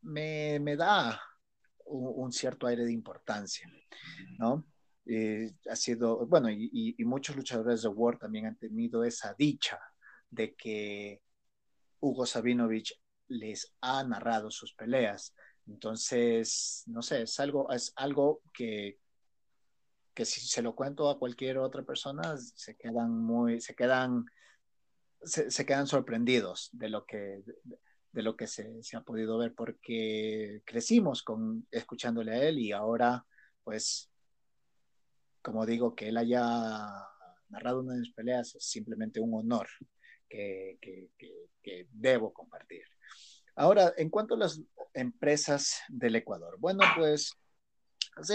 me, 0.02 0.76
da 0.76 1.20
un, 1.84 2.32
cierto 2.32 2.66
aire 2.66 2.84
de 2.84 2.92
importancia, 2.92 3.70
¿no? 4.38 4.66
Ha 5.68 5.76
sido, 5.76 6.26
bueno, 6.26 6.50
y, 6.50 6.94
y, 6.96 7.04
muchos 7.04 7.36
luchadores 7.36 7.82
de 7.82 7.88
War 7.88 8.18
también 8.18 8.46
han 8.46 8.56
tenido 8.56 9.04
esa 9.04 9.34
dicha 9.36 9.78
de 10.30 10.54
que 10.54 11.20
Hugo 12.00 12.26
Sabinovich 12.26 12.94
les 13.28 13.74
ha 13.80 14.04
narrado 14.04 14.50
sus 14.50 14.74
peleas. 14.74 15.34
Entonces, 15.66 16.84
no 16.86 17.02
sé, 17.02 17.22
es 17.22 17.40
algo, 17.40 17.70
es 17.72 17.92
algo 17.96 18.42
que, 18.52 18.98
que 20.14 20.24
si 20.24 20.40
se 20.40 20.62
lo 20.62 20.74
cuento 20.74 21.08
a 21.08 21.18
cualquier 21.18 21.58
otra 21.58 21.82
persona, 21.82 22.36
se 22.36 22.76
quedan 22.76 23.10
muy, 23.10 23.60
se 23.60 23.74
quedan, 23.74 24.26
se, 25.22 25.66
quedan 25.66 25.86
sorprendidos 25.86 26.70
de 26.72 26.88
lo 26.88 27.04
que, 27.06 27.42
de, 28.12 28.22
lo 28.22 28.36
que 28.36 28.46
se, 28.46 28.82
se, 28.82 28.96
ha 28.96 29.02
podido 29.02 29.38
ver, 29.38 29.54
porque 29.54 30.62
crecimos 30.64 31.22
con 31.22 31.66
escuchándole 31.70 32.32
a 32.32 32.44
él 32.44 32.58
y 32.58 32.72
ahora, 32.72 33.24
pues, 33.62 34.09
como 35.42 35.66
digo, 35.66 35.94
que 35.94 36.08
él 36.08 36.16
haya 36.16 36.42
narrado 37.48 37.80
una 37.80 37.94
de 37.94 38.00
mis 38.00 38.12
peleas 38.12 38.54
es 38.54 38.64
simplemente 38.64 39.20
un 39.20 39.34
honor 39.34 39.68
que, 40.28 40.78
que, 40.80 41.10
que 41.62 41.88
debo 41.90 42.32
compartir. 42.32 42.82
Ahora, 43.56 43.92
en 43.96 44.08
cuanto 44.10 44.34
a 44.34 44.38
las 44.38 44.60
empresas 44.94 45.80
del 45.88 46.16
Ecuador, 46.16 46.56
bueno, 46.58 46.82
pues 46.96 47.32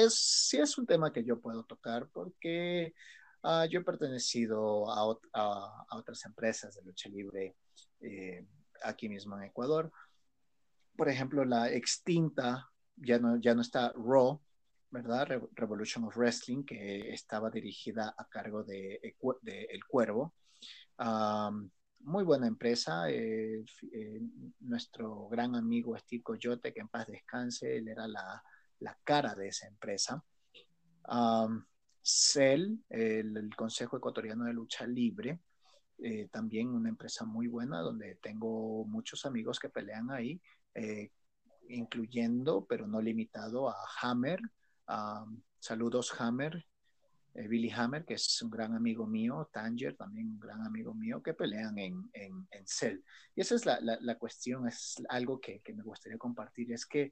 sí 0.09 0.57
es 0.57 0.77
un 0.77 0.85
tema 0.85 1.11
que 1.11 1.23
yo 1.23 1.39
puedo 1.39 1.63
tocar 1.63 2.09
porque 2.09 2.93
ah, 3.43 3.65
yo 3.69 3.79
he 3.79 3.83
pertenecido 3.83 4.89
a, 4.89 5.17
a, 5.33 5.97
otras 5.97 6.25
empresas 6.25 6.75
de 6.75 6.83
lucha 6.83 7.09
libre 7.09 7.55
eh, 8.01 8.45
aquí 8.83 9.09
mismo 9.09 9.37
en 9.37 9.45
Ecuador. 9.45 9.91
Por 10.95 11.09
ejemplo, 11.09 11.43
la 11.45 11.71
extinta, 11.71 12.69
ya 12.95 13.19
no, 13.19 13.37
ya 13.37 13.53
no 13.53 13.61
está 13.61 13.93
Raw, 13.95 14.41
¿verdad? 14.95 15.41
Revolution 15.53 16.05
of 16.05 16.15
Wrestling, 16.15 16.63
que 16.63 17.09
estaba 17.11 17.49
dirigida 17.49 18.15
a 18.17 18.25
cargo 18.29 18.63
de, 18.63 18.99
El 19.03 19.85
Cuervo. 19.85 20.33
muy 21.99 22.23
buena 22.23 22.47
empresa. 22.47 23.09
Eh, 23.09 23.63
eh, 23.91 24.21
nuestro 24.61 25.27
gran 25.27 25.55
amigo 25.55 25.97
Steve 25.97 26.23
Coyote, 26.23 26.73
que 26.73 26.79
en 26.79 26.87
paz 26.87 27.07
descanse, 27.07 27.77
él 27.77 27.89
era 27.89 28.07
la, 28.07 28.41
la 28.79 28.97
cara 29.03 29.35
de 29.35 29.49
esa 29.49 29.67
empresa. 29.67 30.23
CEL, 32.01 32.79
el, 32.89 33.55
Consejo 33.55 33.97
Ecuatoriano 33.97 34.45
de 34.45 34.53
Lucha 34.53 34.85
Libre, 34.87 35.41
eh, 35.97 36.29
también 36.31 36.69
una 36.69 36.89
empresa 36.89 37.25
muy 37.25 37.47
buena 37.47 37.79
donde 37.79 38.15
tengo 38.21 38.85
muchos 38.85 39.25
amigos 39.25 39.59
que 39.59 39.69
pelean 39.69 40.11
ahí, 40.11 40.39
eh, 40.73 41.11
incluyendo, 41.67 42.65
pero 42.65 42.87
no 42.87 43.01
limitado, 43.01 43.69
a 43.69 43.75
Hammer. 44.01 44.39
Saludos 45.59 46.13
Hammer, 46.19 46.65
eh, 47.33 47.47
Billy 47.47 47.69
Hammer, 47.71 48.05
que 48.05 48.13
es 48.13 48.41
un 48.41 48.49
gran 48.49 48.73
amigo 48.73 49.05
mío, 49.05 49.49
Tanger, 49.51 49.95
también 49.97 50.27
un 50.27 50.39
gran 50.39 50.61
amigo 50.61 50.93
mío, 50.93 51.21
que 51.21 51.33
pelean 51.33 51.77
en, 51.77 52.09
en, 52.13 52.47
Cell. 52.65 53.01
Y 53.35 53.41
esa 53.41 53.55
es 53.55 53.65
la, 53.65 53.79
la, 53.81 54.17
cuestión, 54.17 54.67
es 54.67 54.95
algo 55.09 55.39
que, 55.39 55.59
que, 55.61 55.73
me 55.73 55.83
gustaría 55.83 56.17
compartir, 56.17 56.71
es 56.71 56.85
que 56.85 57.11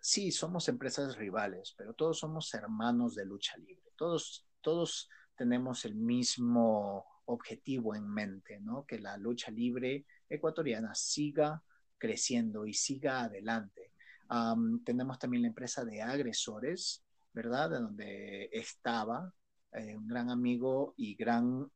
sí, 0.00 0.30
somos 0.30 0.68
empresas 0.68 1.16
rivales, 1.16 1.74
pero 1.76 1.94
todos 1.94 2.18
somos 2.18 2.52
hermanos 2.54 3.14
de 3.14 3.24
lucha 3.24 3.56
libre. 3.56 3.92
Todos, 3.96 4.46
todos 4.60 5.08
tenemos 5.36 5.84
el 5.84 5.94
mismo 5.94 7.06
objetivo 7.26 7.94
en 7.94 8.06
mente, 8.06 8.60
¿no? 8.60 8.84
Que 8.84 8.98
la 8.98 9.16
lucha 9.16 9.50
libre 9.50 10.04
ecuatoriana 10.28 10.94
siga 10.94 11.62
creciendo 11.98 12.66
y 12.66 12.74
siga 12.74 13.22
adelante. 13.22 13.91
Tenemos 14.84 15.18
también 15.18 15.42
la 15.42 15.48
empresa 15.48 15.84
de 15.84 16.02
agresores, 16.02 17.04
¿verdad? 17.32 17.70
De 17.70 17.78
donde 17.78 18.50
estaba 18.52 19.32
eh, 19.72 19.96
un 19.96 20.06
gran 20.06 20.30
amigo 20.30 20.94
y 20.96 21.14
gran 21.14 21.70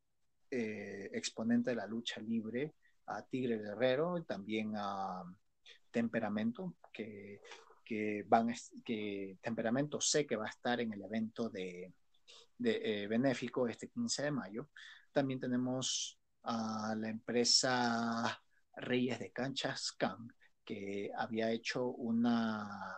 eh, 0.51 1.11
exponente 1.13 1.71
de 1.71 1.77
la 1.77 1.87
lucha 1.87 2.21
libre, 2.21 2.75
a 3.07 3.23
Tigre 3.23 3.59
Guerrero, 3.59 4.19
y 4.19 4.25
también 4.25 4.73
a 4.77 5.23
Temperamento, 5.91 6.77
que 6.93 7.41
Temperamento 9.41 10.01
sé 10.01 10.27
que 10.27 10.37
va 10.37 10.47
a 10.47 10.51
estar 10.51 10.81
en 10.81 10.93
el 10.93 11.03
evento 11.03 11.49
de, 11.49 11.93
de 12.59 13.03
eh, 13.05 13.07
benéfico 13.07 13.69
este 13.69 13.89
15 13.89 14.25
de 14.25 14.31
mayo. 14.31 14.69
También 15.13 15.41
tenemos 15.41 16.19
a 16.43 16.95
la 16.97 17.09
empresa 17.09 18.43
Reyes 18.77 19.19
de 19.19 19.31
Canchas 19.33 19.93
Can, 19.93 20.33
que 20.67 21.11
había 21.17 21.51
hecho 21.51 21.87
una, 21.87 22.95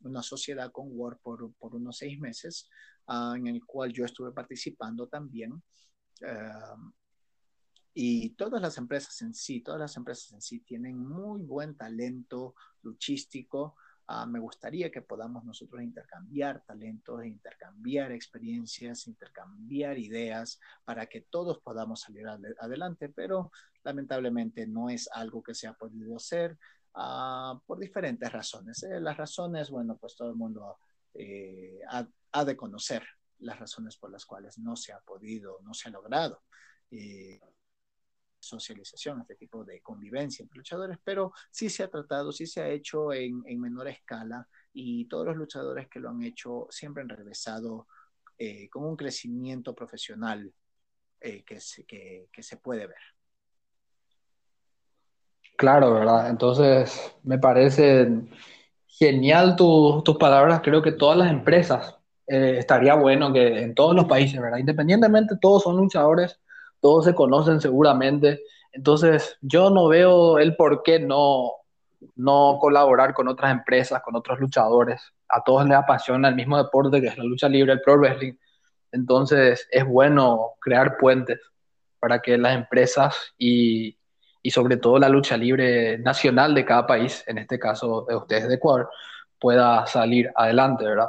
una 0.00 0.22
sociedad 0.22 0.70
con 0.72 0.88
Word 0.90 1.18
por, 1.22 1.54
por 1.54 1.74
unos 1.74 1.96
seis 1.96 2.18
meses, 2.18 2.68
ah, 3.06 3.34
en 3.36 3.46
el 3.46 3.64
cual 3.64 3.92
yo 3.92 4.04
estuve 4.04 4.32
participando 4.32 5.06
también. 5.06 5.62
Ah, 6.26 6.76
y 7.94 8.30
todas 8.30 8.60
las 8.60 8.78
empresas 8.78 9.20
en 9.22 9.34
sí, 9.34 9.60
todas 9.60 9.80
las 9.80 9.96
empresas 9.96 10.32
en 10.32 10.40
sí 10.40 10.60
tienen 10.60 10.96
muy 10.98 11.42
buen 11.42 11.76
talento 11.76 12.54
luchístico. 12.82 13.76
Ah, 14.06 14.26
me 14.26 14.40
gustaría 14.40 14.90
que 14.90 15.02
podamos 15.02 15.44
nosotros 15.44 15.82
intercambiar 15.82 16.64
talentos, 16.64 17.24
intercambiar 17.24 18.12
experiencias, 18.12 19.06
intercambiar 19.06 19.98
ideas 19.98 20.58
para 20.84 21.06
que 21.06 21.20
todos 21.20 21.60
podamos 21.60 22.00
salir 22.00 22.26
adelante, 22.26 23.10
pero 23.10 23.52
lamentablemente 23.84 24.66
no 24.66 24.88
es 24.88 25.08
algo 25.12 25.42
que 25.42 25.54
se 25.54 25.66
ha 25.66 25.74
podido 25.74 26.16
hacer. 26.16 26.58
Ah, 26.94 27.58
por 27.66 27.78
diferentes 27.78 28.30
razones. 28.30 28.82
¿eh? 28.82 29.00
Las 29.00 29.16
razones, 29.16 29.70
bueno, 29.70 29.96
pues 29.96 30.14
todo 30.14 30.28
el 30.30 30.36
mundo 30.36 30.78
eh, 31.14 31.80
ha, 31.88 32.44
de 32.44 32.56
conocer 32.56 33.02
las 33.38 33.58
razones 33.58 33.96
por 33.96 34.10
las 34.10 34.26
cuales 34.26 34.58
no 34.58 34.76
se 34.76 34.92
ha 34.92 35.00
podido, 35.00 35.58
no 35.62 35.74
se 35.74 35.88
ha 35.88 35.92
logrado 35.92 36.42
eh, 36.90 37.40
socialización, 38.38 39.20
este 39.20 39.36
tipo 39.36 39.64
de 39.64 39.80
convivencia 39.80 40.42
entre 40.42 40.58
luchadores, 40.58 40.98
pero 41.02 41.32
sí 41.50 41.70
se 41.70 41.82
ha 41.82 41.88
tratado, 41.90 42.32
sí 42.32 42.46
se 42.46 42.60
ha 42.60 42.68
hecho 42.68 43.12
en, 43.12 43.42
en 43.46 43.60
menor 43.60 43.88
escala 43.88 44.46
y 44.72 45.06
todos 45.06 45.26
los 45.26 45.36
luchadores 45.36 45.88
que 45.88 46.00
lo 46.00 46.10
han 46.10 46.22
hecho 46.22 46.66
siempre 46.70 47.02
han 47.02 47.08
regresado 47.08 47.86
con 48.70 48.84
un 48.84 48.96
crecimiento 48.96 49.72
profesional 49.72 50.52
que, 51.20 51.44
que, 51.86 52.28
que 52.32 52.42
se 52.42 52.56
puede 52.56 52.88
ver. 52.88 52.98
Claro, 55.62 55.94
¿verdad? 55.94 56.28
Entonces, 56.28 57.14
me 57.22 57.38
parece 57.38 58.08
genial 58.88 59.54
tus 59.54 60.16
palabras. 60.18 60.60
Creo 60.60 60.82
que 60.82 60.90
todas 60.90 61.16
las 61.16 61.30
empresas 61.30 61.96
eh, 62.26 62.56
estaría 62.58 62.96
bueno 62.96 63.32
que 63.32 63.60
en 63.62 63.72
todos 63.72 63.94
los 63.94 64.06
países, 64.06 64.40
¿verdad? 64.40 64.58
Independientemente, 64.58 65.36
todos 65.40 65.62
son 65.62 65.76
luchadores, 65.76 66.40
todos 66.80 67.04
se 67.04 67.14
conocen 67.14 67.60
seguramente. 67.60 68.40
Entonces, 68.72 69.38
yo 69.40 69.70
no 69.70 69.86
veo 69.86 70.40
el 70.40 70.56
por 70.56 70.82
qué 70.82 70.98
no, 70.98 71.52
no 72.16 72.58
colaborar 72.60 73.14
con 73.14 73.28
otras 73.28 73.52
empresas, 73.52 74.02
con 74.02 74.16
otros 74.16 74.40
luchadores. 74.40 75.00
A 75.28 75.44
todos 75.44 75.64
les 75.64 75.76
apasiona 75.78 76.28
el 76.28 76.34
mismo 76.34 76.58
deporte 76.58 77.00
que 77.00 77.06
es 77.06 77.16
la 77.16 77.22
lucha 77.22 77.48
libre, 77.48 77.74
el 77.74 77.82
pro 77.82 77.98
wrestling. 77.98 78.34
Entonces, 78.90 79.68
es 79.70 79.86
bueno 79.86 80.54
crear 80.60 80.96
puentes 80.98 81.38
para 82.00 82.18
que 82.18 82.36
las 82.36 82.56
empresas 82.56 83.32
y 83.38 83.96
y 84.42 84.50
sobre 84.50 84.76
todo 84.76 84.98
la 84.98 85.08
lucha 85.08 85.36
libre 85.36 85.98
nacional 85.98 86.54
de 86.54 86.64
cada 86.64 86.86
país, 86.86 87.22
en 87.26 87.38
este 87.38 87.58
caso 87.58 88.04
de 88.08 88.16
ustedes 88.16 88.48
de 88.48 88.56
Ecuador, 88.56 88.90
pueda 89.38 89.86
salir 89.86 90.30
adelante, 90.34 90.84
¿verdad? 90.84 91.08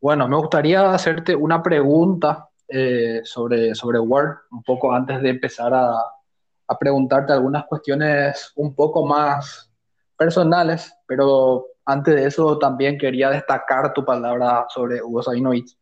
Bueno, 0.00 0.28
me 0.28 0.36
gustaría 0.36 0.92
hacerte 0.92 1.34
una 1.34 1.62
pregunta 1.62 2.48
eh, 2.68 3.22
sobre, 3.24 3.74
sobre 3.74 3.98
Word, 3.98 4.36
un 4.50 4.62
poco 4.62 4.92
antes 4.92 5.20
de 5.22 5.30
empezar 5.30 5.72
a, 5.72 5.92
a, 6.66 6.78
preguntarte 6.78 7.32
algunas 7.32 7.64
cuestiones 7.64 8.52
un 8.56 8.74
poco 8.74 9.06
más 9.06 9.72
personales, 10.16 10.94
pero 11.06 11.66
antes 11.86 12.14
de 12.14 12.26
eso 12.26 12.58
también 12.58 12.98
quería 12.98 13.30
destacar 13.30 13.92
tu 13.94 14.04
palabra 14.04 14.66
sobre 14.68 15.02
Hugo 15.02 15.22
Sabinovich, 15.22 15.76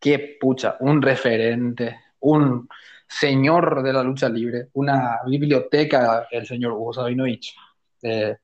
que 0.00 0.36
pucha, 0.40 0.76
un 0.80 1.00
referente, 1.00 2.00
un, 2.20 2.68
señor 3.10 3.82
de 3.82 3.92
la 3.92 4.04
lucha 4.04 4.28
libre, 4.28 4.68
una 4.74 5.20
biblioteca, 5.26 6.28
el 6.30 6.46
señor 6.46 6.72
Hugo 6.72 6.92
Sabinovich. 6.92 7.54
Eh, 8.02 8.36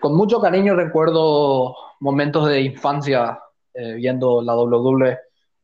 con 0.00 0.16
mucho 0.16 0.40
cariño 0.40 0.74
recuerdo 0.74 1.74
momentos 2.00 2.46
de 2.48 2.60
infancia 2.60 3.40
eh, 3.72 3.94
viendo 3.94 4.42
la 4.42 4.54
WWE 4.54 5.18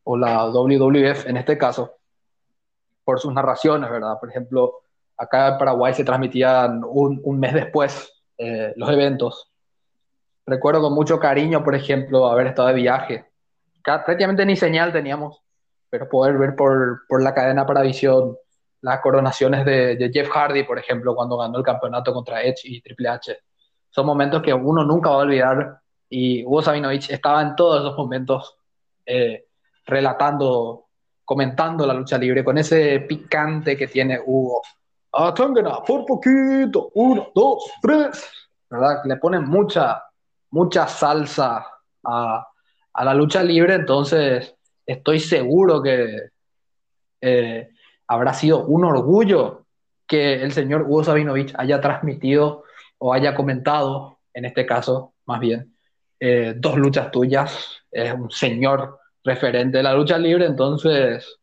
o 0.05 0.17
la 0.17 0.47
WWF 0.47 1.27
en 1.27 1.37
este 1.37 1.59
caso, 1.59 1.99
por 3.05 3.21
sus 3.21 3.33
narraciones, 3.33 3.91
¿verdad? 3.91 4.19
Por 4.19 4.31
ejemplo, 4.31 4.81
acá 5.19 5.49
en 5.49 5.59
Paraguay 5.59 5.93
se 5.93 6.05
transmitían 6.05 6.83
un, 6.85 7.39
mes 7.39 7.53
después 7.53 8.13
eh, 8.39 8.73
los 8.77 8.89
eventos. 8.91 9.53
Recuerdo 10.47 10.81
con 10.81 10.95
mucho 10.95 11.19
cariño, 11.19 11.63
por 11.63 11.75
ejemplo, 11.75 12.27
haber 12.29 12.49
estado 12.49 12.69
de 12.69 12.75
viaje. 12.75 13.27
Prácticamente 13.83 14.47
ni 14.47 14.57
señal 14.57 14.91
teníamos 14.93 15.44
pero 15.95 16.09
poder 16.09 16.37
ver 16.37 16.57
por, 16.57 17.03
por 17.07 17.23
la 17.23 17.33
cadena 17.33 17.65
para 17.65 17.83
visión 17.83 18.37
las 18.81 18.99
coronaciones 19.01 19.65
de, 19.65 19.95
de, 19.95 20.11
Jeff 20.13 20.29
Hardy, 20.29 20.65
por 20.65 20.77
ejemplo, 20.77 21.15
cuando 21.15 21.37
ganó 21.37 21.57
el 21.57 21.63
campeonato 21.63 22.13
contra 22.13 22.43
Edge 22.43 22.63
y 22.65 22.81
Triple 22.81 23.11
H. 23.11 23.39
Son 23.91 24.05
momentos 24.05 24.43
que 24.43 24.53
uno 24.53 24.83
nunca 24.83 25.11
va 25.11 25.15
a 25.15 25.19
olvidar 25.19 25.81
y 26.11 26.45
Hugo 26.45 26.63
Sabinovich 26.63 27.11
estaba 27.11 27.43
en 27.43 27.55
todos 27.55 27.81
esos 27.81 27.97
momentos 27.97 28.57
eh, 29.07 29.47
relatando, 29.87 30.87
comentando 31.25 31.87
la 31.87 31.95
lucha 31.95 32.19
libre 32.19 32.43
con 32.43 32.59
ese 32.59 32.99
picante 33.09 33.77
que 33.77 33.87
tiene 33.87 34.19
Hugo. 34.19 34.63
Ah, 35.13 35.33
por 35.87 36.05
poquito, 36.07 36.91
uno, 36.95 37.29
dos, 37.33 37.71
tres, 37.81 38.49
¿verdad? 38.69 38.97
Le 39.05 39.17
ponen 39.19 39.45
mucha, 39.45 40.03
mucha 40.51 40.89
salsa 40.89 41.65
a, 42.03 42.49
a 42.93 43.05
la 43.05 43.15
lucha 43.15 43.45
libre, 43.45 43.75
entonces 43.75 44.54
estoy 44.87 45.21
seguro 45.21 45.83
que 45.83 46.31
eh, 47.21 47.71
habrá 48.07 48.35
sido 48.35 48.67
un 48.67 48.85
orgullo 48.85 49.67
que 50.07 50.43
el 50.43 50.53
señor 50.53 50.83
Hugo 50.83 51.05
Sabinovich 51.05 51.55
haya 51.57 51.81
transmitido 51.81 52.65
o 52.99 53.13
haya 53.13 53.35
comentado, 53.35 54.19
en 54.33 54.45
este 54.45 54.67
caso, 54.67 55.15
más 55.27 55.41
bien, 55.41 55.75
eh, 56.21 56.55
dos 56.57 56.77
luchas 56.77 57.11
tuyas. 57.11 57.83
Es 57.91 58.13
un 58.13 58.31
señor 58.31 58.99
referente 59.23 59.79
de 59.79 59.83
la 59.83 59.95
lucha 59.95 60.19
libre, 60.19 60.47
entonces, 60.47 61.39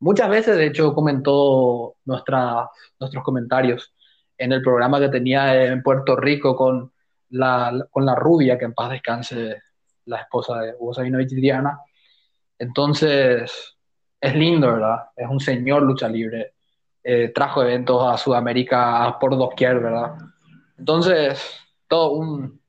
muchas 0.00 0.28
veces, 0.28 0.56
de 0.56 0.66
hecho, 0.66 0.94
comentó 0.94 1.96
nuestra, 2.04 2.68
nuestros 3.00 3.24
comentarios 3.24 3.94
en 4.36 4.52
el 4.52 4.62
programa 4.62 5.00
que 5.00 5.08
tenía 5.08 5.64
en 5.64 5.82
Puerto 5.82 6.16
Rico 6.16 6.54
con 6.54 6.92
la, 7.30 7.86
con 7.90 8.04
la 8.04 8.14
rubia, 8.14 8.58
que 8.58 8.66
en 8.66 8.74
paz 8.74 8.90
descanse 8.90 9.62
la 10.06 10.18
esposa 10.18 10.60
de 10.60 10.74
Hugo 10.78 10.92
Sabinovich, 10.92 11.30
Diana 11.30 11.78
entonces, 12.58 13.76
es 14.20 14.34
lindo, 14.34 14.72
¿verdad? 14.72 15.06
Es 15.16 15.28
un 15.28 15.40
señor 15.40 15.82
lucha 15.82 16.08
libre. 16.08 16.54
Eh, 17.02 17.32
trajo 17.34 17.62
eventos 17.62 18.02
a 18.06 18.16
Sudamérica 18.16 19.18
por 19.20 19.36
doquier, 19.36 19.80
¿verdad? 19.80 20.14
Entonces, 20.78 21.60
todo 21.86 22.12
un 22.12 22.60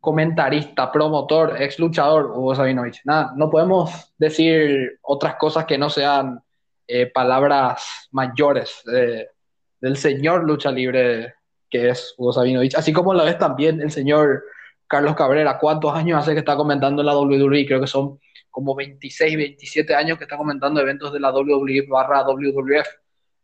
comentarista, 0.00 0.92
promotor, 0.92 1.60
ex 1.60 1.78
luchador, 1.78 2.26
Hugo 2.26 2.54
Sabinovich. 2.54 3.00
Nada, 3.04 3.32
no 3.36 3.50
podemos 3.50 4.12
decir 4.16 4.98
otras 5.02 5.34
cosas 5.34 5.64
que 5.64 5.76
no 5.76 5.90
sean 5.90 6.40
eh, 6.86 7.06
palabras 7.06 8.08
mayores 8.12 8.82
del 8.84 9.96
señor 9.96 10.44
lucha 10.44 10.70
libre 10.70 11.34
que 11.68 11.90
es 11.90 12.14
Hugo 12.16 12.32
Sabinovich, 12.32 12.74
así 12.76 12.92
como 12.92 13.12
la 13.12 13.24
vez 13.24 13.38
también 13.38 13.82
el 13.82 13.90
señor 13.90 14.44
Carlos 14.86 15.14
Cabrera. 15.14 15.58
¿Cuántos 15.58 15.94
años 15.94 16.20
hace 16.20 16.32
que 16.32 16.38
está 16.38 16.56
comentando 16.56 17.02
en 17.02 17.06
la 17.06 17.18
WWE? 17.18 17.66
Creo 17.66 17.80
que 17.80 17.86
son 17.86 18.18
como 18.50 18.74
26, 18.74 19.36
27 19.36 19.94
años 19.94 20.18
que 20.18 20.24
está 20.24 20.36
comentando 20.36 20.80
eventos 20.80 21.12
de 21.12 21.20
la 21.20 21.32
WWE 21.32 21.86
barra 21.88 22.22
WWF. 22.22 22.88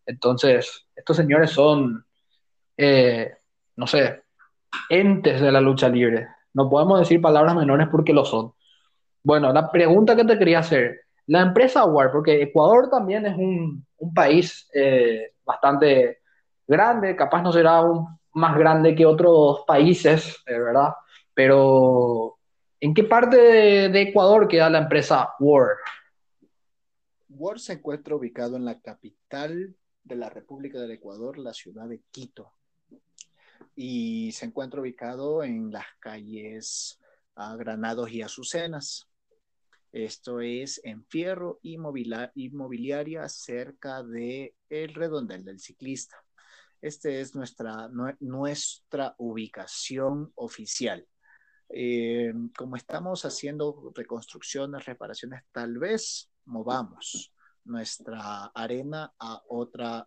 Entonces, 0.06 0.86
estos 0.94 1.16
señores 1.16 1.50
son, 1.50 2.04
eh, 2.76 3.32
no 3.76 3.86
sé, 3.86 4.22
entes 4.88 5.40
de 5.40 5.52
la 5.52 5.60
lucha 5.60 5.88
libre. 5.88 6.28
No 6.52 6.68
podemos 6.68 6.98
decir 7.00 7.20
palabras 7.20 7.54
menores 7.56 7.88
porque 7.90 8.12
lo 8.12 8.24
son. 8.24 8.52
Bueno, 9.22 9.52
la 9.52 9.70
pregunta 9.70 10.16
que 10.16 10.24
te 10.24 10.38
quería 10.38 10.58
hacer, 10.58 11.00
la 11.26 11.40
empresa 11.40 11.84
WAR, 11.84 12.12
porque 12.12 12.42
Ecuador 12.42 12.90
también 12.90 13.24
es 13.26 13.36
un, 13.36 13.86
un 13.96 14.14
país 14.14 14.68
eh, 14.74 15.32
bastante 15.44 16.18
grande, 16.66 17.16
capaz 17.16 17.42
no 17.42 17.52
será 17.52 17.80
un, 17.80 18.06
más 18.34 18.56
grande 18.56 18.94
que 18.94 19.06
otros 19.06 19.64
países, 19.66 20.42
eh, 20.46 20.58
¿verdad? 20.58 20.94
Pero 21.32 22.38
¿En 22.84 22.92
qué 22.92 23.02
parte 23.02 23.38
de, 23.38 24.02
Ecuador 24.02 24.46
queda 24.46 24.68
la 24.68 24.76
empresa 24.76 25.30
Word? 25.40 25.78
Word 27.30 27.58
se 27.58 27.72
encuentra 27.72 28.14
ubicado 28.14 28.56
en 28.56 28.66
la 28.66 28.78
capital 28.78 29.74
de 30.02 30.16
la 30.16 30.28
República 30.28 30.78
del 30.78 30.90
Ecuador, 30.90 31.38
la 31.38 31.54
ciudad 31.54 31.88
de 31.88 32.02
Quito. 32.10 32.52
Y 33.74 34.32
se 34.32 34.44
encuentra 34.44 34.82
ubicado 34.82 35.42
en 35.42 35.72
las 35.72 35.86
calles 35.98 37.00
Granados 37.34 38.10
y 38.12 38.20
Azucenas. 38.20 39.08
Esto 39.90 40.42
es 40.42 40.78
en 40.84 41.06
Fierro 41.06 41.60
Inmobiliaria 41.62 43.30
cerca 43.30 44.02
de 44.02 44.56
el 44.68 44.92
redondel 44.92 45.42
del 45.42 45.58
ciclista. 45.58 46.22
Esta 46.82 47.08
es 47.08 47.34
nuestra, 47.34 47.88
nuestra 48.20 49.14
ubicación 49.16 50.32
oficial. 50.34 51.08
Eh, 51.68 52.32
como 52.56 52.76
estamos 52.76 53.24
haciendo 53.24 53.92
reconstrucciones, 53.94 54.84
reparaciones, 54.84 55.42
tal 55.52 55.78
vez 55.78 56.30
movamos 56.44 57.32
nuestra 57.64 58.46
arena 58.54 59.12
a 59.18 59.42
otra, 59.48 60.06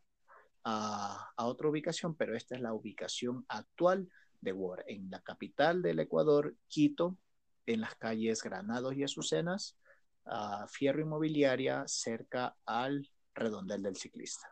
a, 0.63 1.33
otra 1.37 1.69
ubicación, 1.69 2.15
pero 2.15 2.35
esta 2.35 2.55
es 2.55 2.61
la 2.61 2.73
ubicación 2.73 3.45
actual 3.49 4.07
de 4.41 4.53
Word, 4.53 4.83
en 4.87 5.09
la 5.09 5.21
capital 5.21 5.81
del 5.81 5.99
Ecuador, 5.99 6.55
Quito, 6.67 7.17
en 7.65 7.81
las 7.81 7.95
calles 7.95 8.43
Granados 8.43 8.95
y 8.95 9.03
Azucenas, 9.03 9.77
a 10.25 10.67
Fierro 10.67 11.01
Inmobiliaria, 11.01 11.83
cerca 11.87 12.55
al 12.65 13.09
redondel 13.33 13.81
del 13.81 13.95
ciclista. 13.95 14.47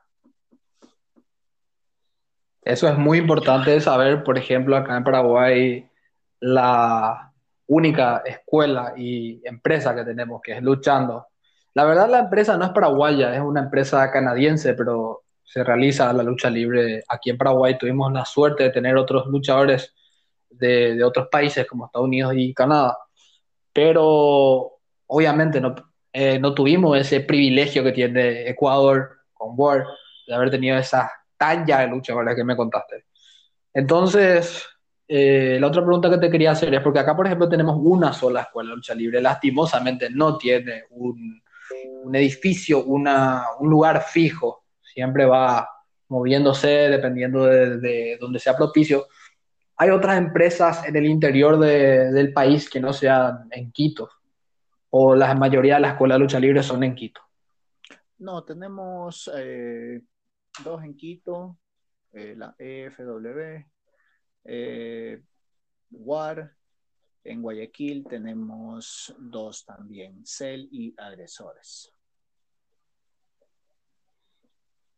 Eso 2.61 2.87
es 2.87 2.97
muy 2.97 3.19
importante 3.19 3.79
saber, 3.79 4.23
por 4.23 4.39
ejemplo, 4.39 4.75
acá 4.75 4.97
en 4.97 5.03
Paraguay, 5.03 5.89
la 6.45 7.33
única 7.67 8.21
escuela 8.23 8.93
y 8.95 9.41
empresa 9.43 9.95
que 9.95 10.03
tenemos, 10.03 10.41
que 10.43 10.53
es 10.53 10.61
Luchando. 10.61 11.27
La 11.73 11.85
verdad, 11.85 12.07
la 12.07 12.19
empresa 12.19 12.55
no 12.55 12.65
es 12.65 12.71
paraguaya, 12.71 13.33
es 13.33 13.41
una 13.41 13.61
empresa 13.61 14.11
canadiense, 14.11 14.75
pero 14.75 15.23
se 15.43 15.63
realiza 15.63 16.13
la 16.13 16.21
lucha 16.21 16.49
libre 16.51 17.03
aquí 17.07 17.31
en 17.31 17.37
Paraguay. 17.39 17.77
Tuvimos 17.79 18.13
la 18.13 18.25
suerte 18.25 18.63
de 18.63 18.69
tener 18.69 18.95
otros 18.95 19.25
luchadores 19.25 19.93
de, 20.49 21.03
otros 21.03 21.27
países 21.31 21.65
como 21.67 21.87
Estados 21.87 22.05
Unidos 22.07 22.33
y 22.37 22.53
Canadá, 22.53 22.95
pero 23.73 24.73
obviamente 25.07 25.59
no, 25.59 25.75
eh, 26.13 26.37
no 26.39 26.53
tuvimos 26.53 26.97
ese 26.97 27.21
privilegio 27.21 27.83
que 27.83 27.91
tiene 27.91 28.47
Ecuador 28.47 29.09
con 29.33 29.53
War 29.57 29.85
de 30.27 30.35
haber 30.35 30.51
tenido 30.51 30.77
esa 30.77 31.11
talla 31.37 31.79
de 31.79 31.87
lucha. 31.87 32.13
Que 32.35 32.43
me 32.43 32.55
contaste. 32.55 33.05
Entonces, 33.73 34.65
eh, 35.07 35.57
la 35.59 35.67
otra 35.67 35.83
pregunta 35.83 36.09
que 36.09 36.17
te 36.17 36.29
quería 36.29 36.51
hacer 36.51 36.73
es, 36.73 36.81
porque 36.81 36.99
acá, 36.99 37.15
por 37.15 37.25
ejemplo, 37.25 37.47
tenemos 37.47 37.77
una 37.79 38.11
sola 38.11 38.41
escuela 38.41 38.71
de 38.71 38.75
lucha 38.77 38.95
libre, 38.95 39.21
lastimosamente 39.21 40.09
no 40.09 40.37
tiene 40.37 40.85
un, 40.91 41.41
un 42.03 42.15
edificio, 42.15 42.83
una, 42.85 43.43
un 43.59 43.69
lugar 43.69 44.03
fijo, 44.03 44.65
siempre 44.81 45.25
va 45.25 45.69
moviéndose 46.07 46.67
dependiendo 46.67 47.45
de, 47.45 47.77
de 47.77 48.17
donde 48.19 48.39
sea 48.39 48.55
propicio. 48.55 49.07
Hay 49.77 49.89
otras 49.89 50.17
empresas 50.17 50.87
en 50.87 50.95
el 50.95 51.05
interior 51.05 51.59
de, 51.59 52.11
del 52.11 52.31
país 52.31 52.69
que 52.69 52.79
no 52.79 52.93
sean 52.93 53.47
en 53.51 53.71
Quito, 53.71 54.09
o 54.89 55.15
la 55.15 55.35
mayoría 55.35 55.75
de 55.75 55.81
las 55.81 55.91
escuelas 55.93 56.15
de 56.15 56.19
lucha 56.19 56.39
libre 56.39 56.63
son 56.63 56.83
en 56.83 56.95
Quito. 56.95 57.21
No, 58.17 58.43
tenemos 58.43 59.29
eh, 59.37 60.01
dos 60.63 60.83
en 60.83 60.95
Quito, 60.95 61.57
eh, 62.13 62.33
la 62.37 62.55
EFW, 62.57 63.65
eh, 64.45 65.21
WAR, 65.91 66.51
en 67.23 67.41
Guayaquil 67.41 68.05
tenemos 68.07 69.13
dos 69.17 69.65
también, 69.65 70.25
CEL 70.25 70.69
y 70.71 70.93
Agresores. 70.97 71.91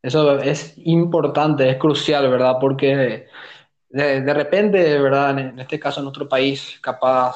Eso 0.02 0.39
es 0.39 0.78
importante, 0.78 1.70
es 1.70 1.78
crucial, 1.78 2.30
¿verdad? 2.30 2.58
Porque 2.60 3.28
de, 3.89 4.22
de 4.22 4.34
repente, 4.34 5.00
¿verdad? 5.00 5.39
En 5.39 5.60
este 5.60 5.80
caso, 5.80 6.00
en 6.00 6.06
nuestro 6.06 6.28
país, 6.28 6.80
capaz 6.82 7.36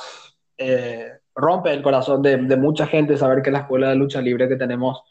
eh, 0.57 1.20
rompe 1.34 1.72
el 1.72 1.82
corazón 1.82 2.22
de, 2.22 2.38
de, 2.38 2.57
mucha 2.57 2.86
gente 2.86 3.18
saber 3.18 3.41
que 3.41 3.51
la 3.51 3.59
escuela 3.59 3.89
de 3.89 3.95
lucha 3.95 4.22
libre 4.22 4.47
que 4.47 4.57
tenemos 4.57 5.03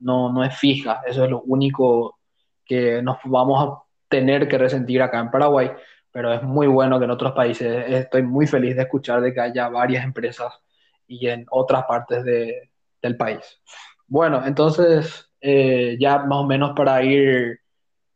no, 0.00 0.32
no 0.32 0.42
es 0.44 0.56
fija. 0.56 1.02
Eso 1.06 1.24
es 1.24 1.30
lo 1.30 1.42
único 1.42 2.18
que 2.64 3.02
nos 3.02 3.18
vamos 3.24 3.62
a 3.62 3.82
tener 4.08 4.48
que 4.48 4.58
resentir 4.58 5.02
acá 5.02 5.20
en 5.20 5.30
Paraguay, 5.30 5.70
pero 6.16 6.32
es 6.32 6.42
muy 6.42 6.66
bueno 6.66 6.98
que 6.98 7.04
en 7.04 7.10
otros 7.10 7.32
países, 7.32 7.84
estoy 7.88 8.22
muy 8.22 8.46
feliz 8.46 8.74
de 8.74 8.84
escuchar 8.84 9.20
de 9.20 9.34
que 9.34 9.40
haya 9.42 9.68
varias 9.68 10.02
empresas 10.02 10.50
y 11.06 11.28
en 11.28 11.44
otras 11.50 11.84
partes 11.84 12.24
de, 12.24 12.70
del 13.02 13.18
país. 13.18 13.60
Bueno, 14.06 14.42
entonces 14.46 15.30
eh, 15.42 15.98
ya 16.00 16.20
más 16.20 16.38
o 16.38 16.46
menos 16.46 16.72
para 16.74 17.02
ir 17.04 17.60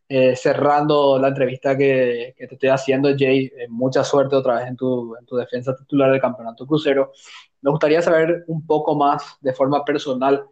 eh, 0.09 0.34
cerrando 0.34 1.18
la 1.18 1.28
entrevista 1.28 1.76
que, 1.76 2.34
te 2.38 2.55
estoy 2.55 2.70
haciendo, 2.70 3.11
Jay, 3.11 3.53
eh, 3.55 3.66
mucha 3.68 4.03
suerte 4.03 4.34
otra 4.34 4.55
vez 4.61 4.68
en 4.68 4.76
tu, 4.76 5.14
en 5.16 5.26
tu 5.26 5.36
defensa 5.36 5.76
titular 5.76 6.11
del 6.11 6.22
Campeonato 6.22 6.66
Crucero. 6.66 7.12
Me 7.61 7.70
gustaría 7.70 8.01
saber 8.01 8.44
un 8.46 8.66
poco 8.66 8.96
más 8.96 9.36
de 9.42 9.53
forma 9.53 9.84
personal 9.84 10.46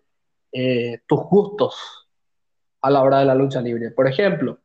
tus 1.06 1.20
gustos 1.30 2.10
a 2.82 2.90
la 2.90 3.02
hora 3.02 3.20
de 3.20 3.24
la 3.24 3.34
lucha 3.34 3.62
libre. 3.62 3.90
Por 3.90 4.06
ejemplo, 4.06 4.58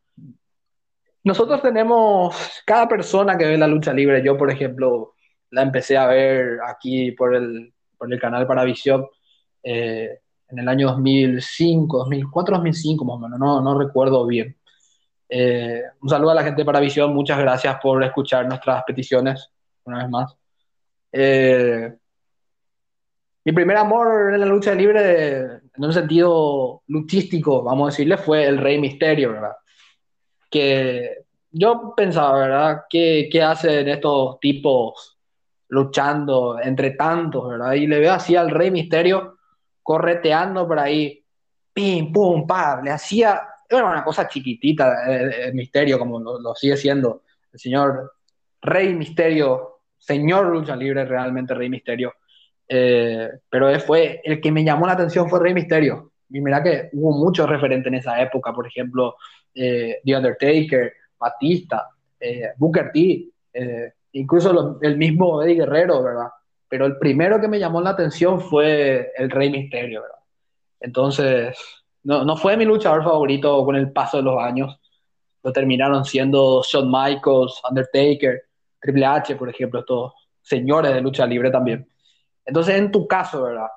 nosotros 1.23 1.61
tenemos, 1.61 2.35
cada 2.65 2.87
persona 2.87 3.37
que 3.37 3.45
ve 3.45 3.57
la 3.57 3.67
lucha 3.67 3.93
libre, 3.93 4.23
yo 4.23 4.37
por 4.37 4.51
ejemplo 4.51 5.15
la 5.51 5.61
empecé 5.61 5.97
a 5.97 6.07
ver 6.07 6.59
aquí 6.67 7.11
por 7.11 7.35
el, 7.35 7.73
por 7.97 8.11
el 8.11 8.19
canal 8.19 8.45
Paravisión 8.47 9.05
eh, 9.63 10.19
en 10.49 10.59
el 10.59 10.67
año 10.67 10.87
2005, 10.89 11.97
2004, 11.99 12.55
2005 12.57 13.05
más 13.05 13.15
o 13.15 13.19
menos, 13.19 13.39
no, 13.39 13.61
no 13.61 13.79
recuerdo 13.79 14.25
bien. 14.25 14.57
Eh, 15.29 15.81
un 16.01 16.09
saludo 16.09 16.31
a 16.31 16.35
la 16.35 16.43
gente 16.43 16.61
de 16.61 16.65
Paravisión, 16.65 17.13
muchas 17.13 17.39
gracias 17.39 17.77
por 17.81 18.03
escuchar 18.03 18.47
nuestras 18.47 18.83
peticiones 18.83 19.49
una 19.85 19.99
vez 19.99 20.09
más. 20.09 20.35
Eh, 21.11 21.93
mi 23.45 23.51
primer 23.51 23.77
amor 23.77 24.33
en 24.33 24.39
la 24.39 24.45
lucha 24.45 24.73
libre, 24.73 25.41
en 25.41 25.83
un 25.83 25.93
sentido 25.93 26.83
luchístico, 26.87 27.63
vamos 27.63 27.87
a 27.87 27.91
decirle, 27.91 28.17
fue 28.17 28.45
el 28.45 28.57
Rey 28.57 28.79
Misterio, 28.79 29.33
¿verdad? 29.33 29.53
Que 30.53 31.25
yo 31.51 31.93
pensaba, 31.95 32.39
¿verdad? 32.39 32.83
¿Qué, 32.89 33.27
qué 33.31 33.41
hacen 33.41 33.87
estos 33.87 34.39
tipos 34.39 35.17
luchando 35.69 36.59
entre 36.61 36.91
tantos, 36.91 37.49
¿verdad? 37.49 37.73
Y 37.73 37.87
le 37.87 37.99
veo 37.99 38.13
así 38.13 38.35
al 38.35 38.51
Rey 38.51 38.69
Misterio 38.69 39.37
correteando 39.81 40.67
por 40.67 40.79
ahí, 40.79 41.23
pim, 41.73 42.11
pum, 42.13 42.45
pam, 42.45 42.83
le 42.83 42.91
hacía, 42.91 43.41
era 43.67 43.85
una 43.85 44.03
cosa 44.03 44.27
chiquitita, 44.27 45.05
el, 45.11 45.33
el 45.33 45.53
Misterio, 45.53 45.97
como 45.97 46.19
lo, 46.19 46.39
lo 46.39 46.53
sigue 46.53 46.77
siendo 46.77 47.23
el 47.51 47.59
señor 47.59 48.13
Rey 48.61 48.93
Misterio, 48.93 49.79
señor 49.97 50.47
lucha 50.47 50.75
libre, 50.75 51.05
realmente 51.05 51.53
Rey 51.53 51.69
Misterio 51.69 52.13
eh, 52.67 53.29
pero 53.49 53.79
fue 53.81 54.21
el 54.23 54.39
que 54.41 54.51
me 54.51 54.63
llamó 54.63 54.87
la 54.87 54.93
atención 54.93 55.29
fue 55.29 55.39
Rey 55.39 55.53
Misterio. 55.53 56.12
Y 56.33 56.41
mira 56.41 56.63
que 56.63 56.89
hubo 56.93 57.11
muchos 57.11 57.47
referentes 57.47 57.87
en 57.87 57.99
esa 57.99 58.19
época, 58.19 58.51
por 58.51 58.65
ejemplo, 58.65 59.17
eh, 59.53 59.99
The 60.03 60.17
Undertaker, 60.17 60.93
Batista, 61.19 61.87
eh, 62.19 62.53
Booker 62.57 62.91
T, 62.91 63.29
eh, 63.53 63.93
incluso 64.13 64.79
el 64.81 64.97
mismo 64.97 65.43
Eddie 65.43 65.57
Guerrero, 65.57 66.01
¿verdad? 66.01 66.29
Pero 66.67 66.87
el 66.87 66.97
primero 66.97 67.39
que 67.39 67.47
me 67.47 67.59
llamó 67.59 67.81
la 67.81 67.91
atención 67.91 68.41
fue 68.41 69.11
el 69.15 69.29
Rey 69.29 69.51
Misterio, 69.51 70.01
¿verdad? 70.01 70.17
Entonces, 70.79 71.55
no, 72.01 72.25
no 72.25 72.35
fue 72.35 72.57
mi 72.57 72.65
luchador 72.65 73.03
favorito 73.03 73.63
con 73.63 73.75
el 73.75 73.91
paso 73.91 74.17
de 74.17 74.23
los 74.23 74.41
años. 74.41 74.79
Lo 75.43 75.53
terminaron 75.53 76.03
siendo 76.03 76.63
Shawn 76.63 76.89
Michaels, 76.89 77.61
Undertaker, 77.69 78.41
Triple 78.81 79.05
H, 79.05 79.35
por 79.35 79.49
ejemplo, 79.49 79.81
estos 79.81 80.13
señores 80.41 80.95
de 80.95 81.01
lucha 81.01 81.27
libre 81.27 81.51
también. 81.51 81.87
Entonces, 82.43 82.73
en 82.75 82.91
tu 82.91 83.07
caso, 83.07 83.43
¿verdad? 83.43 83.67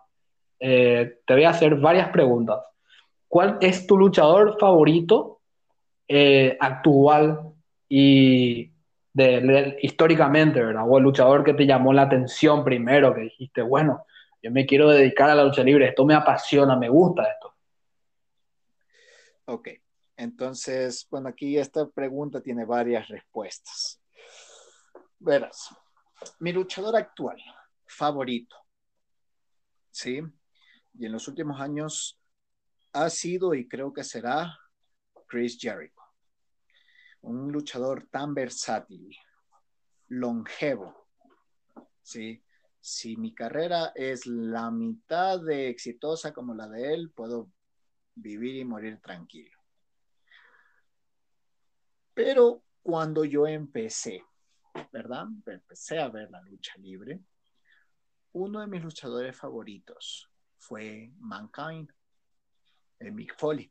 Eh, 0.58 1.20
te 1.26 1.34
voy 1.34 1.44
a 1.44 1.50
hacer 1.50 1.74
varias 1.76 2.08
preguntas. 2.10 2.60
¿Cuál 3.28 3.58
es 3.60 3.86
tu 3.86 3.98
luchador 3.98 4.56
favorito 4.58 5.40
eh, 6.08 6.56
actual 6.60 7.52
y 7.88 8.70
históricamente, 9.80 10.62
¿verdad? 10.62 10.84
O 10.86 10.98
el 10.98 11.04
luchador 11.04 11.42
que 11.42 11.54
te 11.54 11.66
llamó 11.66 11.92
la 11.92 12.02
atención 12.02 12.62
primero, 12.64 13.14
que 13.14 13.22
dijiste, 13.22 13.62
bueno, 13.62 14.04
yo 14.42 14.50
me 14.50 14.66
quiero 14.66 14.90
dedicar 14.90 15.30
a 15.30 15.34
la 15.34 15.44
lucha 15.44 15.62
libre, 15.62 15.88
esto 15.88 16.04
me 16.04 16.14
apasiona, 16.14 16.76
me 16.76 16.88
gusta 16.88 17.24
esto. 17.24 17.54
Ok, 19.46 19.68
entonces, 20.16 21.06
bueno, 21.10 21.28
aquí 21.28 21.56
esta 21.56 21.88
pregunta 21.88 22.40
tiene 22.40 22.64
varias 22.64 23.08
respuestas. 23.08 24.00
Verás, 25.18 25.74
mi 26.40 26.52
luchador 26.52 26.96
actual, 26.96 27.38
favorito. 27.86 28.56
¿Sí? 29.90 30.20
Y 30.98 31.06
en 31.06 31.12
los 31.12 31.28
últimos 31.28 31.60
años 31.60 32.18
ha 32.92 33.10
sido 33.10 33.54
y 33.54 33.68
creo 33.68 33.92
que 33.92 34.04
será 34.04 34.58
Chris 35.26 35.58
Jericho. 35.60 36.02
Un 37.22 37.52
luchador 37.52 38.08
tan 38.10 38.34
versátil, 38.34 39.14
longevo. 40.08 41.08
¿Sí? 42.02 42.42
Si 42.80 43.16
mi 43.16 43.34
carrera 43.34 43.92
es 43.94 44.26
la 44.26 44.70
mitad 44.70 45.40
de 45.40 45.68
exitosa 45.68 46.32
como 46.32 46.54
la 46.54 46.68
de 46.68 46.94
él, 46.94 47.10
puedo 47.10 47.50
vivir 48.14 48.56
y 48.56 48.64
morir 48.64 49.00
tranquilo. 49.00 49.58
Pero 52.14 52.62
cuando 52.82 53.24
yo 53.24 53.46
empecé, 53.46 54.22
¿verdad? 54.92 55.26
Empecé 55.46 55.98
a 55.98 56.08
ver 56.08 56.30
la 56.30 56.40
lucha 56.42 56.76
libre 56.78 57.20
uno 58.32 58.60
de 58.60 58.66
mis 58.66 58.82
luchadores 58.82 59.34
favoritos 59.34 60.30
fue 60.66 61.12
Mankind, 61.18 61.90
el 62.98 63.12
Mick 63.12 63.36
Foley. 63.38 63.70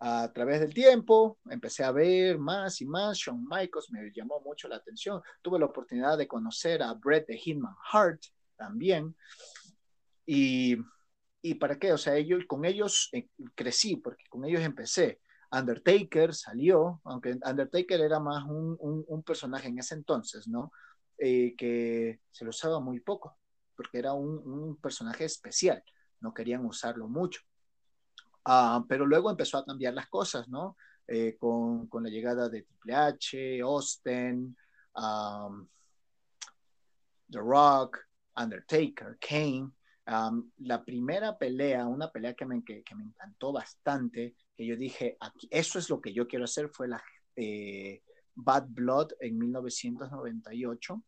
A 0.00 0.32
través 0.32 0.60
del 0.60 0.74
tiempo 0.74 1.38
empecé 1.48 1.84
a 1.84 1.92
ver 1.92 2.38
más 2.38 2.80
y 2.80 2.86
más. 2.86 3.16
Shawn 3.16 3.46
Michaels 3.48 3.90
me 3.92 4.10
llamó 4.12 4.40
mucho 4.40 4.68
la 4.68 4.76
atención. 4.76 5.22
Tuve 5.40 5.58
la 5.58 5.66
oportunidad 5.66 6.18
de 6.18 6.26
conocer 6.26 6.82
a 6.82 6.92
Bret 6.94 7.26
de 7.28 7.38
Hitman 7.38 7.74
Hart 7.92 8.20
también. 8.56 9.16
Y, 10.26 10.76
y 11.40 11.54
para 11.54 11.78
qué, 11.78 11.92
o 11.92 11.98
sea, 11.98 12.16
ellos, 12.16 12.44
con 12.48 12.64
ellos 12.64 13.08
eh, 13.12 13.28
crecí, 13.54 13.96
porque 13.96 14.24
con 14.28 14.44
ellos 14.44 14.62
empecé. 14.62 15.20
Undertaker 15.52 16.34
salió, 16.34 17.00
aunque 17.04 17.38
Undertaker 17.44 18.00
era 18.00 18.18
más 18.18 18.44
un, 18.44 18.76
un, 18.80 19.04
un 19.06 19.22
personaje 19.22 19.68
en 19.68 19.78
ese 19.78 19.94
entonces, 19.94 20.48
¿no? 20.48 20.72
Eh, 21.18 21.54
que 21.56 22.20
se 22.32 22.44
lo 22.44 22.50
usaba 22.50 22.80
muy 22.80 22.98
poco 22.98 23.38
porque 23.76 23.98
era 23.98 24.12
un, 24.12 24.76
personaje 24.80 25.24
especial, 25.24 25.82
no 26.22 26.32
querían 26.32 26.64
usarlo 26.64 27.08
mucho. 27.08 27.40
Ah, 28.44 28.84
pero 28.88 29.06
luego 29.06 29.30
empezó 29.30 29.58
a 29.58 29.64
cambiar 29.64 29.94
las 29.94 30.08
cosas, 30.08 30.48
¿no? 30.48 30.76
Eh, 31.06 31.36
con, 31.38 31.88
la 32.02 32.08
llegada 32.08 32.48
de 32.48 32.62
Triple 32.62 32.94
H, 32.94 33.60
Austin, 33.60 34.56
The 37.30 37.38
Rock, 37.38 37.98
Undertaker, 38.36 39.18
Kane. 39.20 39.70
La 40.58 40.84
primera 40.84 41.36
pelea, 41.36 41.86
una 41.86 42.10
pelea 42.10 42.34
que 42.34 42.46
me, 42.46 42.64
que, 42.64 42.82
me, 42.96 43.04
encantó 43.04 43.52
bastante, 43.52 44.36
que 44.56 44.66
yo 44.66 44.76
dije, 44.76 45.16
eso 45.50 45.78
es 45.78 45.88
lo 45.90 46.00
que 46.00 46.12
yo 46.12 46.26
quiero 46.26 46.44
hacer, 46.44 46.68
fue 46.68 46.88
la 46.88 47.02
eh, 47.36 48.02
Bad 48.34 48.66
Blood 48.68 49.12
en 49.20 49.38
1998 49.38 51.02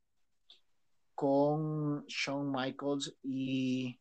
con 1.14 2.04
Shawn 2.06 2.50
Michaels 2.50 3.16
y 3.22 4.00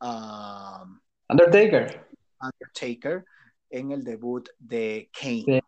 um, 0.00 1.00
Undertaker. 1.28 2.08
Undertaker 2.40 3.24
en 3.70 3.92
el 3.92 4.04
debut 4.04 4.48
de 4.58 5.10
Kane. 5.12 5.62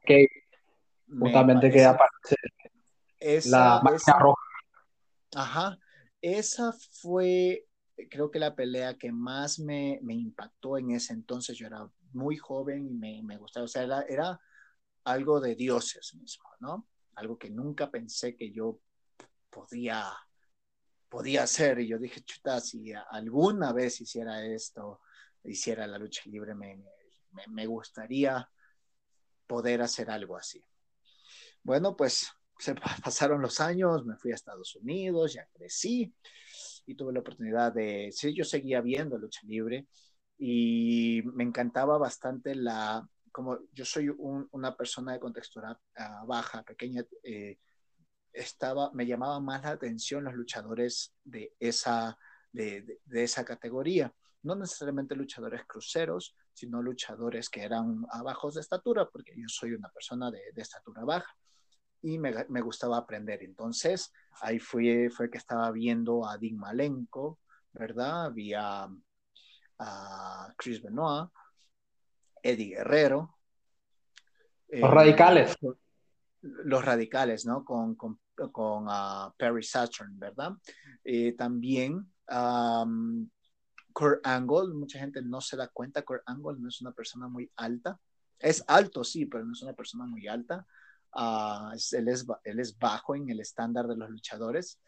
Justamente 1.09 1.71
que 1.71 1.85
aparece 1.85 2.37
esa, 3.19 3.83
la 3.83 4.19
roja. 4.19 4.43
Ajá. 5.35 5.79
Esa 6.21 6.73
fue, 6.73 7.67
creo 8.11 8.31
que 8.31 8.39
la 8.39 8.55
pelea 8.55 8.97
que 8.97 9.13
más 9.13 9.59
me, 9.59 9.99
me, 10.03 10.15
impactó 10.15 10.79
en 10.79 10.91
ese 10.91 11.13
entonces. 11.13 11.57
Yo 11.57 11.67
era 11.67 11.89
muy 12.13 12.37
joven 12.37 12.87
y 12.87 12.95
me, 12.95 13.23
me 13.23 13.37
gustaba. 13.37 13.65
O 13.65 13.69
sea, 13.69 13.83
era, 13.83 14.03
era 14.03 14.41
algo 15.05 15.41
de 15.41 15.55
dioses 15.55 16.15
mismo, 16.15 16.49
¿no? 16.61 16.87
Algo 17.15 17.39
que 17.39 17.51
nunca 17.51 17.91
pensé 17.91 18.37
que 18.37 18.53
yo 18.53 18.81
podía, 19.51 20.05
podía 21.09 21.45
hacer. 21.45 21.81
Y 21.81 21.89
yo 21.89 21.99
dije, 21.99 22.23
chuta, 22.23 22.61
si 22.61 22.93
alguna 23.11 23.73
vez 23.73 24.01
hiciera 24.01 24.45
esto, 24.45 25.01
hiciera 25.45 25.87
la 25.87 25.99
lucha 25.99 26.23
libre, 26.27 26.55
me, 26.55 26.83
me, 27.49 27.67
gustaría 27.67 28.49
poder 29.47 29.83
hacer 29.83 30.11
algo 30.11 30.37
así. 30.37 30.65
Bueno, 31.63 31.97
pues 31.97 32.29
se 32.59 32.75
pasaron 33.05 33.43
los 33.43 33.61
años, 33.61 34.05
me 34.05 34.17
fui 34.17 34.33
a 34.33 34.35
Estados 34.35 34.77
Unidos, 34.77 35.35
ya 35.35 35.47
crecí 35.53 36.13
y 36.87 36.95
tuve 36.95 37.13
la 37.13 37.21
oportunidad 37.21 37.73
de, 37.73 38.11
sí, 38.13 38.35
yo 38.35 38.45
seguía 38.45 38.81
viendo 38.81 39.19
lucha 39.19 39.41
libre 39.45 39.87
y 40.39 41.23
me 41.25 41.45
encantaba 41.45 41.99
bastante 41.99 42.55
la, 42.55 43.07
como 43.33 43.59
yo 43.73 43.85
soy 43.85 44.09
una 44.09 44.77
persona 44.77 45.13
de 45.13 45.21
contextura 45.21 45.79
ah, 45.97 46.25
baja, 46.27 46.63
pequeña, 46.63 47.05
eh, 47.23 47.59
estaba, 48.41 48.91
me 48.93 49.07
llamaba 49.07 49.41
más 49.41 49.63
la 49.63 49.71
atención 49.71 50.25
los 50.25 50.35
luchadores 50.35 51.15
de 51.25 51.55
esa, 51.59 52.19
de 52.53 52.99
esa 53.13 53.45
categoría 53.45 54.13
no 54.43 54.55
necesariamente 54.55 55.17
luchadores 55.17 55.65
cruceros, 55.67 56.37
sino 56.53 56.83
luchadores 56.83 57.49
que 57.51 57.63
eran 57.63 58.03
bajos 58.25 58.55
de 58.55 58.61
estatura, 58.61 59.09
porque 59.09 59.33
yo 59.37 59.49
soy 59.49 59.73
una 59.73 59.89
persona 59.89 60.31
de, 60.31 60.41
estatura 60.57 61.05
baja 61.05 61.35
y 62.03 62.19
me, 62.19 62.61
gustaba 62.61 62.99
aprender. 62.99 63.43
Entonces, 63.43 64.13
ahí 64.41 64.59
fue, 64.59 65.11
fue 65.11 65.31
que 65.31 65.39
estaba 65.39 65.71
viendo 65.71 66.27
a 66.27 66.39
Dean 66.39 66.57
Malenko, 66.57 67.41
¿verdad? 67.73 68.27
Había 68.27 68.89
a 69.81 70.55
Chris 70.57 70.83
Benoit, 70.83 71.31
Eddie 72.43 72.77
Guerrero. 72.77 73.37
Los 74.69 74.91
radicales. 74.91 75.57
Los 76.41 76.85
radicales, 76.85 77.47
¿no? 77.47 77.65
Con, 77.65 77.97
con, 77.97 78.87
ah, 78.89 79.35
Perry 79.37 79.63
Saturn, 79.63 80.19
¿verdad? 80.19 80.53
También 81.37 82.13
Kurt 83.93 84.25
Angle, 84.25 84.75
mucha 84.75 85.01
gente 85.01 85.23
no 85.23 85.41
se 85.41 85.57
da 85.57 85.69
cuenta, 85.69 86.03
Kurt 86.03 86.23
Angle 86.27 86.61
no 86.61 86.69
es 86.69 86.81
una 86.81 86.93
persona 86.93 87.29
muy 87.29 87.51
alta. 87.57 87.99
Es 88.39 88.63
alto, 88.69 89.03
sí, 89.03 89.27
pero 89.27 89.45
no 89.45 89.53
es 89.53 89.63
una 89.63 89.73
persona 89.73 90.07
muy 90.07 90.29
alta. 90.29 90.65
Uh, 91.13 91.73
él, 91.93 92.09
es, 92.09 92.27
él, 92.45 92.61
es, 92.61 92.79
bajo 92.79 93.17
en 93.17 93.29
el 93.31 93.41
estándar 93.41 93.89
de 93.89 93.97
los 93.97 94.09
luchadores. 94.09 94.79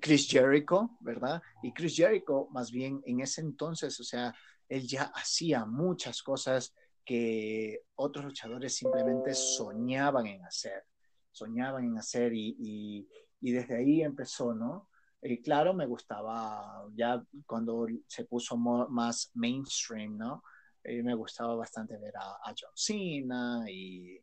Chris 0.00 0.28
Jericho, 0.28 0.96
¿verdad? 1.00 1.42
Y 1.62 1.72
Chris 1.72 1.96
Jericho, 1.96 2.48
más 2.50 2.70
bien 2.70 3.02
en 3.04 3.20
ese 3.20 3.42
entonces, 3.42 3.98
o 4.00 4.04
sea, 4.04 4.34
él 4.68 4.86
ya 4.86 5.04
hacía 5.14 5.66
muchas 5.66 6.22
cosas 6.22 6.74
que 7.04 7.82
otros 7.96 8.24
luchadores 8.24 8.74
simplemente 8.74 9.34
soñaban 9.34 10.26
en 10.26 10.44
hacer, 10.44 10.84
soñaban 11.30 11.84
en 11.84 11.98
hacer 11.98 12.32
y, 12.32 12.56
y, 12.58 13.08
y 13.40 13.52
desde 13.52 13.76
ahí 13.76 14.02
empezó, 14.02 14.54
¿no? 14.54 14.88
Y 15.26 15.40
claro, 15.40 15.72
me 15.72 15.86
gustaba 15.86 16.86
ya 16.94 17.22
cuando 17.46 17.86
se 18.06 18.26
puso 18.26 18.56
más 18.58 19.30
mainstream, 19.34 20.18
¿no? 20.18 20.42
Eh, 20.82 21.02
me 21.02 21.14
gustaba 21.14 21.54
bastante 21.54 21.96
ver 21.96 22.14
a, 22.16 22.38
John 22.48 22.72
Cena 22.74 23.64
y, 23.70 24.20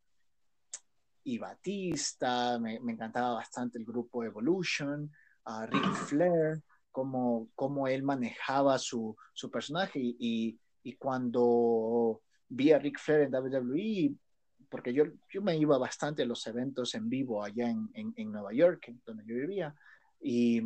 y 1.24 1.38
Batista, 1.40 2.60
me, 2.60 2.76
encantaba 2.76 3.34
bastante 3.34 3.80
el 3.80 3.86
grupo 3.86 4.24
Evolution, 4.24 5.12
a 5.46 5.66
Ric 5.66 5.82
Flair, 6.08 6.62
cómo, 6.92 7.50
cómo 7.56 7.88
él 7.88 8.04
manejaba 8.04 8.78
su, 8.78 9.18
su 9.34 9.50
personaje 9.50 10.00
y, 10.00 10.60
y, 10.84 10.96
cuando 10.98 12.22
vi 12.52 12.72
a 12.72 12.80
Ric 12.80 13.00
Flair 13.00 13.22
en 13.22 13.34
WWE, 13.34 14.16
porque 14.70 14.94
yo, 14.94 15.06
yo 15.30 15.42
me 15.42 15.58
iba 15.58 15.78
bastante 15.78 16.24
a 16.24 16.26
los 16.26 16.46
eventos 16.48 16.96
en 16.96 17.10
vivo 17.10 17.44
allá 17.44 17.70
en, 17.70 17.90
en, 17.94 18.14
en 18.16 18.32
Nueva 18.32 18.54
York, 18.54 18.94
donde 19.06 19.26
yo 19.26 19.36
vivía, 19.36 19.76
y 20.22 20.62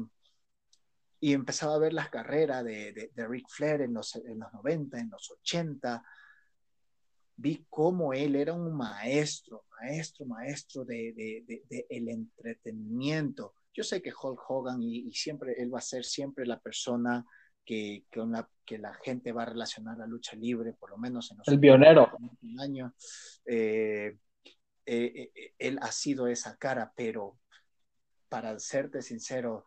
y 1.25 1.33
empezaba 1.33 1.73
a 1.73 1.79
ver 1.79 1.91
las 1.91 2.09
carreras 2.09 2.63
de, 2.63 2.93
de, 2.93 3.11
de 3.15 3.27
Ric 3.27 3.49
Flair 3.49 3.81
en 3.81 3.95
los, 3.95 4.15
en 4.15 4.39
los 4.39 4.53
90, 4.53 4.99
en 4.99 5.09
los 5.09 5.31
80. 5.31 6.03
Vi 7.37 7.65
cómo 7.67 8.13
él 8.13 8.35
era 8.35 8.53
un 8.53 8.77
maestro, 8.77 9.65
maestro, 9.81 10.27
maestro 10.27 10.85
de, 10.85 11.13
de 11.47 11.85
el 11.89 12.09
entretenimiento. 12.09 13.55
Yo 13.73 13.83
sé 13.83 14.03
que 14.03 14.13
Hulk 14.13 14.39
Hogan 14.47 14.83
y, 14.83 15.11
siempre 15.13 15.55
él 15.57 15.73
va 15.73 15.79
a 15.79 15.81
ser 15.81 16.05
siempre 16.05 16.45
la 16.45 16.59
persona 16.59 17.25
que, 17.65 18.05
que, 18.09 18.19
una, 18.19 18.47
que, 18.65 18.77
la 18.77 18.93
gente 18.93 19.31
va 19.31 19.43
a 19.43 19.47
relacionar 19.47 20.01
a 20.01 20.07
lucha 20.07 20.35
libre, 20.35 20.73
por 20.73 20.91
lo 20.91 20.97
menos 20.97 21.31
en 21.31 21.37
los 21.37 21.47
el 21.47 21.59
pionero. 21.59 22.11
años. 22.59 22.93
Eh, 23.45 24.17
eh, 24.85 25.31
eh, 25.33 25.53
él 25.57 25.79
ha 25.81 25.91
sido 25.91 26.27
esa 26.27 26.55
cara, 26.57 26.93
pero 26.95 27.39
para 28.29 28.57
serte 28.59 29.01
sincero, 29.01 29.65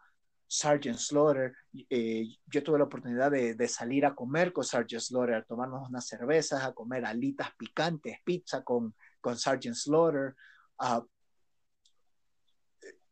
Sergeant 0.48 0.98
Slaughter. 0.98 1.52
Eh, 1.90 2.26
yo 2.46 2.62
tuve 2.62 2.78
la 2.78 2.84
oportunidad 2.84 3.30
de, 3.30 3.68
salir 3.68 4.06
a 4.06 4.14
comer 4.14 4.52
con 4.52 4.64
Sergeant 4.64 5.02
Slaughter, 5.02 5.36
a 5.36 5.44
tomarnos 5.44 5.88
unas 5.88 6.06
cervezas, 6.06 6.64
a 6.64 6.72
comer 6.72 7.04
alitas 7.04 7.50
picantes, 7.56 8.18
pizza 8.24 8.64
con, 8.64 8.94
con 9.20 9.36
Sergeant 9.36 9.76
Slaughter. 9.76 10.34
Uh, 10.80 11.04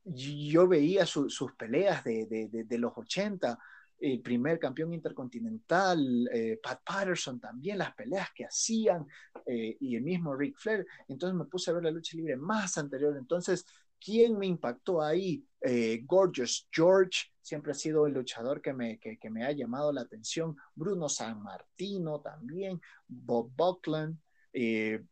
yo 0.05 0.68
veía 0.68 1.05
sus 1.05 1.53
peleas 1.59 2.05
de, 2.05 2.66
los 2.78 2.93
80, 2.97 3.59
el 3.99 4.20
primer 4.20 4.59
campeón 4.59 4.92
intercontinental, 4.92 6.28
eh, 6.32 6.61
Pat 6.62 6.80
Patterson 6.84 7.40
también, 7.40 7.78
las 7.78 7.94
peleas 7.94 8.28
que 8.34 8.44
hacían, 8.44 9.07
eh, 9.47 9.76
y 9.80 9.97
el 9.97 10.03
mismo 10.03 10.34
Ric 10.34 10.59
Flair. 10.59 10.86
Entonces 11.09 11.36
me 11.36 11.47
puse 11.47 11.70
a 11.70 11.74
ver 11.74 11.84
la 11.84 11.90
lucha 11.90 12.16
libre 12.16 12.36
más 12.36 12.76
anterior. 12.78 13.16
Entonces 13.16 13.64
¿Quién 13.99 14.38
me 14.38 14.47
impactó 14.47 15.03
ahí? 15.03 15.44
Eh, 15.61 16.03
Gorgeous 16.05 16.68
George 16.70 17.32
siempre 17.40 17.72
ha 17.72 17.74
sido 17.74 18.07
el 18.07 18.14
luchador 18.14 18.61
que 18.61 18.72
me, 18.72 18.99
que, 18.99 19.18
me 19.30 19.44
ha 19.44 19.53
llamado 19.53 19.92
la 19.92 20.03
atención. 20.03 20.57
Bruno 20.74 21.09
San 21.09 21.42
Martino 21.42 22.20
también, 22.20 22.80
Bob 23.07 23.51
Buckland. 23.57 24.18
Eh, 24.53 25.03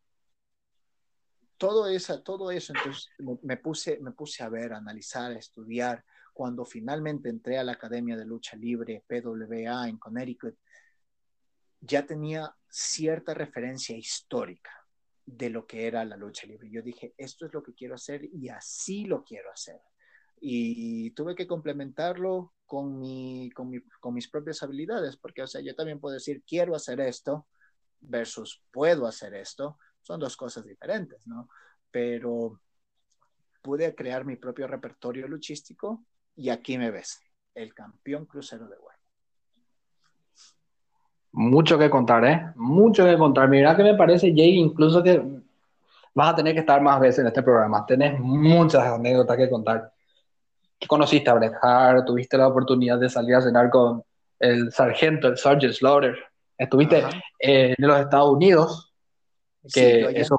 todo, 1.56 1.88
eso, 1.88 2.22
todo 2.22 2.50
eso, 2.50 2.72
entonces 2.76 3.10
me 3.42 3.56
puse, 3.56 3.98
me 4.00 4.12
puse 4.12 4.42
a 4.42 4.48
ver, 4.48 4.72
a 4.72 4.78
analizar, 4.78 5.32
a 5.32 5.38
estudiar. 5.38 6.04
Cuando 6.34 6.66
finalmente 6.66 7.30
entré 7.30 7.56
a 7.56 7.64
la 7.64 7.72
Academia 7.72 8.16
de 8.16 8.26
Lucha 8.26 8.56
Libre, 8.56 9.04
PWA, 9.08 9.88
en 9.88 9.96
Connecticut, 9.96 10.56
ya 11.80 12.04
tenía 12.04 12.54
cierta 12.68 13.34
referencia 13.34 13.96
histórica 13.96 14.70
de 15.26 15.50
lo 15.50 15.66
que 15.66 15.86
era 15.86 16.04
la 16.04 16.16
lucha 16.16 16.46
libre. 16.46 16.70
Yo 16.70 16.82
dije, 16.82 17.14
esto 17.16 17.46
es 17.46 17.54
lo 17.54 17.62
que 17.62 17.74
quiero 17.74 17.94
hacer 17.94 18.24
y 18.24 18.48
así 18.48 19.04
lo 19.04 19.24
quiero 19.24 19.50
hacer. 19.50 19.80
Y 20.40 21.10
tuve 21.12 21.34
que 21.34 21.46
complementarlo 21.46 22.52
con, 22.66 22.98
mi, 22.98 23.50
con, 23.52 24.14
mis 24.14 24.28
propias 24.28 24.62
habilidades, 24.62 25.16
porque, 25.16 25.42
o 25.42 25.46
sea, 25.46 25.60
yo 25.60 25.74
también 25.74 26.00
puedo 26.00 26.14
decir, 26.14 26.42
quiero 26.46 26.74
hacer 26.74 27.00
esto 27.00 27.46
versus 28.00 28.62
puedo 28.70 29.06
hacer 29.06 29.34
esto. 29.34 29.78
Son 30.02 30.20
dos 30.20 30.36
cosas 30.36 30.64
diferentes, 30.64 31.26
¿no? 31.26 31.48
Pero 31.90 32.60
pude 33.62 33.94
crear 33.94 34.26
mi 34.26 34.36
propio 34.36 34.66
repertorio 34.66 35.26
luchístico 35.26 36.04
y 36.36 36.50
aquí 36.50 36.78
me 36.78 36.90
ves, 36.90 37.20
el 37.54 37.74
campeón 37.74 38.26
crucero 38.26 38.66
de 38.66 38.76
Guay. 38.76 38.96
Mucho 41.32 41.78
que 41.78 41.90
contar, 41.90 42.24
¿eh? 42.24 42.52
Mucho 42.54 43.04
que 43.04 43.18
contar. 43.18 43.48
Mira 43.48 43.76
que 43.76 43.82
me 43.82 43.94
parece, 43.94 44.32
Jay, 44.34 44.56
incluso 44.56 45.02
que 45.02 45.20
vas 46.14 46.32
a 46.32 46.36
tener 46.36 46.54
que 46.54 46.60
estar 46.60 46.80
más 46.80 47.00
veces 47.00 47.20
en 47.20 47.26
este 47.26 47.42
programa. 47.42 47.84
Tenés 47.84 48.18
muchas 48.20 48.84
anécdotas 48.84 49.36
que 49.36 49.50
contar. 49.50 49.92
conociste 50.86 51.30
a 51.30 51.34
Bret 51.34 51.54
Hart, 51.60 52.06
tuviste 52.06 52.36
la 52.38 52.48
oportunidad 52.48 52.98
de 52.98 53.08
salir 53.08 53.34
a 53.34 53.40
cenar 53.40 53.70
con 53.70 54.04
el 54.38 54.70
sargento, 54.70 55.28
el 55.28 55.36
Sergeant 55.36 55.74
Slaughter. 55.74 56.16
Estuviste 56.56 57.02
en 57.40 57.74
los 57.78 57.98
Estados 57.98 58.30
Unidos, 58.30 58.94
que 59.72 60.02
eso 60.14 60.38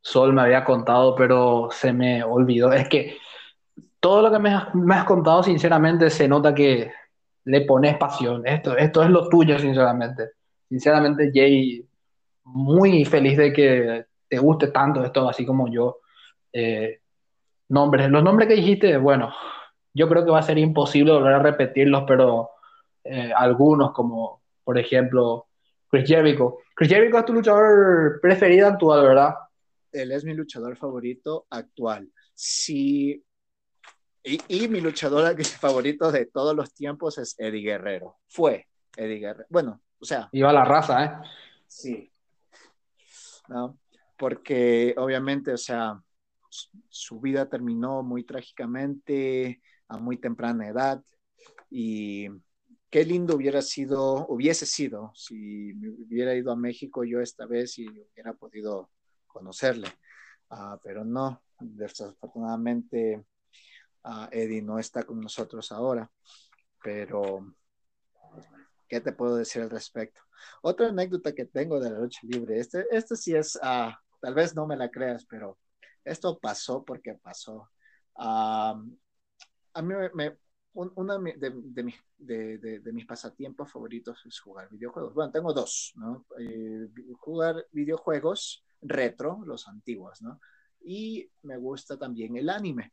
Sol 0.00 0.32
me 0.32 0.42
había 0.42 0.64
contado, 0.64 1.14
pero 1.14 1.68
se 1.70 1.92
me 1.92 2.24
olvidó. 2.24 2.72
Es 2.72 2.88
que 2.88 3.16
todo 4.04 4.20
lo 4.20 4.30
que 4.30 4.38
me 4.38 4.50
has, 4.50 4.74
me 4.74 4.94
has 4.94 5.04
contado, 5.04 5.42
sinceramente, 5.42 6.10
se 6.10 6.28
nota 6.28 6.54
que 6.54 6.92
le 7.44 7.60
pones 7.62 7.96
pasión. 7.96 8.46
Esto, 8.46 8.76
esto 8.76 9.02
es 9.02 9.08
lo 9.08 9.30
tuyo, 9.30 9.58
sinceramente. 9.58 10.32
Sinceramente, 10.68 11.30
Jay, 11.32 11.82
muy 12.44 13.06
feliz 13.06 13.38
de 13.38 13.50
que 13.50 14.04
te 14.28 14.36
guste 14.36 14.66
tanto 14.68 15.02
esto, 15.02 15.26
así 15.26 15.46
como 15.46 15.72
yo. 15.72 16.00
Eh, 16.52 17.00
nombres, 17.70 18.10
los 18.10 18.22
nombres 18.22 18.46
que 18.46 18.56
dijiste, 18.56 18.98
bueno, 18.98 19.32
yo 19.94 20.06
creo 20.06 20.22
que 20.22 20.32
va 20.32 20.40
a 20.40 20.42
ser 20.42 20.58
imposible 20.58 21.12
volver 21.12 21.32
a 21.32 21.42
repetirlos, 21.42 22.04
pero 22.06 22.50
eh, 23.04 23.32
algunos, 23.34 23.92
como 23.92 24.42
por 24.64 24.78
ejemplo 24.78 25.46
Chris 25.88 26.06
Jericho. 26.06 26.58
Chris 26.74 26.90
Jericho 26.90 27.20
es 27.20 27.24
tu 27.24 27.32
luchador 27.32 28.20
preferido 28.20 28.68
actual, 28.68 29.02
¿verdad? 29.02 29.34
Él 29.90 30.12
es 30.12 30.26
mi 30.26 30.34
luchador 30.34 30.76
favorito 30.76 31.46
actual. 31.48 32.06
Sí, 32.34 33.23
y, 34.24 34.68
mi 34.68 34.80
luchador 34.80 35.36
favorito 35.60 36.10
de 36.10 36.26
todos 36.26 36.56
los 36.56 36.72
tiempos 36.72 37.18
es 37.18 37.34
Eddie 37.38 37.62
Guerrero. 37.62 38.16
Fue 38.26 38.66
Eddie 38.96 39.18
Guerrero. 39.18 39.46
Bueno, 39.50 39.82
o 39.98 40.04
sea. 40.04 40.28
Iba 40.32 40.52
la 40.52 40.64
raza, 40.64 41.04
¿eh? 41.04 41.10
Sí. 41.66 42.10
Porque 44.16 44.94
obviamente, 44.96 45.52
o 45.52 45.58
sea, 45.58 46.00
su 46.88 47.20
vida 47.20 47.48
terminó 47.48 48.02
muy 48.02 48.24
trágicamente 48.24 49.60
a 49.88 49.98
muy 49.98 50.16
temprana 50.16 50.68
edad 50.68 51.02
y 51.70 52.28
qué 52.88 53.04
lindo 53.04 53.36
hubiera 53.36 53.60
sido, 53.60 54.26
hubiese 54.28 54.64
sido 54.64 55.12
si 55.14 55.74
me 55.74 55.90
hubiera 55.90 56.34
ido 56.34 56.52
a 56.52 56.56
México 56.56 57.04
yo 57.04 57.20
esta 57.20 57.44
vez 57.44 57.78
y 57.78 57.88
hubiera 57.88 58.32
podido 58.32 58.90
conocerle. 59.26 59.88
Ah, 60.48 60.78
pero 60.82 61.04
no, 61.04 61.42
desafortunadamente 61.58 63.24
Eddie 64.30 64.62
no 64.62 64.78
está 64.78 65.04
con 65.04 65.20
nosotros 65.20 65.72
ahora, 65.72 66.10
pero 66.82 67.54
¿qué 68.88 69.00
te 69.00 69.12
puedo 69.12 69.36
decir 69.36 69.62
al 69.62 69.70
respecto? 69.70 70.20
Otra 70.62 70.88
anécdota 70.88 71.34
que 71.34 71.46
tengo 71.46 71.80
de 71.80 71.90
la 71.90 71.98
lucha 71.98 72.20
libre, 72.22 72.58
este, 72.58 72.86
este 72.90 73.16
sí 73.16 73.34
es, 73.34 73.56
uh, 73.56 73.90
tal 74.20 74.34
vez 74.34 74.54
no 74.54 74.66
me 74.66 74.76
la 74.76 74.90
creas, 74.90 75.24
pero 75.26 75.58
esto 76.04 76.38
pasó 76.38 76.84
porque 76.84 77.14
pasó. 77.14 77.70
a 78.16 78.74
mí 79.82 79.94
me, 80.14 80.36
una 80.74 81.18
de, 81.18 81.34
de, 81.38 82.58
de, 82.58 82.80
de, 82.80 82.92
mis 82.92 83.06
pasatiempos 83.06 83.70
favoritos 83.70 84.24
es 84.26 84.40
jugar 84.40 84.68
videojuegos. 84.70 85.14
Bueno, 85.14 85.30
tengo 85.30 85.52
dos, 85.52 85.92
¿no? 85.96 86.26
Eh, 86.38 86.88
jugar 87.18 87.66
videojuegos 87.70 88.64
retro, 88.82 89.40
los 89.46 89.68
antiguos, 89.68 90.20
¿no? 90.20 90.40
Y 90.80 91.30
me 91.42 91.56
gusta 91.56 91.96
también 91.96 92.36
el 92.36 92.50
anime. 92.50 92.92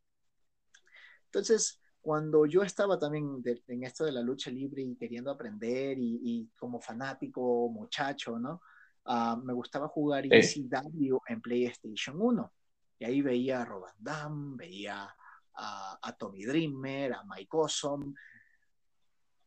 Entonces, 1.32 1.79
cuando 2.01 2.45
yo 2.45 2.61
estaba 2.61 2.99
también 2.99 3.41
en 3.67 3.84
esto 3.84 4.03
de 4.03 4.11
la 4.11 4.21
lucha 4.21 4.51
libre 4.51 4.82
y 4.82 4.97
queriendo 4.97 5.32
aprender 5.32 5.97
y, 5.97 6.49
como 6.57 6.82
fanático, 6.82 7.69
muchacho, 7.69 8.38
¿no? 8.38 8.61
Ah, 9.05 9.39
me 9.41 9.53
gustaba 9.53 9.88
jugar 9.88 10.25
ECW 10.29 11.19
en 11.27 11.41
PlayStation 11.41 12.17
1. 12.19 12.53
Y 12.99 13.05
ahí 13.05 13.21
veía 13.21 13.61
a 13.61 13.65
Roban 13.65 13.95
Dam, 13.97 14.57
veía 14.57 15.15
a, 15.55 16.15
Tommy 16.19 16.43
Dreamer, 16.43 17.13
a 17.13 17.23
Mike 17.23 17.49
Awesome, 17.51 18.13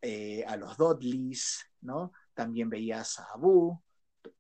eh, 0.01 0.43
a 0.47 0.57
los 0.57 0.77
Dudleys, 0.79 1.67
¿no? 1.83 2.13
También 2.33 2.71
veía 2.71 3.01
a 3.01 3.05
Sabu. 3.05 3.79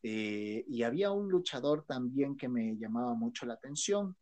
Eh, 0.03 0.65
y 0.67 0.83
había 0.83 1.11
un 1.11 1.29
luchador 1.29 1.85
también 1.85 2.37
que 2.39 2.49
me 2.49 2.77
llamaba 2.79 3.15
mucho 3.15 3.45
la 3.45 3.55
atención, 3.55 4.17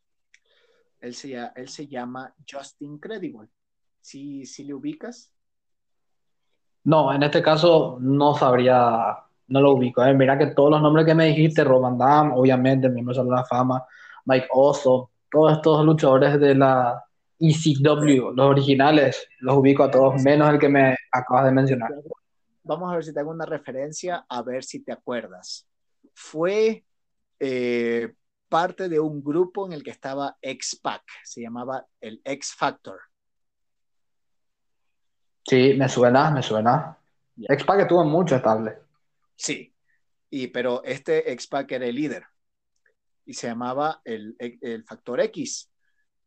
él 1.02 1.14
se, 1.14 1.36
él 1.56 1.68
se 1.68 1.86
llama 1.86 2.32
Justin 2.50 2.98
Credible. 2.98 3.48
¿Sí, 4.00 4.46
¿Sí 4.46 4.64
le 4.64 4.74
ubicas? 4.74 5.32
No, 6.84 7.12
en 7.12 7.22
este 7.22 7.42
caso 7.42 7.98
no 8.00 8.34
sabría, 8.34 9.18
no 9.48 9.60
lo 9.60 9.72
ubico. 9.72 10.04
¿eh? 10.04 10.14
Mira 10.14 10.38
que 10.38 10.46
todos 10.46 10.70
los 10.70 10.82
nombres 10.82 11.04
que 11.04 11.14
me 11.14 11.26
dijiste, 11.26 11.64
Roman 11.64 11.98
Dam, 11.98 12.32
obviamente, 12.32 12.88
miembro 12.88 13.14
de 13.22 13.30
la 13.30 13.44
fama, 13.44 13.84
Mike 14.24 14.48
Oso, 14.50 15.10
todos 15.30 15.52
estos 15.52 15.84
luchadores 15.84 16.40
de 16.40 16.54
la 16.54 17.04
ECW, 17.38 18.32
los 18.34 18.46
originales, 18.46 19.28
los 19.40 19.56
ubico 19.56 19.82
a 19.82 19.90
todos, 19.90 20.22
menos 20.22 20.48
el 20.50 20.58
que 20.58 20.68
me 20.68 20.96
acabas 21.10 21.46
de 21.46 21.52
mencionar. 21.52 21.90
Vamos 22.62 22.92
a 22.92 22.94
ver 22.94 23.04
si 23.04 23.12
te 23.12 23.18
hago 23.18 23.32
una 23.32 23.46
referencia, 23.46 24.24
a 24.28 24.42
ver 24.42 24.62
si 24.62 24.84
te 24.84 24.92
acuerdas. 24.92 25.66
Fue 26.14 26.84
eh, 27.40 28.14
parte 28.52 28.90
de 28.90 29.00
un 29.00 29.24
grupo 29.24 29.64
en 29.64 29.72
el 29.72 29.82
que 29.82 29.92
estaba 29.92 30.36
X-Pac, 30.42 31.02
se 31.24 31.40
llamaba 31.40 31.86
el 32.02 32.20
X 32.22 32.52
Factor. 32.54 33.00
Sí, 35.42 35.72
me 35.78 35.88
suena, 35.88 36.30
me 36.30 36.42
suena. 36.42 36.98
X-Pac 37.48 37.80
estuvo 37.80 38.04
mucho 38.04 38.36
estable. 38.36 38.76
Sí, 39.34 39.74
y, 40.28 40.48
pero 40.48 40.84
este 40.84 41.32
X-Pac 41.32 41.72
era 41.72 41.86
el 41.86 41.94
líder 41.94 42.26
y 43.24 43.32
se 43.32 43.46
llamaba 43.46 44.02
el, 44.04 44.36
el 44.38 44.84
Factor 44.84 45.20
X. 45.20 45.72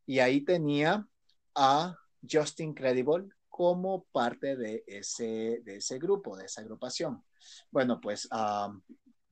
Y 0.07 0.17
ahí 0.17 0.41
tenía 0.41 1.07
a 1.53 1.95
Justin 2.27 2.73
Credible 2.73 3.29
como 3.49 4.05
parte 4.05 4.55
de 4.55 4.83
ese, 4.87 5.61
de 5.63 5.75
ese 5.75 5.99
grupo, 5.99 6.35
de 6.35 6.45
esa 6.45 6.61
agrupación. 6.61 7.23
Bueno, 7.69 8.01
pues 8.01 8.27
um, 8.31 8.81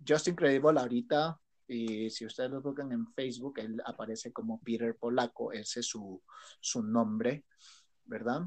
Justin 0.08 0.36
Credible 0.36 0.80
ahorita 0.80 1.40
y 1.68 2.10
si 2.10 2.26
ustedes 2.26 2.52
lo 2.52 2.62
buscan 2.62 2.92
en 2.92 3.08
Facebook, 3.14 3.60
él 3.60 3.82
aparece 3.86 4.32
como 4.34 4.62
Peter 4.62 4.96
Polaco, 4.98 5.52
ese 5.52 5.80
es 5.80 5.88
su, 5.88 6.22
su 6.60 6.84
nombre, 6.84 7.46
¿verdad? 8.06 8.42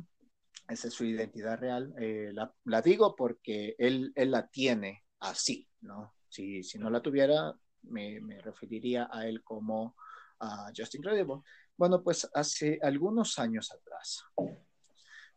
Esa 0.69 0.89
es 0.89 0.95
su 0.95 1.05
identidad 1.05 1.59
real. 1.59 1.95
Eh, 1.99 2.33
la, 2.33 2.83
digo 2.83 3.17
porque 3.17 3.75
él, 3.79 4.13
él, 4.15 4.31
la 4.33 4.49
tiene 4.49 5.05
así, 5.21 5.69
¿no? 5.81 6.15
Si, 6.29 6.63
si 6.63 6.79
no 6.79 6.91
la 6.91 7.01
tuviera, 7.01 7.55
me, 7.83 8.21
me, 8.21 8.41
referiría 8.41 9.09
a 9.11 9.27
él 9.27 9.43
como 9.43 9.97
a 10.41 10.71
Justin 10.77 11.03
Credible. 11.03 11.41
Bueno, 11.77 12.03
pues 12.03 12.29
hace 12.35 12.79
algunos 12.83 13.39
años 13.39 13.73
atrás, 13.73 14.25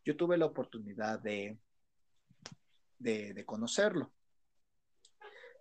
yo 0.04 0.18
tuve 0.18 0.38
la 0.38 0.46
oportunidad 0.48 1.20
de, 1.20 1.60
de 2.98 3.46
conocerlo, 3.46 4.12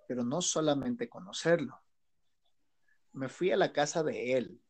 pero 0.06 0.24
no 0.24 0.40
solamente 0.40 1.08
conocerlo, 1.08 1.78
me 3.18 3.28
fui 3.28 3.50
a 3.50 3.56
la 3.56 3.72
casa 3.72 4.02
de 4.02 4.34
él 4.34 4.60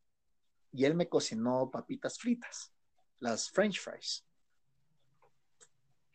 y 0.71 0.85
él 0.85 0.95
me 0.95 1.07
cocinó 1.07 1.69
papitas 1.71 2.19
fritas, 2.19 2.73
las 3.19 3.49
french 3.49 3.79
fries. 3.79 4.25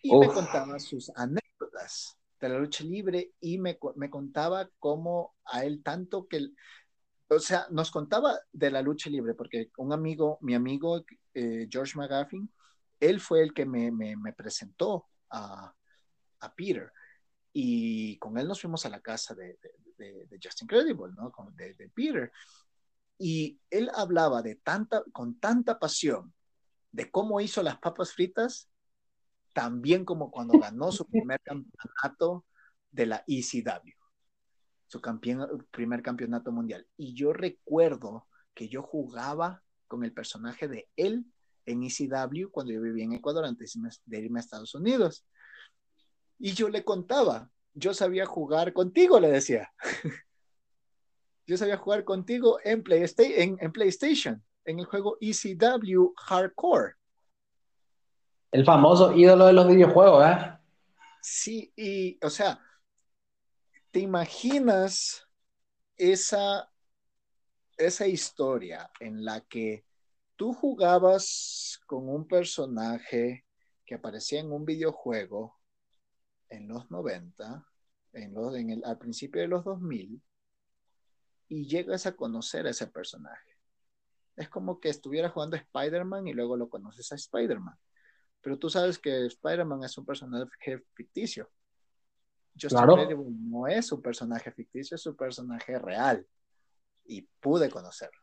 Y 0.03 0.15
me 0.15 0.29
contaba 0.29 0.79
sus 0.79 1.11
anécdotas 1.15 2.19
de 2.41 2.49
la 2.49 2.59
lucha 2.59 2.85
libre 2.85 3.33
y 3.41 3.59
me, 3.59 3.79
me 3.97 4.11
contaba 4.11 4.69
cómo 4.79 5.35
a 5.47 5.65
él 5.65 5.83
tanto 5.83 6.29
que, 6.29 6.51
o 7.29 7.39
sea, 7.39 7.67
nos 7.71 7.91
contaba 7.91 8.39
de 8.53 8.71
la 8.71 8.83
lucha 8.83 9.09
libre, 9.09 9.35
porque 9.35 9.71
un 9.79 9.93
amigo, 9.93 10.39
mi 10.43 10.55
amigo 10.55 11.05
eh, 11.33 11.67
George 11.71 11.97
McGuffin, 11.97 12.53
él 13.01 13.21
fue 13.21 13.43
el 13.43 13.55
que 13.55 13.65
me, 13.65 13.91
me, 13.91 14.17
me 14.17 14.33
presentó 14.35 15.07
a, 15.31 15.75
a 16.41 16.55
Peter 16.55 16.93
y 17.53 18.19
con 18.19 18.37
él 18.37 18.47
nos 18.47 18.61
fuimos 18.61 18.85
a 18.85 18.91
la 18.91 19.01
casa 19.01 19.35
de, 19.35 19.59
de, 19.63 19.71
de 19.97 20.39
Justin 20.43 20.69
Credible, 20.69 21.13
¿no? 21.17 21.33
De, 21.53 21.75
de, 21.75 21.89
Peter. 21.89 22.33
Y 23.19 23.61
él 23.71 23.91
hablaba 23.95 24.43
de 24.43 24.57
tanta, 24.57 25.03
con 25.13 25.39
tanta 25.39 25.79
pasión 25.79 26.33
de 26.93 27.11
cómo 27.11 27.41
hizo 27.41 27.63
las 27.63 27.79
papas 27.79 28.13
fritas, 28.13 28.69
también 29.53 30.05
como 30.05 30.31
cuando 30.31 30.59
ganó 30.59 30.93
su 30.93 31.07
primer 31.07 31.41
campeonato 31.41 32.45
de 32.91 33.07
la 33.07 33.25
ECW, 33.27 33.93
su 34.87 35.01
primer 35.71 36.03
campeonato 36.03 36.53
mundial. 36.53 36.87
Y 36.97 37.15
yo 37.15 37.33
recuerdo 37.33 38.27
que 38.55 38.69
yo 38.69 38.83
jugaba 38.83 39.63
con 39.89 40.05
el 40.05 40.13
personaje 40.13 40.69
de 40.69 40.89
él 40.97 41.25
en 41.67 41.83
ECW 41.83 42.51
cuando 42.51 42.73
yo 42.73 42.81
vivía 42.81 43.05
en 43.05 43.13
Ecuador 43.15 43.45
antes 43.45 43.79
de 44.05 44.21
irme 44.21 44.39
a 44.39 44.43
Estados 44.43 44.75
Unidos. 44.75 45.27
Y 46.39 46.53
yo 46.53 46.69
le 46.69 46.85
contaba, 46.85 47.51
yo 47.75 47.93
sabía 47.93 48.25
jugar 48.25 48.73
contigo, 48.73 49.21
le 49.21 49.31
decía. 49.31 49.73
yo 51.47 51.57
sabía 51.57 51.77
jugar 51.77 52.05
contigo 52.05 52.59
en, 52.65 52.83
PlayStation, 52.83 53.59
en, 53.61 53.73
PlayStation, 53.73 54.43
en 54.65 54.79
el 54.79 54.87
juego 54.87 55.19
ECW 55.21 56.15
Hardcore. 56.17 56.95
El 58.53 58.65
famoso 58.65 59.13
ídolo 59.13 59.47
de 59.47 59.53
los 59.53 59.67
videojuegos, 59.67 60.25
¿eh? 60.27 60.59
Sí, 61.21 61.73
y, 61.75 62.19
o 62.25 62.31
sea, 62.31 62.61
¿te 63.91 63.99
imaginas 64.01 65.27
esa, 65.97 66.71
esa 67.77 68.07
historia 68.07 68.91
en 69.01 69.25
la 69.25 69.41
que 69.41 69.85
tú 70.37 70.53
jugabas 70.53 71.81
con 71.87 72.09
un 72.09 72.27
personaje 72.29 73.45
que 73.85 73.95
aparecía 73.95 74.41
en 74.41 74.53
un 74.53 74.65
videojuego 74.65 75.54
en 76.49 76.69
los 76.69 76.91
90, 76.91 77.67
en 78.13 78.35
los, 78.35 78.55
en 78.57 78.71
el, 78.71 78.85
al 78.85 78.99
principio 78.99 79.41
de 79.43 79.49
los 79.49 79.65
2000, 79.65 80.21
y 81.49 81.67
llegas 81.67 82.07
a 82.07 82.17
conocer 82.17 82.67
a 82.67 82.71
ese 82.71 82.87
personaje. 82.87 83.59
Es 84.37 84.49
como 84.49 84.81
que 84.81 84.89
estuviera 84.89 85.29
jugando 85.29 85.57
Spider-Man 85.57 86.27
y 86.27 86.33
luego 86.33 86.57
lo 86.57 86.69
conoces 86.69 87.13
a 87.13 87.15
Spider-Man. 87.15 87.77
Pero 88.41 88.59
tú 88.59 88.69
sabes 88.69 88.99
que 88.99 89.27
Spider-Man 89.27 89.85
es 89.85 89.97
un 89.97 90.05
personaje 90.05 90.83
ficticio. 90.95 91.51
Justin 92.55 92.79
Claro. 92.79 92.95
Credible 92.97 93.27
no 93.31 93.67
es 93.67 93.91
un 93.93 94.03
personaje 94.03 94.51
ficticio, 94.53 94.97
es 94.97 95.07
un 95.07 95.17
personaje 95.17 95.79
real. 95.79 96.27
Y 97.05 97.23
pude 97.41 97.71
conocerlo. 97.71 98.21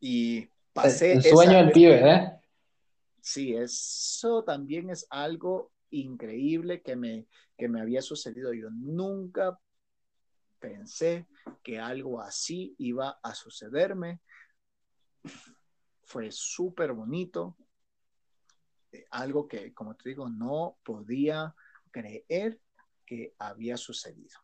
Y 0.00 0.48
pasé. 0.72 1.12
El 1.14 1.22
sueño 1.22 1.52
esa- 1.52 1.62
del 1.62 1.72
pibe, 1.72 2.10
¿eh? 2.10 2.40
Sí, 3.20 3.54
eso 3.54 4.44
también 4.44 4.90
es 4.90 5.06
algo 5.08 5.72
increíble 6.00 6.82
que 6.82 6.96
me, 6.96 7.26
que 7.56 7.68
me 7.68 7.80
había 7.80 8.02
sucedido. 8.02 8.52
Yo 8.52 8.70
nunca 8.70 9.58
pensé 10.58 11.26
que 11.62 11.78
algo 11.78 12.20
así 12.20 12.74
iba 12.78 13.18
a 13.22 13.34
sucederme. 13.34 14.20
Fue 16.04 16.30
súper 16.30 16.92
bonito. 16.92 17.56
Eh, 18.92 19.06
Algo 19.10 19.48
que, 19.48 19.72
como 19.74 19.94
te 19.96 20.08
digo, 20.10 20.28
no 20.28 20.78
podía 20.84 21.54
creer 21.90 22.60
que 23.06 23.34
había 23.38 23.76
sucedido. 23.76 24.38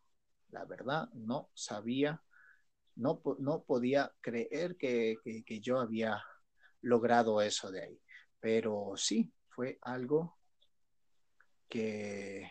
La 0.51 0.65
verdad, 0.65 1.09
no 1.15 1.51
sabía, 1.55 2.23
no, 2.97 3.23
no 3.39 3.63
podía 3.65 4.13
creer 4.21 4.77
que, 4.77 5.19
que- 5.25 5.45
que 5.45 5.61
yo 5.61 5.79
había 5.81 6.23
logrado 6.83 7.41
eso 7.43 7.71
de 7.71 7.83
ahí. 7.85 8.01
Pero 8.41 8.95
sí, 8.97 9.33
fue 9.49 9.79
algo 9.83 10.39
que, 11.71 12.51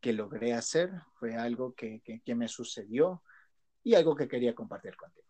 que 0.00 0.12
logré 0.12 0.52
hacer, 0.54 0.90
fue 1.14 1.34
algo 1.34 1.74
que, 1.74 2.00
que- 2.04 2.20
que 2.20 2.34
me 2.36 2.46
sucedió 2.46 3.22
y 3.82 3.96
algo 3.96 4.14
que 4.14 4.28
quería 4.28 4.54
compartir 4.54 4.96
contigo. 4.96 5.26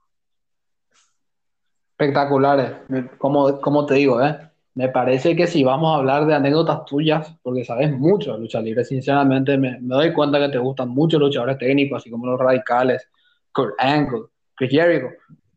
Espectaculares. 1.93 2.73
Como, 3.19 3.61
como 3.61 3.87
te 3.87 3.95
digo, 3.95 4.23
¿eh? 4.23 4.37
Me 4.75 4.89
parece 4.91 5.35
que 5.35 5.49
si 5.49 5.65
vamos 5.65 5.93
a 5.93 5.97
hablar 5.99 6.27
de 6.27 6.35
anécdotas 6.35 6.85
tuyas, 6.85 7.35
porque 7.43 7.65
sabes 7.65 7.91
mucho 7.91 8.35
de 8.35 8.39
lucha 8.39 8.61
libre, 8.61 8.85
sinceramente 8.85 9.59
me, 9.59 9.81
me 9.81 9.97
doy 9.97 10.13
cuenta 10.13 10.39
que 10.39 10.51
te 10.51 10.59
gustan 10.59 10.91
mucho 10.91 11.19
luchadores 11.19 11.59
técnicos, 11.59 11.97
así 12.03 12.11
como 12.11 12.27
los 12.27 12.39
radicales, 12.39 13.09
Kurt 13.53 13.75
Angle, 13.79 14.27
Chris 14.55 14.71
Jericho. 14.71 15.09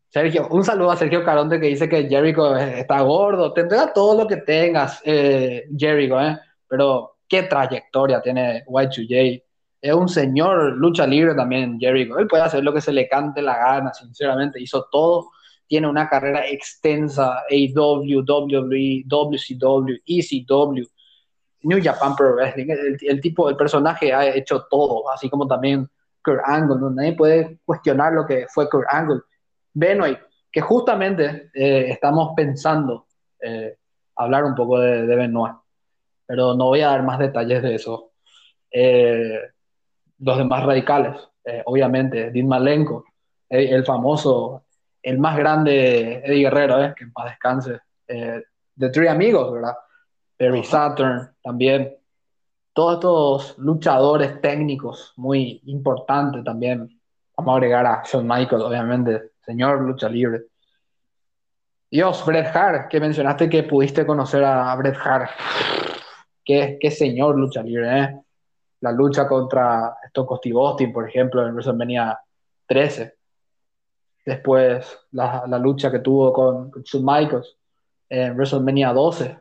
Sergio, 0.10 0.48
un 0.50 0.64
saludo 0.64 0.90
a 0.92 0.98
Sergio 0.98 1.24
Caronte 1.24 1.60
que 1.60 1.68
dice 1.68 1.88
que 1.88 2.10
Jericho 2.10 2.56
es- 2.58 2.80
está 2.80 3.02
gordo. 3.02 3.54
Tendrá 3.54 3.94
todo 3.94 4.24
lo 4.24 4.28
que 4.28 4.38
tengas, 4.38 5.00
eh, 5.06 5.68
Jericho, 5.78 6.20
¿eh? 6.20 6.40
Pero 6.68 7.18
qué 7.32 7.44
trayectoria 7.44 8.22
tiene 8.22 8.66
Y2J. 8.66 9.44
Es 9.82 9.94
un 9.94 10.10
señor 10.10 10.74
lucha 10.74 11.08
libre 11.08 11.34
también, 11.34 11.80
Jericho. 11.80 12.20
Él 12.20 12.28
puede 12.28 12.44
hacer 12.44 12.62
lo 12.62 12.74
que 12.74 12.82
se 12.82 12.92
le 12.92 13.08
cante 13.08 13.42
la 13.42 13.58
gana, 13.58 13.94
sinceramente. 13.94 14.62
Hizo 14.62 14.86
todo 14.92 15.32
tiene 15.66 15.88
una 15.88 16.10
carrera 16.10 16.46
extensa, 16.50 17.44
AEW, 17.50 18.26
WWE, 18.28 19.06
WCW, 19.08 20.02
ECW, 20.06 20.84
New 21.62 21.80
Japan 21.82 22.14
Pro 22.18 22.36
Wrestling. 22.36 22.70
El, 22.70 22.98
el 23.02 23.22
tipo, 23.22 23.50
el 23.50 23.56
personaje 23.56 24.14
ha 24.14 24.36
hecho 24.36 24.66
todo, 24.70 25.10
así 25.10 25.30
como 25.30 25.48
también 25.48 25.90
Kurt 26.22 26.42
Angle. 26.44 26.76
¿no? 26.78 26.90
Nadie 26.90 27.14
puede 27.14 27.60
cuestionar 27.64 28.12
lo 28.12 28.26
que 28.26 28.48
fue 28.50 28.70
Kurt 28.70 28.88
Angle. 28.90 29.22
Benoit, 29.74 30.20
que 30.52 30.60
justamente 30.60 31.50
eh, 31.54 31.92
estamos 31.92 32.34
pensando 32.36 33.08
eh, 33.40 33.78
hablar 34.18 34.44
un 34.44 34.56
poco 34.56 34.78
de, 34.78 35.08
de 35.08 35.16
Benoit, 35.16 35.56
pero 36.32 36.56
no 36.56 36.68
voy 36.68 36.80
a 36.80 36.88
dar 36.88 37.04
más 37.04 37.20
detalles 37.20 37.62
de 37.62 37.76
eso. 37.76 38.12
Eh, 38.72 39.38
los 40.20 40.38
demás 40.38 40.64
radicales, 40.64 41.20
eh, 41.44 41.62
obviamente, 41.66 42.32
Dean 42.32 42.48
Malenko, 42.48 43.04
eh, 43.50 43.68
el 43.70 43.84
famoso 43.84 44.64
el 45.04 45.20
más 45.20 45.36
grande 45.36 46.22
Eddie 46.24 46.44
Guerrero, 46.44 46.82
¿eh? 46.82 46.94
que 46.96 47.04
en 47.04 47.12
paz 47.12 47.32
descanse. 47.32 47.80
The 48.08 48.90
Three 48.94 49.10
Amigos, 49.10 49.52
¿verdad? 49.52 49.74
Perry 50.38 50.64
Saturn 50.64 51.32
también. 51.44 51.98
Todos 52.72 52.94
estos 52.94 53.58
luchadores 53.58 54.40
técnicos 54.40 55.12
muy 55.18 55.62
importantes 55.66 56.46
también. 56.46 56.98
Vamos 57.36 57.54
a 57.54 57.58
agregar 57.58 57.86
a 57.86 58.04
Shawn 58.06 58.26
Michaels, 58.26 58.64
obviamente, 58.64 59.32
señor 59.46 59.82
lucha 59.82 60.08
libre. 60.08 60.44
Dios, 61.90 62.26
Bret 62.26 62.56
Hart, 62.56 62.88
que 62.88 63.02
mencionaste 63.02 63.50
que 63.50 63.64
pudiste 63.64 64.06
conocer 64.06 64.46
a 64.46 64.74
Bret 64.78 64.96
Hart. 64.96 65.30
Qué, 66.44 66.78
qué 66.80 66.92
señor 66.92 67.38
lucha 67.38 67.62
libre, 67.62 68.00
¿eh? 68.00 68.22
La 68.82 68.92
lucha 68.92 69.28
contra 69.28 69.96
Stone 70.06 70.38
Steve 70.38 70.58
Austin, 70.58 70.92
por 70.92 71.08
ejemplo, 71.08 71.46
en 71.46 71.54
WrestleMania 71.54 72.20
13 72.66 73.16
después 74.26 75.00
la, 75.12 75.44
la, 75.48 75.58
lucha 75.58 75.92
que 75.92 76.00
tuvo 76.00 76.32
con, 76.32 76.72
con 76.72 76.84
Shawn 76.84 77.06
Michaels 77.06 77.58
en 78.10 78.34
WrestleMania 78.36 78.94
12, 78.94 79.38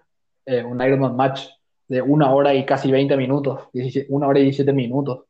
eh, 0.46 0.62
un 0.62 0.80
Iron 0.82 1.00
Man 1.00 1.16
match 1.16 1.48
de 1.88 2.00
una 2.00 2.32
hora 2.32 2.54
y 2.54 2.64
casi 2.64 2.90
20 2.90 3.16
minutos, 3.16 3.68
17, 3.72 4.06
una 4.10 4.28
hora 4.28 4.38
y 4.38 4.44
17 4.44 4.72
minutos. 4.72 5.24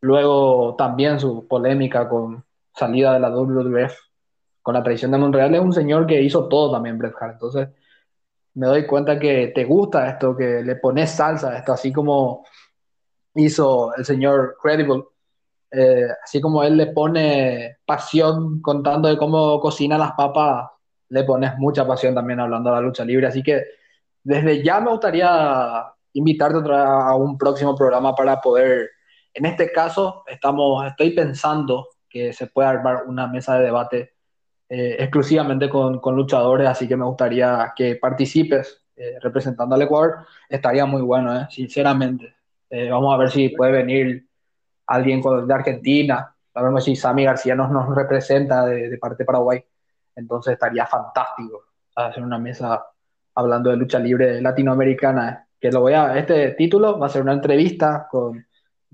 Luego 0.00 0.74
también 0.76 1.18
su 1.20 1.46
polémica 1.46 2.08
con 2.08 2.44
salida 2.74 3.14
de 3.14 3.20
la 3.20 3.30
WWF, 3.30 3.94
con 4.62 4.74
la 4.74 4.82
traición 4.82 5.12
de 5.12 5.18
Montreal, 5.18 5.54
es 5.54 5.60
un 5.60 5.72
señor 5.72 6.06
que 6.06 6.20
hizo 6.20 6.48
todo 6.48 6.72
también 6.72 6.98
Bret 6.98 7.14
Hart. 7.18 7.34
Entonces 7.34 7.68
me 8.54 8.66
doy 8.66 8.86
cuenta 8.86 9.18
que 9.18 9.52
te 9.54 9.64
gusta 9.64 10.08
esto, 10.08 10.36
que 10.36 10.62
le 10.62 10.76
pones 10.76 11.10
salsa 11.10 11.50
a 11.50 11.58
esto, 11.58 11.72
así 11.72 11.92
como 11.92 12.44
hizo 13.34 13.94
el 13.94 14.04
señor 14.04 14.56
Credible 14.60 15.04
eh, 15.70 16.08
así 16.24 16.40
como 16.40 16.62
él 16.62 16.76
le 16.76 16.86
pone 16.88 17.78
pasión 17.84 18.60
contando 18.62 19.08
de 19.08 19.18
cómo 19.18 19.60
cocina 19.60 19.98
las 19.98 20.12
papas, 20.12 20.70
le 21.10 21.24
pones 21.24 21.56
mucha 21.58 21.86
pasión 21.86 22.14
también 22.14 22.40
hablando 22.40 22.70
de 22.70 22.76
la 22.76 22.82
lucha 22.82 23.04
libre. 23.04 23.26
Así 23.26 23.42
que 23.42 23.64
desde 24.22 24.62
ya 24.62 24.80
me 24.80 24.90
gustaría 24.90 25.84
invitarte 26.14 26.58
a 26.74 27.14
un 27.14 27.36
próximo 27.36 27.74
programa 27.74 28.14
para 28.14 28.40
poder, 28.40 28.90
en 29.34 29.46
este 29.46 29.70
caso, 29.70 30.24
estamos, 30.26 30.86
estoy 30.86 31.10
pensando 31.10 31.88
que 32.08 32.32
se 32.32 32.46
puede 32.46 32.68
armar 32.68 33.04
una 33.06 33.26
mesa 33.26 33.58
de 33.58 33.64
debate 33.64 34.14
eh, 34.68 34.96
exclusivamente 34.98 35.68
con, 35.68 35.98
con, 36.00 36.16
luchadores, 36.16 36.68
así 36.68 36.86
que 36.86 36.96
me 36.96 37.04
gustaría 37.04 37.72
que 37.74 37.96
participes 37.96 38.82
eh, 38.98 39.16
representando 39.20 39.76
al 39.76 39.82
Ecuador. 39.82 40.26
Estaría 40.48 40.84
muy 40.84 41.02
bueno, 41.02 41.34
eh, 41.40 41.46
sinceramente. 41.50 42.34
Eh, 42.68 42.90
vamos 42.90 43.14
a 43.14 43.16
ver 43.16 43.30
si 43.30 43.50
puede 43.50 43.70
venir 43.70 44.26
alguien 44.86 45.22
de 45.22 45.54
Argentina, 45.54 46.34
sabemos 46.52 46.84
si 46.84 46.96
Sammy 46.96 47.24
García 47.24 47.54
nos, 47.54 47.70
nos 47.70 47.94
representa 47.94 48.64
de, 48.66 48.88
de, 48.90 48.98
parte 48.98 49.18
de 49.22 49.24
Paraguay, 49.24 49.64
entonces 50.16 50.54
estaría 50.54 50.84
fantástico 50.86 51.64
hacer 51.94 52.22
una 52.24 52.38
mesa 52.38 52.86
hablando 53.34 53.70
de 53.70 53.76
lucha 53.76 53.98
libre 53.98 54.40
latinoamericana, 54.40 55.46
que 55.60 55.70
lo 55.70 55.80
voy 55.80 55.92
a, 55.92 56.18
este 56.18 56.52
título 56.52 56.98
va 56.98 57.06
a 57.06 57.10
ser 57.10 57.22
una 57.22 57.34
entrevista 57.34 58.08
con 58.10 58.44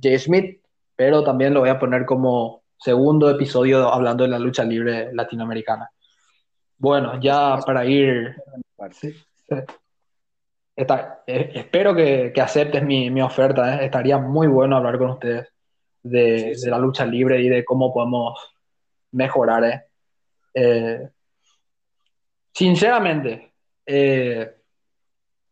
Jay 0.01 0.19
Smith, 0.19 0.61
pero 0.95 1.25
también 1.25 1.55
lo 1.55 1.61
voy 1.61 1.71
a 1.71 1.79
poner 1.79 2.05
como 2.05 2.64
segundo 2.85 3.31
episodio 3.31 3.89
hablando 3.91 4.25
de 4.25 4.31
la 4.31 4.39
lucha 4.39 4.63
libre 4.63 5.09
latinoamericana. 5.15 5.91
Bueno, 6.77 7.19
ya 7.19 7.57
para 7.65 7.87
ir... 7.87 8.37
Sí, 8.93 9.11
sí. 9.49 9.55
Está, 10.77 11.23
eh, 11.27 11.51
espero 11.55 11.95
que, 11.95 12.31
que 12.35 12.41
aceptes 12.43 12.83
mi, 12.83 13.09
mi 13.09 13.23
oferta, 13.23 13.77
¿eh? 13.77 13.87
estaría 13.87 14.19
muy 14.19 14.49
bueno 14.49 14.77
hablar 14.77 14.99
con 14.99 15.13
ustedes 15.13 15.49
de, 16.03 16.39
sí, 16.39 16.55
sí. 16.57 16.65
de, 16.67 16.71
la 16.71 16.79
lucha 16.79 17.07
libre 17.07 17.41
y 17.41 17.49
de 17.49 17.65
cómo 17.65 17.91
podemos 17.91 18.39
mejorar. 19.13 19.87
¿eh? 20.53 21.09
Sinceramente, 22.53 23.55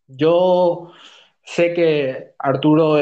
yo 0.06 0.92
sé 1.42 1.72
que 1.72 2.34
Arturo, 2.38 2.98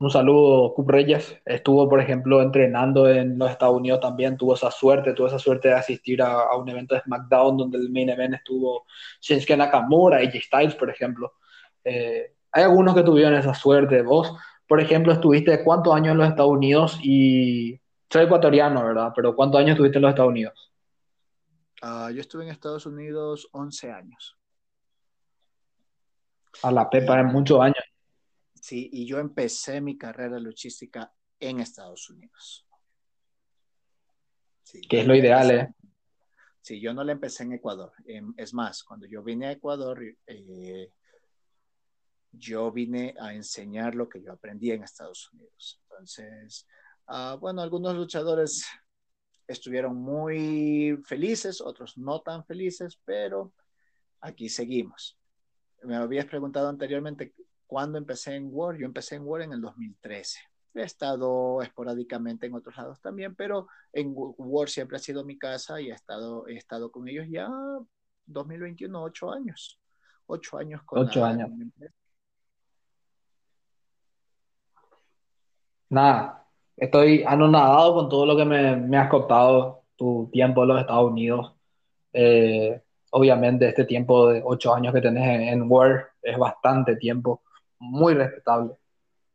un 0.00 0.10
saludo, 0.10 0.74
Cup 0.74 0.90
Reyes, 0.90 1.40
estuvo, 1.44 1.88
por 1.88 2.00
ejemplo, 2.00 2.40
entrenando 2.40 3.08
en 3.08 3.36
los 3.36 3.50
Estados 3.50 3.76
Unidos 3.76 3.98
también, 4.00 4.36
tuvo 4.36 4.54
esa 4.54 4.70
suerte, 4.70 5.12
tuvo 5.12 5.26
esa 5.26 5.40
suerte 5.40 5.68
de 5.68 5.74
asistir 5.74 6.22
a, 6.22 6.42
a 6.42 6.56
un 6.56 6.68
evento 6.68 6.94
de 6.94 7.00
SmackDown 7.00 7.56
donde 7.56 7.78
el 7.78 7.90
main 7.90 8.08
event 8.08 8.34
estuvo 8.34 8.86
Shinsuke 9.20 9.56
Nakamura 9.56 10.22
y 10.22 10.26
J 10.26 10.38
Styles, 10.40 10.74
por 10.76 10.88
ejemplo. 10.88 11.34
Eh, 11.82 12.32
hay 12.52 12.62
algunos 12.62 12.94
que 12.94 13.02
tuvieron 13.02 13.34
esa 13.34 13.54
suerte. 13.54 14.02
Vos, 14.02 14.32
por 14.68 14.80
ejemplo, 14.80 15.12
estuviste 15.12 15.64
cuántos 15.64 15.92
años 15.94 16.12
en 16.12 16.18
los 16.18 16.28
Estados 16.28 16.52
Unidos 16.52 16.98
y 17.02 17.80
soy 18.08 18.24
ecuatoriano, 18.24 18.84
¿verdad? 18.84 19.12
Pero 19.16 19.34
¿cuántos 19.34 19.60
años 19.60 19.72
estuviste 19.72 19.98
en 19.98 20.02
los 20.02 20.10
Estados 20.10 20.30
Unidos? 20.30 20.72
Uh, 21.82 22.10
yo 22.10 22.20
estuve 22.20 22.44
en 22.44 22.50
Estados 22.50 22.86
Unidos 22.86 23.48
11 23.52 23.90
años. 23.90 24.36
A 26.62 26.70
la 26.70 26.88
pepa 26.88 27.18
en 27.18 27.26
muchos 27.26 27.60
años. 27.60 27.84
Sí, 28.68 28.90
y 28.92 29.06
yo 29.06 29.18
empecé 29.18 29.80
mi 29.80 29.96
carrera 29.96 30.38
luchística 30.38 31.10
en 31.40 31.60
Estados 31.60 32.10
Unidos. 32.10 32.66
Sí, 34.62 34.82
que 34.82 35.00
es 35.00 35.06
lo 35.06 35.14
ideal, 35.14 35.50
¿eh? 35.50 35.74
Sí, 36.60 36.78
yo 36.78 36.92
no 36.92 37.02
la 37.02 37.12
empecé 37.12 37.44
en 37.44 37.54
Ecuador. 37.54 37.94
Em, 38.04 38.34
es 38.36 38.52
más, 38.52 38.84
cuando 38.84 39.06
yo 39.06 39.22
vine 39.22 39.46
a 39.46 39.52
Ecuador, 39.52 40.02
eh, 40.26 40.92
yo 42.30 42.70
vine 42.70 43.14
a 43.18 43.32
enseñar 43.32 43.94
lo 43.94 44.06
que 44.06 44.20
yo 44.20 44.32
aprendí 44.32 44.70
en 44.70 44.82
Estados 44.82 45.32
Unidos. 45.32 45.80
Entonces, 45.84 46.66
ah, 47.06 47.38
bueno, 47.40 47.62
algunos 47.62 47.96
luchadores 47.96 48.66
estuvieron 49.46 49.96
muy 49.96 51.00
felices, 51.06 51.62
otros 51.62 51.96
no 51.96 52.20
tan 52.20 52.44
felices, 52.44 53.00
pero 53.06 53.54
aquí 54.20 54.50
seguimos. 54.50 55.18
Me 55.84 55.96
habías 55.96 56.26
preguntado 56.26 56.68
anteriormente 56.68 57.32
cuándo 57.68 57.98
empecé 57.98 58.34
en 58.34 58.48
Word. 58.50 58.78
Yo 58.78 58.86
empecé 58.86 59.14
en 59.14 59.26
Word 59.26 59.42
en 59.42 59.52
el 59.52 59.60
2013. 59.60 60.40
He 60.74 60.82
estado 60.82 61.62
esporádicamente 61.62 62.46
en 62.46 62.54
otros 62.54 62.76
lados 62.76 63.00
también, 63.00 63.34
pero 63.36 63.68
en 63.92 64.12
Word 64.16 64.68
siempre 64.68 64.96
ha 64.96 65.00
sido 65.00 65.24
mi 65.24 65.38
casa 65.38 65.80
y 65.80 65.90
he 65.90 65.94
estado, 65.94 66.48
he 66.48 66.56
estado 66.56 66.90
con 66.90 67.06
ellos 67.08 67.26
ya 67.30 67.48
2021, 68.26 69.00
ocho 69.02 69.30
años. 69.30 69.80
Ocho 70.26 70.58
años 70.58 70.82
con 70.82 70.98
ocho 71.00 71.24
años. 71.24 71.50
Nada, 75.90 76.46
estoy 76.76 77.24
anonadado 77.26 77.94
con 77.94 78.08
todo 78.08 78.26
lo 78.26 78.36
que 78.36 78.44
me, 78.44 78.96
has 78.96 79.08
contado, 79.08 79.84
tu 79.96 80.28
tiempo 80.30 80.62
en 80.62 80.68
los 80.68 80.80
Estados 80.80 81.10
Unidos. 81.10 81.54
Eh, 82.12 82.82
obviamente 83.10 83.68
este 83.68 83.84
tiempo 83.84 84.28
de 84.28 84.42
ocho 84.44 84.74
años 84.74 84.92
que 84.92 85.00
tenés 85.00 85.28
en, 85.28 85.42
en 85.48 85.70
Word 85.70 86.02
es 86.22 86.36
bastante 86.36 86.96
tiempo, 86.96 87.42
muy 87.78 88.14
respetable. 88.14 88.72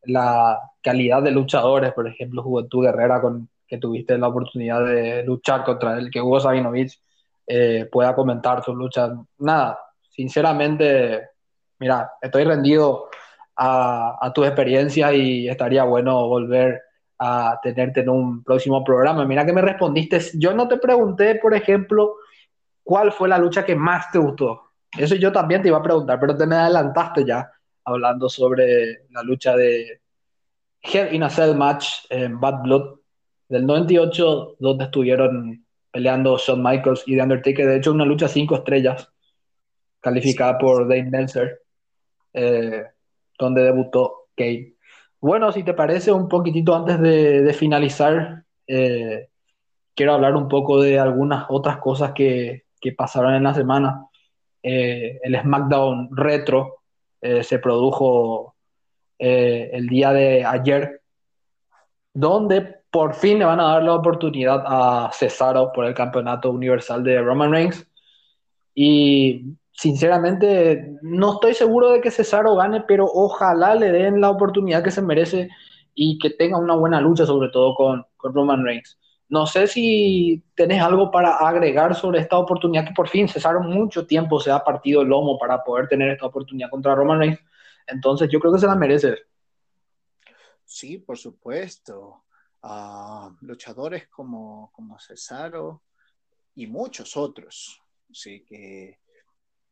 La 0.03 0.59
calidad 0.81 1.21
de 1.21 1.31
luchadores, 1.31 1.93
por 1.93 2.07
ejemplo, 2.07 2.43
Juventud 2.43 2.83
Guerrera, 2.83 3.21
con 3.21 3.49
que 3.67 3.77
tuviste 3.77 4.17
la 4.17 4.27
oportunidad 4.27 4.85
de 4.85 5.23
luchar 5.23 5.63
contra 5.63 5.97
el 5.97 6.11
que 6.11 6.21
Hugo 6.21 6.39
Sabinovich 6.39 6.99
eh, 7.47 7.87
pueda 7.91 8.13
comentar 8.13 8.63
sus 8.63 8.75
luchas. 8.75 9.11
Nada, 9.39 9.79
sinceramente, 10.09 11.29
mira, 11.79 12.11
estoy 12.21 12.43
rendido 12.43 13.09
a, 13.55 14.17
a 14.21 14.33
tu 14.33 14.43
experiencia 14.43 15.13
y 15.13 15.47
estaría 15.47 15.83
bueno 15.85 16.27
volver 16.27 16.81
a 17.17 17.59
tenerte 17.63 18.01
en 18.01 18.09
un 18.09 18.43
próximo 18.43 18.83
programa. 18.83 19.25
Mira 19.25 19.45
que 19.45 19.53
me 19.53 19.61
respondiste, 19.61 20.19
yo 20.35 20.53
no 20.53 20.67
te 20.67 20.77
pregunté, 20.77 21.35
por 21.35 21.53
ejemplo, 21.53 22.15
cuál 22.83 23.11
fue 23.11 23.29
la 23.29 23.37
lucha 23.37 23.65
que 23.65 23.75
más 23.75 24.11
te 24.11 24.19
gustó. 24.19 24.71
Eso 24.97 25.15
yo 25.15 25.31
también 25.31 25.61
te 25.61 25.69
iba 25.69 25.77
a 25.77 25.83
preguntar, 25.83 26.19
pero 26.19 26.35
te 26.35 26.45
me 26.45 26.55
adelantaste 26.55 27.25
ya 27.25 27.49
hablando 27.86 28.29
sobre 28.29 29.05
la 29.11 29.23
lucha 29.23 29.55
de 29.55 30.01
Hell 30.81 31.13
in 31.13 31.23
a 31.23 31.29
Cell 31.29 31.55
Match 31.55 32.05
en 32.09 32.39
Bad 32.39 32.63
Blood 32.63 32.99
del 33.49 33.65
98, 33.65 34.57
donde 34.59 34.86
estuvieron 34.86 35.65
peleando 35.91 36.38
Shawn 36.38 36.63
Michaels 36.63 37.03
y 37.05 37.15
The 37.15 37.23
Undertaker. 37.23 37.67
De 37.67 37.77
hecho, 37.77 37.91
una 37.91 38.05
lucha 38.05 38.27
cinco 38.27 38.55
estrellas, 38.55 39.11
calificada 39.99 40.57
por 40.57 40.88
Dave 40.88 41.03
Meltzer. 41.03 41.59
Eh, 42.34 42.84
donde 43.38 43.63
debutó 43.63 44.27
Kane. 44.36 44.75
Bueno, 45.19 45.51
si 45.51 45.63
te 45.63 45.73
parece, 45.73 46.11
un 46.11 46.27
poquitito 46.27 46.75
antes 46.75 46.99
de, 46.99 47.53
finalizar, 47.53 48.43
eh, 48.67 49.29
quiero 49.95 50.13
hablar 50.13 50.36
un 50.36 50.47
poco 50.47 50.81
de 50.81 50.99
algunas 50.99 51.45
otras 51.49 51.77
cosas 51.77 52.11
que, 52.13 52.63
pasaron 52.97 53.34
en 53.34 53.43
la 53.43 53.53
semana. 53.53 54.07
Eh, 54.61 55.19
el 55.23 55.39
SmackDown 55.39 56.09
Retro 56.11 56.82
eh, 57.24 57.43
se 57.43 57.59
produjo 57.59 58.55
el 59.17 59.88
día 59.88 60.11
de 60.11 60.43
ayer, 60.43 61.01
donde 62.13 62.84
por 62.91 63.15
fin 63.15 63.39
le 63.39 63.45
van 63.45 63.59
a 63.59 63.69
dar 63.69 63.84
la 63.84 63.95
oportunidad 63.95 64.63
a 64.67 65.09
Cesaro 65.13 65.71
por 65.71 65.86
el 65.86 65.95
campeonato 65.95 66.51
universal 66.51 67.03
de 67.03 67.19
Roman 67.19 67.51
Reigns. 67.51 67.88
Y 68.76 69.55
sinceramente, 69.71 70.93
no 71.01 71.34
estoy 71.34 71.55
seguro 71.55 71.89
de 71.89 72.01
que 72.01 72.11
Cesaro 72.11 72.55
gane, 72.55 72.82
pero 72.88 73.05
ojalá 73.11 73.74
le 73.74 73.91
den 73.91 74.21
la 74.21 74.30
oportunidad 74.30 74.84
que 74.84 74.91
se 74.91 75.01
merece 75.01 75.49
y 75.95 76.19
que 76.19 76.30
tenga 76.30 76.59
una 76.59 76.76
buena 76.76 77.01
lucha, 77.01 77.26
sobre 77.26 77.49
todo 77.49 77.74
con, 77.76 78.05
Roman 78.21 78.63
Reigns. 78.63 78.99
No 79.34 79.47
sé 79.47 79.65
si 79.65 80.43
tenés 80.53 80.79
algo 80.79 81.09
para 81.09 81.38
agregar 81.38 81.95
sobre 81.95 82.19
esta 82.19 82.38
oportunidad 82.38 82.86
que 82.86 82.93
por 82.93 83.09
fin 83.09 83.27
Cesaro 83.27 83.61
mucho 83.61 84.05
tiempo 84.05 84.39
se 84.39 84.51
ha 84.51 84.63
partido 84.63 85.01
el 85.01 85.07
lomo 85.07 85.39
para 85.39 85.63
poder 85.63 85.88
tener 85.88 86.11
esta 86.11 86.27
oportunidad 86.27 86.69
contra 86.69 86.93
Roman 86.93 87.17
Reigns. 87.17 87.39
Entonces 87.88 88.29
yo 88.31 88.39
creo 88.39 88.53
que 88.53 88.59
se 88.59 88.67
la 88.67 88.75
merece. 88.75 89.17
Sí, 90.63 90.99
por 90.99 91.17
supuesto. 91.17 92.25
Ah, 92.61 93.36
luchadores 93.41 94.07
como, 94.07 94.71
como 94.71 94.99
Cesaro 94.99 95.81
y 96.53 96.67
muchos 96.67 97.17
otros, 97.17 97.81
sí, 98.11 98.45
que, 98.45 98.99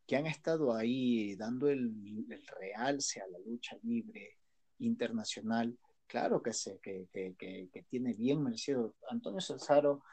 que 0.08 0.16
han 0.16 0.26
estado 0.26 0.74
ahí 0.74 1.36
dando 1.36 1.70
el 1.70 2.26
realce 2.60 3.22
a 3.22 3.28
la 3.28 3.38
lucha 3.46 3.78
libre 3.84 4.40
internacional, 4.80 5.78
claro 6.12 6.44
que, 6.44 6.52
que, 6.82 7.36
que, 7.38 7.84
tiene 7.90 8.14
bien 8.14 8.44
merecido. 8.44 8.96
Antonio 9.10 9.40
Cesaro 9.40 10.04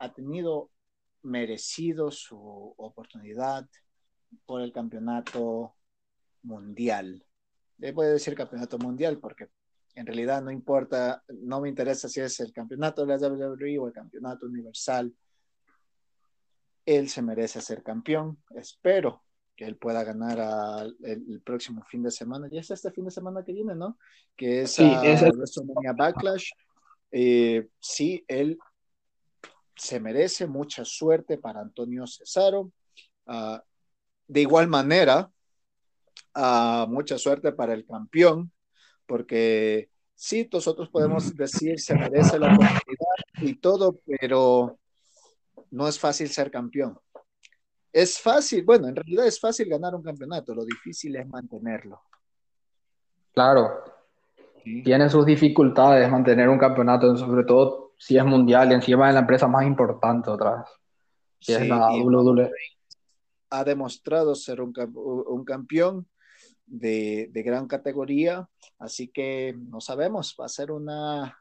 ha 0.00 0.12
tenido 0.12 0.72
merecido 1.22 2.10
su 2.10 2.74
oportunidad 2.76 3.68
por 4.44 4.60
el 4.60 4.72
campeonato 4.72 5.76
mundial. 6.42 7.24
Le 7.78 7.92
puede 7.92 8.14
decir 8.14 8.34
campeonato 8.34 8.76
mundial 8.78 9.20
porque 9.20 9.48
en 9.94 10.06
realidad 10.06 10.42
no 10.42 10.50
importa, 10.50 11.22
no 11.28 11.60
me 11.60 11.68
interesa 11.68 12.08
si 12.08 12.20
es 12.20 12.40
el 12.40 12.52
campeonato 12.52 13.06
de 13.06 13.16
la 13.16 13.28
WWE 13.28 13.78
o 13.78 13.86
el 13.86 13.92
campeonato 13.92 14.46
universal. 14.46 15.14
Él 16.84 17.08
se 17.08 17.22
merece 17.22 17.60
ser 17.60 17.84
campeón. 17.84 18.42
Espero 18.50 19.25
que 19.56 19.64
él 19.64 19.76
pueda 19.76 20.04
ganar 20.04 20.86
el, 21.02 21.40
próximo 21.42 21.82
fin 21.88 22.02
de 22.02 22.10
semana. 22.10 22.48
Ya 22.50 22.60
es 22.60 22.70
este 22.70 22.90
fin 22.90 23.06
de 23.06 23.10
semana 23.10 23.42
que 23.42 23.52
viene, 23.52 23.74
¿no? 23.74 23.98
Que 24.36 24.62
es, 24.62 24.72
sí, 24.72 24.92
es 25.02 25.22
el... 25.22 25.32
WrestleMania 25.32 25.94
Backlash. 25.96 26.50
Eh, 27.10 27.68
sí, 27.80 28.24
él 28.28 28.58
se 29.74 30.00
merece 30.00 30.46
mucha 30.46 30.84
suerte 30.84 31.38
para 31.38 31.60
Antonio 31.60 32.06
Cesaro. 32.06 32.70
Ah, 33.26 33.62
de 34.28 34.40
igual 34.40 34.68
manera, 34.68 35.30
uh, 36.34 36.86
mucha 36.88 37.18
suerte 37.18 37.52
para 37.52 37.74
el 37.74 37.86
campeón, 37.86 38.52
porque 39.06 39.90
sí, 40.14 40.48
nosotros 40.52 40.88
podemos 40.88 41.34
decir 41.34 41.78
se 41.80 41.94
merece 41.94 42.38
la 42.38 42.48
oportunidad 42.48 43.16
y 43.40 43.54
todo, 43.54 44.00
pero 44.04 44.78
no 45.70 45.88
es 45.88 45.98
fácil 45.98 46.28
ser 46.28 46.50
campeón. 46.50 46.98
Es 47.96 48.20
fácil, 48.20 48.62
bueno, 48.62 48.88
en 48.88 48.94
realidad 48.94 49.26
es 49.26 49.40
fácil 49.40 49.70
ganar 49.70 49.94
un 49.94 50.02
campeonato, 50.02 50.54
lo 50.54 50.66
difícil 50.66 51.16
es 51.16 51.26
mantenerlo. 51.26 52.02
Claro, 53.32 53.84
tiene 54.84 55.08
sus 55.08 55.24
dificultades 55.24 56.10
mantener 56.10 56.50
un 56.50 56.58
campeonato, 56.58 57.16
sobre 57.16 57.44
todo 57.44 57.94
si 57.96 58.18
es 58.18 58.24
mundial 58.26 58.70
y 58.70 58.74
encima 58.74 59.06
de 59.06 59.14
la 59.14 59.20
empresa 59.20 59.48
más 59.48 59.66
importante 59.66 60.28
otra 60.28 60.56
vez, 60.56 60.66
sí, 61.40 61.54
es 61.54 61.66
la 61.66 61.88
WWE. 61.88 62.50
Ha 63.48 63.64
demostrado 63.64 64.34
ser 64.34 64.60
un, 64.60 64.74
un 65.28 65.44
campeón 65.46 66.06
de, 66.66 67.30
de, 67.32 67.42
gran 67.42 67.66
categoría, 67.66 68.46
así 68.78 69.08
que 69.08 69.56
no 69.56 69.80
sabemos, 69.80 70.36
va 70.38 70.44
a 70.44 70.50
ser 70.50 70.70
una, 70.70 71.38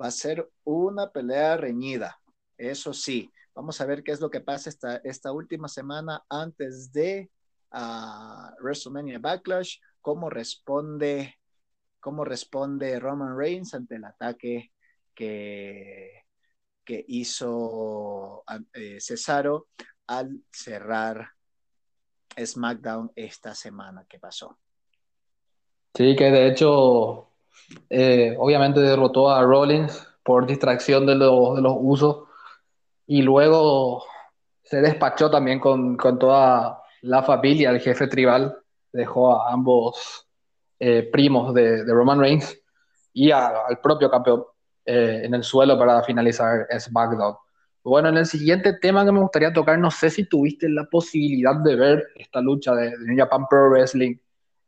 va 0.00 0.06
a 0.06 0.10
ser 0.10 0.50
una 0.64 1.10
pelea 1.10 1.58
reñida, 1.58 2.18
eso 2.56 2.94
sí 2.94 3.30
Vamos 3.60 3.78
a 3.82 3.84
ver 3.84 4.02
qué 4.02 4.12
es 4.12 4.22
lo 4.22 4.30
que 4.30 4.40
pasa 4.40 4.70
esta, 4.70 4.96
esta 5.04 5.32
última 5.32 5.68
semana 5.68 6.24
antes 6.30 6.90
de 6.94 7.28
uh, 7.74 8.54
WrestleMania 8.58 9.18
Backlash, 9.18 9.76
cómo 10.00 10.30
responde, 10.30 11.34
cómo 12.00 12.24
responde 12.24 12.98
Roman 12.98 13.36
Reigns 13.36 13.74
ante 13.74 13.96
el 13.96 14.06
ataque 14.06 14.72
que, 15.14 16.22
que 16.82 17.04
hizo 17.06 18.44
eh, 18.72 18.96
Cesaro 18.98 19.66
al 20.06 20.40
cerrar 20.50 21.28
SmackDown 22.42 23.12
esta 23.14 23.54
semana 23.54 24.06
que 24.08 24.18
pasó. 24.18 24.56
Sí, 25.94 26.16
que 26.16 26.30
de 26.30 26.48
hecho, 26.48 27.28
eh, 27.90 28.34
obviamente 28.38 28.80
derrotó 28.80 29.30
a 29.30 29.42
Rollins 29.42 30.08
por 30.22 30.46
distracción 30.46 31.04
de 31.04 31.16
los, 31.16 31.56
de 31.56 31.60
los 31.60 31.74
usos 31.78 32.29
y 33.10 33.22
luego 33.22 34.04
se 34.62 34.80
despachó 34.80 35.28
también 35.28 35.58
con, 35.58 35.96
con 35.96 36.16
toda 36.16 36.80
la 37.02 37.24
familia, 37.24 37.70
el 37.70 37.80
jefe 37.80 38.06
tribal, 38.06 38.56
dejó 38.92 39.34
a 39.34 39.52
ambos 39.52 40.28
eh, 40.78 41.08
primos 41.10 41.52
de, 41.52 41.84
de, 41.84 41.92
Roman 41.92 42.20
Reigns 42.20 42.56
y 43.12 43.32
al 43.32 43.80
propio 43.82 44.08
campeón 44.08 44.44
eh, 44.86 45.22
en 45.24 45.34
el 45.34 45.42
suelo 45.42 45.76
para 45.76 46.04
finalizar 46.04 46.68
SmackDown. 46.78 47.34
Bueno, 47.82 48.10
en 48.10 48.18
el 48.18 48.26
siguiente 48.26 48.74
tema 48.74 49.04
que 49.04 49.10
me 49.10 49.18
gustaría 49.18 49.52
tocar, 49.52 49.76
no 49.80 49.90
sé 49.90 50.08
si 50.08 50.26
tuviste 50.26 50.68
la 50.68 50.84
posibilidad 50.84 51.56
de 51.56 51.74
ver 51.74 52.06
esta 52.14 52.40
lucha 52.40 52.76
de, 52.76 52.96
de 52.96 53.16
Japan 53.16 53.44
Pro 53.50 53.70
Wrestling, 53.70 54.14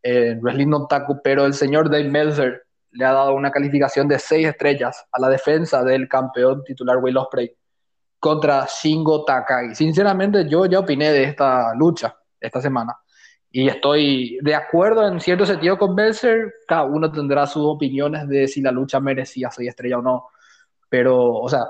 en 0.02 0.40
Wrestling 0.40 0.66
No 0.66 0.88
pero 1.22 1.46
el 1.46 1.54
señor 1.54 1.88
Dave 1.88 2.10
Meltzer 2.10 2.64
le 2.90 3.04
ha 3.04 3.12
dado 3.12 3.34
una 3.34 3.52
calificación 3.52 4.08
de 4.08 4.18
6 4.18 4.48
estrellas 4.48 5.06
a 5.12 5.20
la 5.20 5.28
defensa 5.28 5.84
del 5.84 6.08
campeón 6.08 6.64
titular 6.64 6.98
Will 6.98 7.18
Ospreay 7.18 7.56
contra 8.22 8.68
Shingo 8.68 9.24
Takagi. 9.24 9.74
Sinceramente, 9.74 10.48
yo 10.48 10.64
ya 10.66 10.78
opiné 10.78 11.10
de 11.10 11.24
esta 11.24 11.74
lucha 11.74 12.16
esta 12.40 12.60
semana 12.60 12.96
y 13.50 13.66
estoy 13.66 14.38
de 14.42 14.54
acuerdo 14.54 15.08
en 15.08 15.20
cierto 15.20 15.44
sentido 15.44 15.76
con 15.76 15.96
Belzer. 15.96 16.52
Cada 16.68 16.84
uno 16.84 17.10
tendrá 17.10 17.48
sus 17.48 17.64
opiniones 17.64 18.28
de 18.28 18.46
si 18.46 18.62
la 18.62 18.70
lucha 18.70 19.00
merecía 19.00 19.50
ser 19.50 19.66
estrella 19.66 19.98
o 19.98 20.02
no. 20.02 20.28
Pero, 20.88 21.32
o 21.32 21.48
sea, 21.48 21.64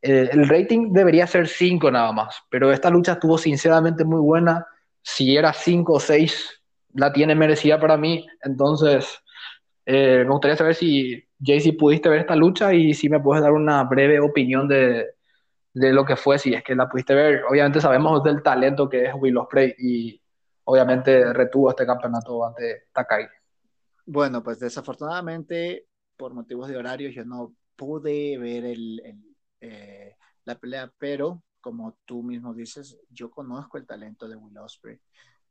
eh, 0.00 0.30
el 0.30 0.48
rating 0.48 0.92
debería 0.92 1.26
ser 1.26 1.48
5 1.48 1.90
nada 1.90 2.12
más. 2.12 2.44
Pero 2.48 2.70
esta 2.70 2.90
lucha 2.90 3.14
estuvo 3.14 3.36
sinceramente 3.36 4.04
muy 4.04 4.20
buena. 4.20 4.68
Si 5.02 5.36
era 5.36 5.52
5 5.52 5.94
o 5.94 5.98
6, 5.98 6.62
la 6.94 7.12
tiene 7.12 7.34
merecida 7.34 7.80
para 7.80 7.96
mí. 7.96 8.24
Entonces, 8.44 9.18
eh, 9.84 10.22
me 10.24 10.30
gustaría 10.30 10.56
saber 10.56 10.76
si, 10.76 11.24
Jay, 11.42 11.60
si 11.60 11.72
pudiste 11.72 12.08
ver 12.08 12.20
esta 12.20 12.36
lucha 12.36 12.72
y 12.72 12.94
si 12.94 13.08
me 13.08 13.18
puedes 13.18 13.42
dar 13.42 13.50
una 13.50 13.82
breve 13.82 14.20
opinión 14.20 14.68
de, 14.68 15.17
de 15.72 15.92
lo 15.92 16.04
que 16.04 16.16
fue, 16.16 16.38
si 16.38 16.54
es 16.54 16.62
que 16.62 16.74
la 16.74 16.88
pudiste 16.88 17.14
ver. 17.14 17.44
Obviamente 17.44 17.80
sabemos 17.80 18.22
del 18.22 18.42
talento 18.42 18.88
que 18.88 19.06
es 19.06 19.14
Will 19.14 19.36
Ospreay 19.36 19.74
y 19.78 20.20
obviamente 20.64 21.32
retuvo 21.32 21.70
este 21.70 21.86
campeonato 21.86 22.44
ante 22.44 22.88
Takai. 22.92 23.26
Bueno, 24.06 24.42
pues 24.42 24.58
desafortunadamente 24.58 25.86
por 26.16 26.34
motivos 26.34 26.68
de 26.68 26.76
horarios 26.76 27.14
yo 27.14 27.24
no 27.24 27.54
pude 27.76 28.36
ver 28.38 28.64
el, 28.64 29.00
eh, 29.60 30.16
la 30.44 30.58
pelea, 30.58 30.92
pero 30.98 31.42
como 31.60 31.98
tú 32.04 32.22
mismo 32.22 32.54
dices, 32.54 32.98
yo 33.10 33.30
conozco 33.30 33.78
el 33.78 33.86
talento 33.86 34.28
de 34.28 34.36
Will 34.36 34.58
Ospreay, 34.58 34.98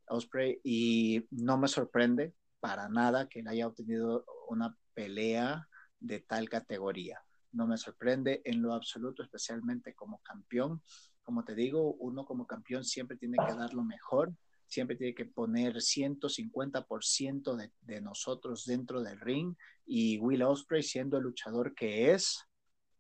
Osprey 0.08 0.60
y 0.64 1.26
no 1.32 1.58
me 1.58 1.68
sorprende 1.68 2.34
para 2.60 2.90
nada 2.90 3.28
que 3.28 3.40
él 3.40 3.48
haya 3.48 3.68
obtenido 3.68 4.26
una 4.50 4.76
pelea 4.94 5.68
de 6.00 6.20
tal 6.20 6.50
categoría. 6.50 7.22
No 7.52 7.68
me 7.68 7.78
sorprende 7.78 8.42
en 8.46 8.62
lo 8.62 8.74
absoluto, 8.74 9.24
especialmente 9.24 9.94
como 9.94 10.20
campeón. 10.20 10.82
Como 11.24 11.44
te 11.44 11.56
digo, 11.56 11.94
uno 11.96 12.26
como 12.26 12.46
campeón 12.46 12.84
siempre 12.84 13.18
tiene 13.18 13.38
que 13.46 13.54
dar 13.54 13.74
lo 13.74 13.84
mejor 13.84 14.34
siempre 14.68 14.98
tiene 14.98 15.16
que 15.16 15.26
poner 15.26 15.78
150% 15.78 17.56
de, 17.56 17.72
de 17.82 18.02
nosotros 18.02 18.66
dentro 18.66 19.02
del 19.02 19.20
ring 19.20 19.56
y 19.86 20.18
Will 20.20 20.44
Osprey 20.44 20.84
siendo 20.84 21.18
el 21.18 21.24
luchador 21.24 21.74
que 21.74 22.12
es, 22.12 22.46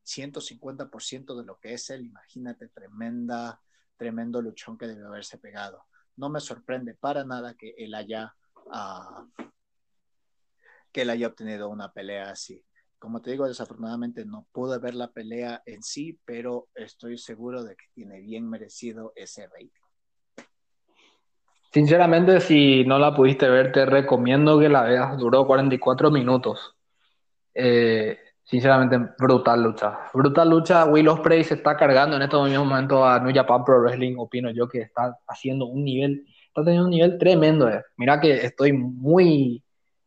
150% 0.06 1.36
de 1.36 1.46
lo 1.46 1.60
que 1.60 1.74
es 1.74 1.90
él, 1.90 2.06
imagínate, 2.06 2.70
tremenda, 2.70 3.62
tremendo 3.98 4.42
luchón 4.42 4.78
que 4.78 4.88
debe 4.88 5.06
haberse 5.06 5.38
pegado. 5.38 5.86
No 6.16 6.30
me 6.30 6.40
sorprende 6.40 6.96
para 6.96 7.26
nada 7.26 7.56
que 7.56 7.76
él 7.78 7.94
haya, 7.94 8.34
uh, 8.56 9.46
que 10.94 11.02
él 11.02 11.10
haya 11.10 11.28
obtenido 11.28 11.68
una 11.70 11.92
pelea 11.92 12.32
así. 12.32 12.64
Como 13.00 13.22
te 13.22 13.32
digo, 13.32 13.48
desafortunadamente 13.48 14.26
no 14.26 14.48
pude 14.52 14.80
ver 14.80 14.96
la 14.96 15.12
pelea 15.12 15.62
en 15.66 15.84
sí, 15.84 16.20
pero 16.26 16.68
estoy 16.74 17.18
seguro 17.18 17.64
de 17.64 17.76
que 17.76 17.86
tiene 17.94 18.20
bien 18.22 18.50
merecido 18.50 19.14
ese 19.16 19.48
rating. 19.48 20.48
Sinceramente, 21.72 22.40
si 22.40 22.84
no 22.86 22.98
la 22.98 23.14
pudiste 23.14 23.48
ver, 23.48 23.72
te 23.72 23.86
recomiendo 23.86 24.60
que 24.60 24.70
la 24.70 24.84
veas. 24.84 25.18
Duró 25.18 25.46
44 25.46 26.10
minutos. 26.10 26.76
Eh, 27.54 28.18
sinceramente, 28.44 28.98
brutal 29.20 29.62
lucha. 29.62 30.00
Brutal 30.12 30.50
lucha. 30.50 30.86
Will 30.86 31.08
Ospreay 31.10 31.44
se 31.44 31.54
está 31.56 31.78
cargando 31.78 32.16
en 32.16 32.24
estos 32.24 32.50
mismos 32.50 32.68
momentos 32.68 33.06
a 33.06 33.20
New 33.20 33.34
Japan 33.34 33.64
Pro 33.64 33.82
Wrestling. 33.82 34.16
Opino 34.18 34.50
yo 34.50 34.68
que 34.68 34.80
está 34.80 35.20
haciendo 35.28 35.68
un 35.68 35.84
nivel, 35.84 36.26
está 36.48 36.64
teniendo 36.64 36.86
un 36.86 36.92
nivel 36.92 37.18
tremendo. 37.20 37.70
Eh. 37.70 37.84
Mira 37.98 38.20
que 38.20 38.34
estoy 38.34 38.74
muy 38.74 39.64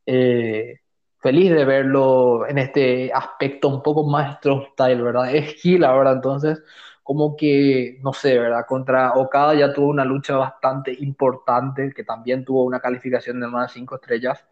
eh, 0.06 0.80
feliz 1.20 1.50
de 1.52 1.64
verlo 1.64 2.46
en 2.48 2.58
este 2.58 3.12
aspecto 3.12 3.68
un 3.68 3.82
poco 3.82 4.04
más 4.08 4.38
style, 4.42 5.02
¿verdad? 5.02 5.30
Es 5.34 5.54
Gil 5.62 5.84
ahora, 5.84 6.12
entonces 6.12 6.62
como 7.02 7.36
que, 7.36 7.98
no 8.02 8.12
sé, 8.12 8.38
¿verdad? 8.38 8.66
Contra 8.68 9.14
Okada 9.14 9.54
ya 9.54 9.72
tuvo 9.72 9.88
una 9.88 10.04
lucha 10.04 10.36
bastante 10.36 10.94
importante, 11.00 11.92
que 11.94 12.04
también 12.04 12.44
tuvo 12.44 12.64
una 12.64 12.80
calificación 12.80 13.40
de 13.40 13.48
más 13.48 13.68
de 13.72 13.74
5 13.80 13.96
estrellas. 13.96 14.46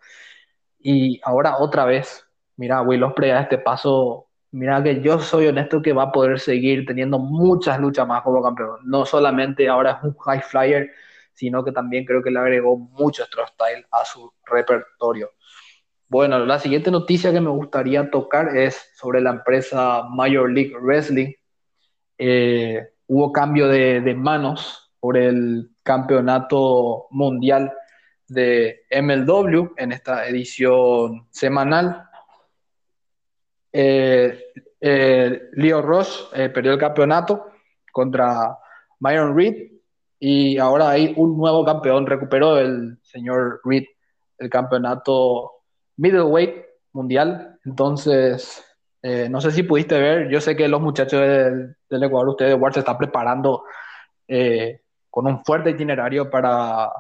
Y 0.79 1.21
ahora 1.25 1.59
otra 1.59 1.85
vez, 1.85 2.27
mira, 2.57 2.83
Will 2.83 3.03
Ospreay 3.05 3.33
a 3.33 3.41
este 3.43 3.59
paso, 3.59 4.29
mira 4.53 4.83
que 4.83 5.01
yo 5.03 5.19
soy 5.21 5.47
honesto 5.49 5.83
que 5.83 5.93
va 5.93 6.05
a 6.05 6.13
poder 6.13 6.39
seguir 6.41 6.87
teniendo 6.87 7.19
muchas 7.19 7.81
luchas 7.81 8.07
más 8.07 8.23
como 8.23 8.43
campeón. 8.43 8.79
No 8.85 9.05
solamente 9.07 9.69
ahora 9.69 9.93
es 9.99 10.05
un 10.05 10.17
high 10.19 10.43
flyer, 10.43 10.91
sino 11.35 11.65
que 11.65 11.73
también 11.73 12.05
creo 12.05 12.23
que 12.23 12.31
le 12.31 12.39
agregó 12.41 12.77
mucho 12.79 13.25
style 13.25 13.87
a 13.93 14.05
su 14.05 14.33
repertorio. 14.47 15.31
Bueno, 16.11 16.39
la 16.47 16.59
siguiente 16.59 16.91
noticia 16.91 17.33
que 17.33 17.41
me 17.41 17.51
gustaría 17.51 18.11
tocar 18.11 18.57
es 18.57 18.93
sobre 18.95 19.21
la 19.21 19.31
empresa 19.31 20.05
Major 20.09 20.51
League 20.51 20.75
Wrestling, 20.81 21.35
eh, 22.17 22.95
hubo 23.09 23.31
cambio 23.31 23.69
de, 23.69 24.15
manos 24.15 24.91
por 25.01 25.19
el 25.19 25.71
campeonato 25.83 27.09
mundial 27.11 27.75
de 28.27 28.87
MLW 28.91 29.75
en 29.77 29.93
esta 29.93 30.27
edición 30.27 31.27
semanal. 31.31 32.09
Eh, 33.71 34.45
eh, 34.81 35.43
Leo 35.53 35.83
Ross 35.83 36.31
perdió 36.33 36.73
el 36.73 36.79
campeonato 36.79 37.51
contra 37.93 38.57
Myron 39.01 39.37
Reed 39.37 39.73
y 40.19 40.57
ahora 40.57 40.89
hay 40.89 41.13
un 41.17 41.37
nuevo 41.37 41.67
campeón. 41.67 42.07
Recuperó 42.07 42.59
el 42.59 42.99
señor 43.03 43.61
Reed 43.63 43.85
el 44.39 44.49
campeonato 44.49 45.58
middleweight 45.99 46.65
mundial. 46.93 47.59
Entonces, 47.65 48.65
eh, 49.03 49.29
no 49.29 49.41
sé 49.41 49.51
si 49.51 49.63
pudiste 49.63 49.99
ver, 49.99 50.31
yo 50.31 50.41
sé 50.41 50.57
que 50.57 50.67
los 50.69 50.81
muchachos 50.81 51.21
del, 51.21 51.77
Ecuador, 51.91 52.31
ustedes 52.31 52.53
de 52.53 52.55
Ward, 52.55 52.75
se 52.75 52.81
están 52.81 52.97
preparando 52.97 53.65
eh, 54.27 54.81
con 55.11 55.27
un 55.27 55.45
fuerte 55.45 55.71
itinerario 55.71 56.31
para, 56.31 56.91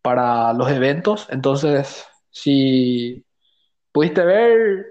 para 0.00 0.52
los 0.54 0.70
eventos. 0.70 1.28
Entonces, 1.30 2.06
si 2.30 3.24
pudiste 3.92 4.24
ver, 4.24 4.86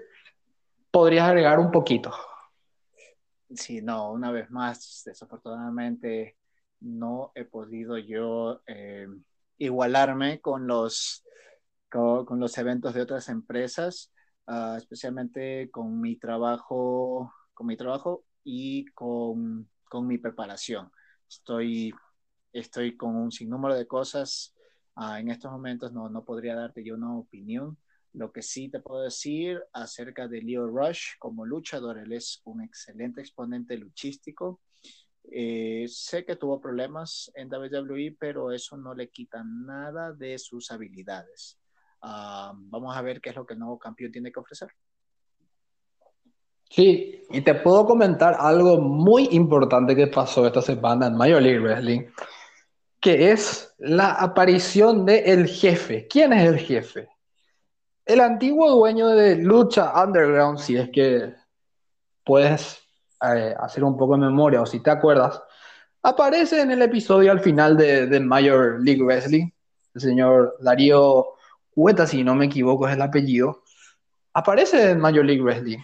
podrías 0.90 1.28
agregar 1.28 1.58
un 1.58 1.70
poquito. 1.70 2.12
Sí, 3.54 3.82
no, 3.82 4.12
una 4.12 4.30
vez 4.30 4.48
más, 4.50 5.02
desafortunadamente 5.04 6.36
no 6.80 7.32
he 7.34 7.44
podido 7.44 7.98
yo 7.98 8.62
eh, 8.66 9.08
igualarme 9.58 10.40
con 10.40 10.66
los, 10.66 11.24
con 11.90 12.40
los 12.40 12.56
eventos 12.58 12.94
de 12.94 13.02
otras 13.02 13.28
empresas. 13.28 14.12
Ah, 14.46 14.74
especialmente 14.78 15.70
con 15.70 16.00
mi 16.00 16.16
trabajo, 16.16 17.32
con 17.54 17.66
mi 17.66 17.76
trabajo 17.76 18.24
y 18.42 18.86
con, 18.86 19.68
con 19.88 20.06
mi 20.06 20.18
preparación. 20.18 20.90
Estoy, 21.28 21.94
estoy 22.52 22.96
con 22.96 23.16
un 23.16 23.30
sinnúmero 23.32 23.76
de 23.76 23.86
cosas. 23.86 24.54
Ah, 24.96 25.20
en 25.20 25.30
estos 25.30 25.52
momentos 25.52 25.92
no, 25.92 26.08
no 26.08 26.24
podría 26.24 26.56
darte 26.56 26.84
yo 26.84 26.94
una 26.94 27.16
opinión. 27.16 27.78
Lo 28.12 28.32
que 28.32 28.42
sí 28.42 28.68
te 28.68 28.80
puedo 28.80 29.02
decir 29.02 29.62
acerca 29.72 30.26
de 30.26 30.42
Leo 30.42 30.66
Rush 30.66 31.12
como 31.20 31.46
luchador, 31.46 31.98
él 31.98 32.12
es 32.12 32.40
un 32.44 32.62
excelente 32.62 33.20
exponente 33.20 33.76
luchístico. 33.76 34.60
Eh, 35.30 35.86
sé 35.88 36.24
que 36.24 36.34
tuvo 36.36 36.60
problemas 36.60 37.30
en 37.34 37.48
WWE, 37.48 38.16
pero 38.18 38.50
eso 38.52 38.76
no 38.76 38.94
le 38.94 39.10
quita 39.10 39.44
nada 39.44 40.12
de 40.12 40.38
sus 40.38 40.72
habilidades. 40.72 41.59
Ah, 42.02 42.52
vamos 42.54 42.96
a 42.96 43.02
ver 43.02 43.20
qué 43.20 43.30
es 43.30 43.36
lo 43.36 43.46
que 43.46 43.54
el 43.54 43.60
nuevo 43.60 43.78
campeón 43.78 44.12
tiene 44.12 44.32
que 44.32 44.40
ofrecer. 44.40 44.70
Sí, 46.70 47.24
y 47.30 47.40
te 47.40 47.54
puedo 47.56 47.84
comentar 47.84 48.36
algo 48.38 48.80
muy 48.80 49.28
importante 49.32 49.96
que 49.96 50.06
pasó 50.06 50.46
esta 50.46 50.62
semana 50.62 51.08
en 51.08 51.16
Major 51.16 51.42
League 51.42 51.58
Wrestling, 51.58 52.06
que 53.00 53.32
es 53.32 53.74
la 53.78 54.12
aparición 54.12 55.04
del 55.04 55.24
el 55.24 55.48
jefe. 55.48 56.06
¿Quién 56.08 56.32
es 56.32 56.48
el 56.48 56.58
jefe? 56.58 57.08
El 58.06 58.20
antiguo 58.20 58.70
dueño 58.70 59.08
de 59.08 59.36
Lucha 59.36 59.92
Underground, 60.00 60.58
si 60.58 60.76
es 60.76 60.90
que 60.90 61.34
puedes 62.24 62.78
eh, 63.22 63.54
hacer 63.58 63.82
un 63.82 63.96
poco 63.96 64.14
de 64.14 64.26
memoria 64.26 64.62
o 64.62 64.66
si 64.66 64.80
te 64.80 64.90
acuerdas, 64.90 65.42
aparece 66.02 66.60
en 66.62 66.70
el 66.70 66.82
episodio 66.82 67.32
al 67.32 67.40
final 67.40 67.76
de, 67.76 68.06
de 68.06 68.20
Major 68.20 68.80
League 68.80 69.02
Wrestling, 69.02 69.50
el 69.94 70.00
señor 70.00 70.56
Darío 70.60 71.34
Si 72.06 72.22
no 72.22 72.34
me 72.34 72.44
equivoco 72.46 72.86
es 72.86 72.94
el 72.94 73.02
apellido, 73.02 73.62
aparece 74.34 74.90
en 74.90 75.00
Major 75.00 75.24
League 75.24 75.42
Wrestling. 75.42 75.78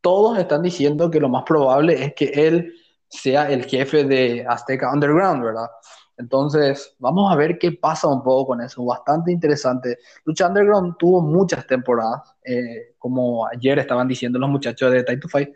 Todos 0.00 0.38
están 0.38 0.62
diciendo 0.62 1.10
que 1.10 1.20
lo 1.20 1.28
más 1.28 1.42
probable 1.44 2.02
es 2.02 2.14
que 2.14 2.26
él 2.26 2.72
sea 3.08 3.50
el 3.50 3.64
jefe 3.64 4.04
de 4.04 4.46
Azteca 4.48 4.92
Underground, 4.92 5.42
¿verdad? 5.42 5.68
Entonces, 6.16 6.94
vamos 6.98 7.32
a 7.32 7.36
ver 7.36 7.58
qué 7.58 7.72
pasa 7.72 8.06
un 8.06 8.22
poco 8.22 8.48
con 8.48 8.60
eso. 8.60 8.84
Bastante 8.84 9.32
interesante. 9.32 9.98
Lucha 10.24 10.46
Underground 10.46 10.96
tuvo 10.98 11.20
muchas 11.20 11.66
temporadas. 11.66 12.34
Eh, 12.44 12.94
como 12.98 13.46
ayer 13.46 13.78
estaban 13.80 14.06
diciendo 14.06 14.38
los 14.38 14.50
muchachos 14.50 14.92
de 14.92 15.02
Time 15.02 15.18
to 15.18 15.28
Fight, 15.28 15.50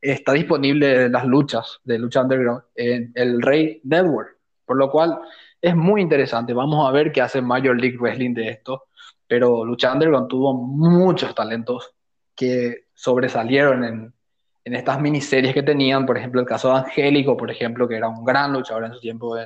está 0.00 0.32
disponible 0.32 1.08
las 1.08 1.24
luchas 1.26 1.80
de 1.84 1.98
Lucha 1.98 2.22
Underground 2.22 2.62
en 2.76 3.12
el 3.14 3.42
Rey 3.42 3.80
Network. 3.84 4.38
Por 4.64 4.76
lo 4.76 4.90
cual, 4.90 5.18
es 5.60 5.74
muy 5.74 6.00
interesante. 6.00 6.52
Vamos 6.52 6.88
a 6.88 6.92
ver 6.92 7.12
qué 7.12 7.20
hace 7.20 7.42
Major 7.42 7.78
League 7.78 7.98
Wrestling 7.98 8.34
de 8.34 8.48
esto 8.48 8.84
pero 9.32 9.64
Lucha 9.64 9.90
Underground 9.90 10.28
tuvo 10.28 10.52
muchos 10.52 11.34
talentos 11.34 11.94
que 12.36 12.88
sobresalieron 12.92 13.82
en, 13.82 14.14
en 14.62 14.74
estas 14.74 15.00
miniseries 15.00 15.54
que 15.54 15.62
tenían, 15.62 16.04
por 16.04 16.18
ejemplo, 16.18 16.42
el 16.42 16.46
caso 16.46 16.68
de 16.68 16.80
Angélico, 16.80 17.34
por 17.34 17.50
ejemplo, 17.50 17.88
que 17.88 17.96
era 17.96 18.08
un 18.10 18.26
gran 18.26 18.52
luchador 18.52 18.84
en 18.84 18.92
su 18.92 19.00
tiempo 19.00 19.38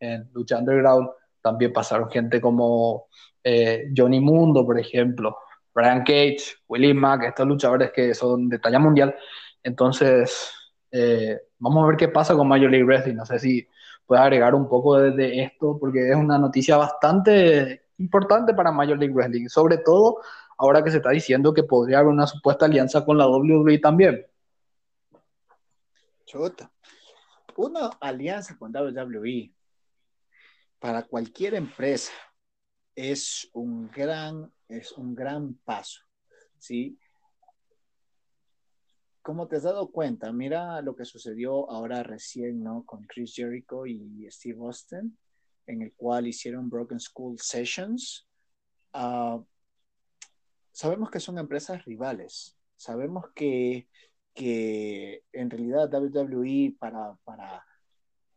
en, 0.00 0.30
Lucha 0.32 0.56
Underground, 0.56 1.10
también 1.42 1.70
pasaron 1.70 2.10
gente 2.10 2.40
como 2.40 3.08
eh, 3.44 3.92
Johnny 3.94 4.20
Mundo, 4.20 4.64
por 4.64 4.80
ejemplo, 4.80 5.36
Brian 5.74 5.98
Cage, 5.98 6.54
Willie 6.66 6.94
Mack, 6.94 7.24
estos 7.24 7.46
luchadores 7.46 7.92
que 7.92 8.14
son 8.14 8.48
de 8.48 8.58
talla 8.58 8.78
mundial. 8.78 9.14
Entonces, 9.62 10.50
eh, 10.90 11.38
vamos 11.58 11.84
a 11.84 11.88
ver 11.88 11.98
qué 11.98 12.08
pasa 12.08 12.34
con 12.34 12.48
Major 12.48 12.70
League 12.70 12.86
Wrestling. 12.86 13.16
No 13.16 13.26
sé 13.26 13.38
si 13.38 13.68
puedes 14.06 14.24
agregar 14.24 14.54
un 14.54 14.66
poco 14.66 14.96
de, 14.96 15.10
de, 15.10 15.42
esto, 15.42 15.76
porque 15.78 16.08
es 16.08 16.16
una 16.16 16.38
noticia 16.38 16.78
bastante 16.78 17.85
importante 17.98 18.54
para 18.54 18.72
Major 18.72 18.98
League 18.98 19.14
Wrestling, 19.14 19.48
sobre 19.48 19.78
todo 19.78 20.20
ahora 20.58 20.82
que 20.82 20.90
se 20.90 20.98
está 20.98 21.10
diciendo 21.10 21.52
que 21.52 21.62
podría 21.62 21.98
haber 21.98 22.12
una 22.12 22.26
supuesta 22.26 22.66
alianza 22.66 23.04
con 23.04 23.18
la 23.18 23.26
WWE 23.28 23.78
también. 23.78 24.26
Chota. 26.24 26.70
Una 27.56 27.88
alianza 28.00 28.56
con 28.58 28.74
WWE 28.74 29.52
para 30.78 31.02
cualquier 31.04 31.54
empresa 31.54 32.12
es 32.94 33.48
un 33.52 33.90
gran, 33.90 34.52
es 34.68 34.92
un 34.92 35.14
gran 35.14 35.54
paso, 35.64 36.02
¿sí? 36.58 36.98
Como 39.22 39.48
te 39.48 39.56
has 39.56 39.64
dado 39.64 39.90
cuenta, 39.90 40.32
mira 40.32 40.80
lo 40.82 40.94
que 40.94 41.04
sucedió 41.04 41.70
ahora 41.70 42.02
recién, 42.02 42.62
¿no? 42.62 42.84
Con 42.84 43.04
Chris 43.06 43.34
Jericho 43.34 43.86
y 43.86 44.26
Steve 44.30 44.58
Austin, 44.60 45.18
en 45.66 45.82
el 45.82 45.92
cual 45.94 46.26
hicieron 46.26 46.70
Broken 46.70 47.00
School 47.00 47.38
Sessions. 47.40 48.26
Uh, 48.94 49.44
sabemos 50.72 51.10
que 51.10 51.20
son 51.20 51.38
empresas 51.38 51.84
rivales, 51.84 52.56
sabemos 52.76 53.26
que, 53.34 53.88
que 54.34 55.24
en 55.32 55.50
realidad 55.50 55.92
WWE 55.92 56.76
para, 56.78 57.16
para 57.24 57.64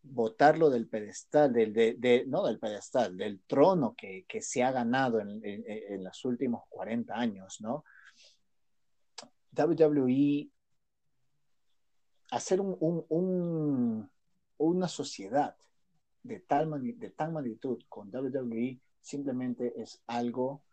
botarlo 0.01 0.69
del 0.69 0.87
pedestal, 0.87 1.53
del, 1.53 1.73
de, 1.73 2.25
no 2.27 2.45
del 2.45 2.59
pedestal, 2.59 3.17
del 3.17 3.41
trono 3.41 3.95
que, 3.95 4.25
que 4.27 4.41
se 4.41 4.63
ha 4.63 4.71
ganado 4.71 5.19
en, 5.19 5.41
en, 5.43 6.03
los 6.03 6.23
últimos 6.25 6.63
40 6.69 7.13
años, 7.13 7.59
¿no? 7.61 7.83
WWE, 9.55 10.49
hacer 12.31 12.61
un, 12.61 13.05
un, 13.09 14.09
una 14.57 14.87
sociedad 14.87 15.55
de 16.23 16.39
tal, 16.41 16.69
de 16.97 17.09
tal 17.11 17.31
magnitud 17.31 17.81
con 17.87 18.13
WWE 18.13 18.79
simplemente 19.01 19.81
es 19.81 20.01
algo 20.07 20.63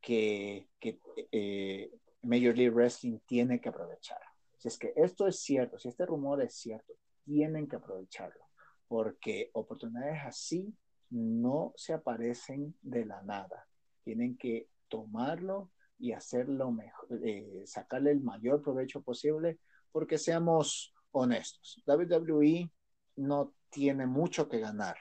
que, 0.00 0.68
que 0.80 1.00
eh, 1.32 1.90
Major 2.22 2.56
League 2.56 2.70
Wrestling 2.70 3.18
tiene 3.26 3.60
que 3.60 3.68
aprovechar. 3.68 4.20
Si 4.58 4.68
es 4.68 4.78
que 4.78 4.92
esto 4.96 5.26
es 5.26 5.40
cierto, 5.40 5.78
si 5.78 5.88
este 5.88 6.06
rumor 6.06 6.42
es 6.42 6.54
cierto, 6.54 6.94
tienen 7.24 7.66
que 7.68 7.76
aprovecharlo 7.76 8.44
porque 8.88 9.50
oportunidades 9.54 10.20
así 10.24 10.74
no 11.10 11.72
se 11.76 11.92
aparecen 11.92 12.76
de 12.82 13.04
la 13.04 13.22
nada. 13.22 13.66
Tienen 14.02 14.36
que 14.36 14.68
tomarlo 14.88 15.70
y 15.98 16.12
hacerlo 16.12 16.70
mejor, 16.70 17.08
eh, 17.24 17.62
sacarle 17.66 18.10
el 18.10 18.20
mayor 18.20 18.62
provecho 18.62 19.02
posible, 19.02 19.58
porque 19.92 20.18
seamos 20.18 20.94
honestos, 21.12 21.82
WWE 21.86 22.70
no 23.16 23.54
tiene 23.70 24.06
mucho 24.06 24.48
que 24.48 24.60
ganar, 24.60 24.96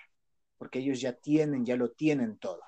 porque 0.57 0.79
ellos 0.79 1.01
ya 1.01 1.13
tienen, 1.13 1.65
ya 1.65 1.75
lo 1.75 1.91
tienen 1.91 2.37
todo. 2.37 2.61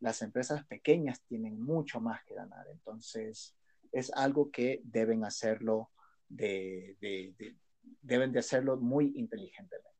Las 0.00 0.22
empresas 0.22 0.64
pequeñas 0.66 1.22
tienen 1.22 1.60
mucho 1.60 2.00
más 2.00 2.24
que 2.24 2.34
ganar, 2.34 2.66
entonces 2.68 3.54
es 3.92 4.12
algo 4.14 4.50
que 4.50 4.80
deben 4.84 5.24
hacerlo 5.24 5.90
de, 6.28 6.96
de, 7.00 7.34
de, 7.38 7.56
deben 8.00 8.32
de 8.32 8.38
hacerlo 8.38 8.76
muy 8.76 9.12
inteligentemente. 9.16 9.90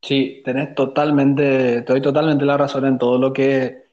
Sí, 0.00 0.42
tenés 0.44 0.74
totalmente, 0.74 1.82
te 1.82 1.92
doy 1.92 2.00
totalmente 2.00 2.44
la 2.44 2.56
razón 2.56 2.86
en 2.86 2.96
todo 2.96 3.18
lo 3.18 3.32
que 3.32 3.85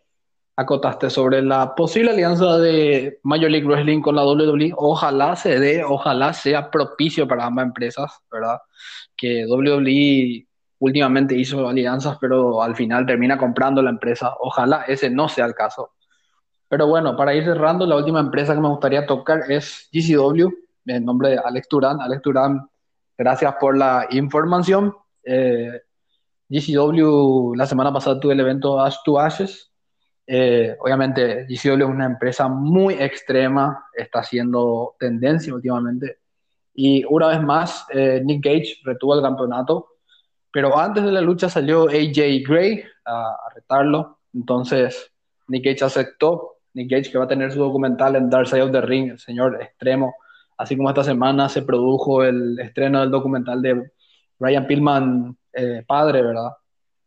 acotaste 0.55 1.09
sobre 1.09 1.41
la 1.41 1.73
posible 1.75 2.11
alianza 2.11 2.57
de 2.57 3.19
Major 3.23 3.49
League 3.49 3.67
Wrestling 3.67 4.01
con 4.01 4.15
la 4.15 4.25
WWE. 4.25 4.73
Ojalá 4.75 5.35
se 5.35 5.59
dé, 5.59 5.83
ojalá 5.83 6.33
sea 6.33 6.69
propicio 6.69 7.27
para 7.27 7.45
ambas 7.45 7.65
empresas, 7.65 8.11
¿verdad? 8.31 8.59
Que 9.15 9.45
WWE 9.47 10.47
últimamente 10.79 11.35
hizo 11.35 11.67
alianzas, 11.67 12.17
pero 12.19 12.61
al 12.61 12.75
final 12.75 13.05
termina 13.05 13.37
comprando 13.37 13.81
la 13.81 13.89
empresa. 13.89 14.33
Ojalá 14.39 14.83
ese 14.87 15.09
no 15.09 15.29
sea 15.29 15.45
el 15.45 15.55
caso. 15.55 15.91
Pero 16.67 16.87
bueno, 16.87 17.15
para 17.15 17.33
ir 17.35 17.43
cerrando, 17.43 17.85
la 17.85 17.95
última 17.95 18.19
empresa 18.19 18.53
que 18.53 18.61
me 18.61 18.69
gustaría 18.69 19.05
tocar 19.05 19.49
es 19.49 19.89
GCW, 19.91 20.49
en 20.87 21.05
nombre 21.05 21.29
de 21.29 21.37
Alex 21.37 21.67
Turán. 21.67 22.01
Alex 22.01 22.21
Turán, 22.21 22.67
gracias 23.17 23.55
por 23.59 23.77
la 23.77 24.07
información. 24.11 24.95
Eh, 25.23 25.81
GCW, 26.49 27.55
la 27.55 27.65
semana 27.65 27.93
pasada 27.93 28.19
tuve 28.19 28.33
el 28.33 28.39
evento 28.39 28.79
Ash 28.79 28.97
to 29.05 29.19
Ashes. 29.19 29.72
Eh, 30.25 30.75
obviamente, 30.79 31.45
GCW 31.47 31.83
es 31.83 31.89
una 31.89 32.05
empresa 32.05 32.47
muy 32.47 32.95
extrema, 32.95 33.85
está 33.93 34.19
haciendo 34.19 34.95
tendencia 34.99 35.53
últimamente. 35.53 36.19
Y 36.73 37.03
una 37.05 37.27
vez 37.27 37.41
más, 37.41 37.85
eh, 37.91 38.21
Nick 38.23 38.43
Gage 38.43 38.77
retuvo 38.83 39.15
el 39.15 39.21
campeonato. 39.21 39.89
Pero 40.51 40.77
antes 40.77 41.03
de 41.03 41.11
la 41.11 41.21
lucha 41.21 41.49
salió 41.49 41.89
AJ 41.89 42.43
Gray 42.47 42.83
a, 43.05 43.31
a 43.31 43.53
retarlo. 43.55 44.19
Entonces, 44.33 45.11
Nick 45.47 45.65
Gage 45.65 45.85
aceptó. 45.85 46.57
Nick 46.73 46.89
Gage 46.91 47.11
que 47.11 47.17
va 47.17 47.25
a 47.25 47.27
tener 47.27 47.51
su 47.51 47.59
documental 47.59 48.15
en 48.15 48.29
Dark 48.29 48.47
Side 48.47 48.61
of 48.63 48.71
the 48.71 48.81
Ring, 48.81 49.11
el 49.11 49.19
señor 49.19 49.61
extremo. 49.61 50.15
Así 50.57 50.75
como 50.75 50.89
esta 50.89 51.03
semana 51.03 51.49
se 51.49 51.63
produjo 51.63 52.23
el 52.23 52.59
estreno 52.59 53.01
del 53.01 53.11
documental 53.11 53.61
de 53.61 53.91
Brian 54.39 54.65
Pillman 54.67 55.37
eh, 55.51 55.83
padre, 55.85 56.21
¿verdad? 56.21 56.51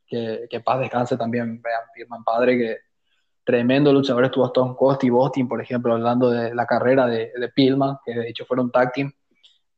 Que, 0.07 0.47
que, 0.49 0.61
paz 0.61 0.81
descanse 0.81 1.17
también 1.17 1.61
Brian 1.61 1.83
Pillman 1.95 2.23
padre, 2.23 2.59
que 2.59 2.77
tremendo 3.47 3.93
luchador 3.93 4.25
estuvo 4.25 4.47
Stone 4.47 4.75
Coast 4.77 5.05
y 5.05 5.11
Boston, 5.11 5.47
por 5.47 5.63
ejemplo, 5.63 5.95
hablando 5.95 6.31
de 6.31 6.53
la 6.53 6.67
carrera 6.67 7.07
de, 7.07 7.31
de 7.39 7.49
Pillman, 7.49 7.99
que 8.05 8.13
de 8.13 8.29
hecho 8.29 8.45
fueron 8.45 8.73
tag 8.73 8.93
team 8.93 9.13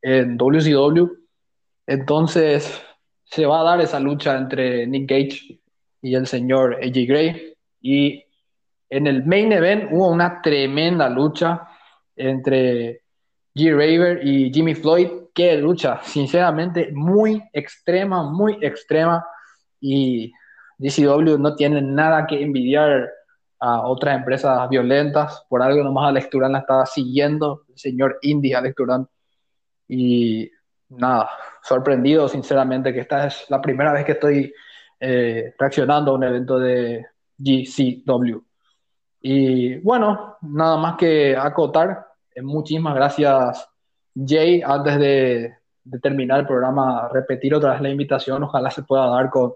en 0.01 0.37
WCW. 0.37 1.07
Entonces, 1.85 2.81
se 3.23 3.45
va 3.45 3.61
a 3.61 3.63
dar 3.63 3.81
esa 3.81 3.99
lucha 3.99 4.35
entre 4.35 4.87
Nick 4.87 5.07
Gage 5.09 5.61
y 6.01 6.15
el 6.15 6.25
señor 6.25 6.79
AJ 6.81 7.07
Gray. 7.07 7.53
Y 7.79 8.23
en 8.89 9.05
el 9.05 9.23
main 9.25 9.51
event 9.51 9.91
hubo 9.91 10.09
una 10.09 10.41
tremenda 10.41 11.07
lucha 11.07 11.67
entre 12.15 13.03
G. 13.55 13.71
Raver 13.71 14.25
y 14.25 14.51
Jimmy 14.51 14.73
Floyd 14.73 15.09
qué 15.33 15.57
lucha, 15.57 16.01
sinceramente, 16.01 16.89
muy 16.91 17.43
extrema, 17.53 18.23
muy 18.23 18.57
extrema. 18.61 19.23
Y 19.79 20.31
DCW 20.79 21.37
no 21.37 21.55
tiene 21.55 21.83
nada 21.83 22.25
que 22.25 22.41
envidiar 22.41 23.09
a 23.59 23.87
otras 23.87 24.15
empresas 24.15 24.67
violentas. 24.69 25.45
Por 25.49 25.61
algo 25.61 25.83
nomás 25.83 26.09
Alex 26.09 26.29
Turán 26.29 26.53
la 26.53 26.59
estaba 26.59 26.85
siguiendo, 26.85 27.63
el 27.69 27.77
señor 27.77 28.19
Indy 28.21 28.53
Alex 28.53 28.75
Turán. 28.75 29.07
Y 29.87 30.49
nada, 30.89 31.29
sorprendido 31.63 32.27
sinceramente 32.27 32.93
que 32.93 33.01
esta 33.01 33.27
es 33.27 33.45
la 33.49 33.61
primera 33.61 33.91
vez 33.93 34.05
que 34.05 34.13
estoy 34.13 34.53
eh, 34.99 35.53
reaccionando 35.57 36.11
a 36.11 36.15
un 36.15 36.23
evento 36.23 36.59
de 36.59 37.05
GCW. 37.37 38.41
Y 39.21 39.77
bueno, 39.79 40.37
nada 40.41 40.77
más 40.77 40.95
que 40.97 41.35
acotar. 41.35 42.07
Eh, 42.33 42.41
muchísimas 42.41 42.95
gracias 42.95 43.69
Jay, 44.15 44.61
antes 44.65 44.97
de, 44.99 45.53
de, 45.83 45.99
terminar 45.99 46.39
el 46.39 46.47
programa, 46.47 47.09
repetir 47.09 47.53
otra 47.53 47.73
vez 47.73 47.81
la 47.81 47.89
invitación, 47.89 48.43
ojalá 48.43 48.69
se 48.71 48.83
pueda 48.83 49.07
dar 49.07 49.29
con 49.29 49.53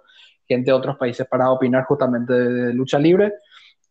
gente 0.47 0.71
de 0.71 0.77
otros 0.77 0.97
países 0.97 1.27
para 1.27 1.49
opinar 1.51 1.85
justamente 1.85 2.33
de, 2.33 2.49
de 2.65 2.73
lucha 2.73 2.99
libre. 2.99 3.33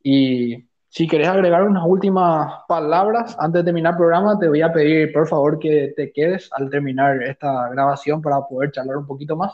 Y 0.02 0.68
si 0.88 1.08
querés 1.08 1.28
agregar 1.28 1.64
unas 1.64 1.84
últimas 1.86 2.64
palabras 2.68 3.34
antes 3.38 3.60
de 3.60 3.64
terminar 3.64 3.92
el 3.94 3.96
programa, 3.96 4.38
te 4.38 4.46
voy 4.46 4.60
a 4.60 4.70
pedir 4.70 5.10
por 5.10 5.26
favor 5.26 5.58
que 5.58 5.94
te 5.96 6.12
quedes 6.12 6.50
al 6.52 6.68
terminar 6.68 7.22
esta 7.22 7.70
grabación 7.70 8.20
para 8.20 8.40
poder 8.46 8.72
charlar 8.72 8.98
un 8.98 9.06
poquito 9.06 9.34
más. 9.34 9.52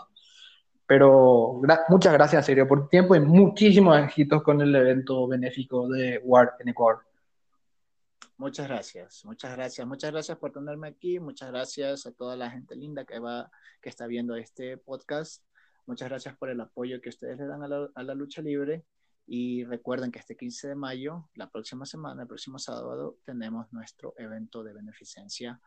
Pero 0.84 1.60
gra 1.60 1.84
muchas 1.90 2.12
gracias, 2.12 2.42
en 2.42 2.46
serio, 2.46 2.66
por 2.66 2.82
tu 2.82 2.88
tiempo 2.88 3.14
y 3.14 3.20
muchísimos 3.20 3.96
éxitos 3.98 4.42
con 4.42 4.60
el 4.60 4.74
evento 4.74 5.28
benéfico 5.28 5.86
de 5.88 6.20
WAR 6.24 6.56
en 6.58 6.70
Ecuador. 6.70 7.04
Muchas 8.36 8.66
gracias, 8.66 9.24
muchas 9.24 9.54
gracias, 9.54 9.86
muchas 9.86 10.10
gracias 10.10 10.38
por 10.38 10.50
tenerme 10.50 10.88
aquí, 10.88 11.20
muchas 11.20 11.50
gracias 11.50 12.04
a 12.06 12.12
toda 12.12 12.36
la 12.36 12.50
gente 12.50 12.74
linda 12.74 13.04
que 13.04 13.20
va, 13.20 13.48
que 13.80 13.90
está 13.90 14.08
viendo 14.08 14.34
este 14.34 14.76
podcast, 14.76 15.44
muchas 15.86 16.08
gracias 16.08 16.36
por 16.36 16.48
el 16.48 16.60
apoyo 16.60 17.00
que 17.00 17.10
ustedes 17.10 17.38
le 17.38 17.46
dan 17.46 17.62
a 17.62 17.68
la, 17.68 17.88
a 17.94 18.02
la 18.02 18.14
lucha 18.14 18.42
libre 18.42 18.84
y 19.28 19.64
recuerden 19.64 20.10
que 20.10 20.18
este 20.18 20.36
15 20.36 20.68
de 20.68 20.74
mayo, 20.74 21.28
la 21.34 21.50
próxima 21.50 21.84
semana, 21.84 22.22
el 22.22 22.28
próximo 22.28 22.59
sábado, 22.59 23.18
tenemos 23.24 23.70
nuestro 23.72 24.14
evento 24.16 24.64
de 24.64 24.72
beneficencia 24.72 25.60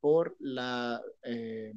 por 0.00 0.34
la 0.40 1.00
eh, 1.22 1.72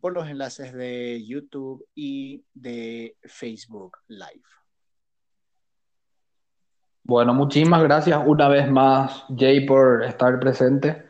por 0.00 0.12
los 0.12 0.28
enlaces 0.28 0.72
de 0.72 1.24
YouTube 1.24 1.86
y 1.94 2.44
de 2.52 3.16
Facebook 3.22 3.98
Live. 4.08 4.42
Bueno, 7.04 7.32
muchísimas 7.32 7.82
gracias 7.82 8.20
una 8.26 8.48
vez 8.48 8.70
más, 8.70 9.24
Jay, 9.36 9.64
por 9.64 10.04
estar 10.04 10.38
presente. 10.38 11.04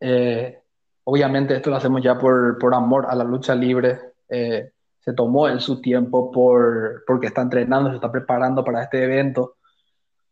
Eh, 0.00 0.60
obviamente 1.04 1.56
esto 1.56 1.70
lo 1.70 1.76
hacemos 1.76 2.02
ya 2.02 2.18
por, 2.18 2.58
por 2.58 2.74
amor 2.74 3.06
a 3.08 3.14
la 3.14 3.24
lucha 3.24 3.54
libre. 3.54 3.98
Eh, 4.28 4.72
se 5.08 5.14
tomó 5.14 5.48
en 5.48 5.58
su 5.58 5.80
tiempo 5.80 6.30
por, 6.30 7.02
porque 7.06 7.28
está 7.28 7.40
entrenando, 7.40 7.88
se 7.88 7.94
está 7.94 8.12
preparando 8.12 8.62
para 8.62 8.82
este 8.82 9.02
evento. 9.02 9.56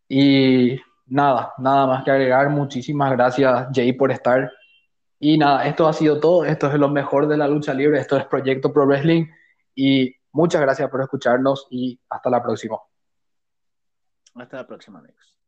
Y 0.07 0.79
nada, 1.07 1.55
nada 1.57 1.87
más 1.87 2.05
que 2.05 2.11
agregar. 2.11 2.51
Muchísimas 2.51 3.11
gracias, 3.13 3.69
Jay, 3.73 3.95
por 3.95 4.11
estar. 4.11 4.53
Y 5.19 5.39
nada, 5.39 5.67
esto 5.67 5.89
ha 5.89 5.95
sido 5.95 6.21
todo. 6.21 6.45
Esto 6.45 6.67
es 6.67 6.75
lo 6.75 6.91
mejor 6.91 7.27
de 7.27 7.39
la 7.39 7.49
lucha 7.49 7.73
libre. 7.73 7.99
Esto 7.99 8.19
es 8.19 8.27
Proyecto 8.27 8.71
Pro 8.71 8.85
Wrestling. 8.85 9.25
Y 9.75 10.15
muchas 10.31 10.61
gracias 10.61 10.91
por 10.91 11.01
escucharnos 11.01 11.69
y 11.71 11.99
hasta 12.11 12.29
la 12.29 12.43
próxima. 12.43 12.77
Hasta 14.35 14.59
la 14.59 14.67
próxima, 14.67 14.99
amigos. 14.99 15.39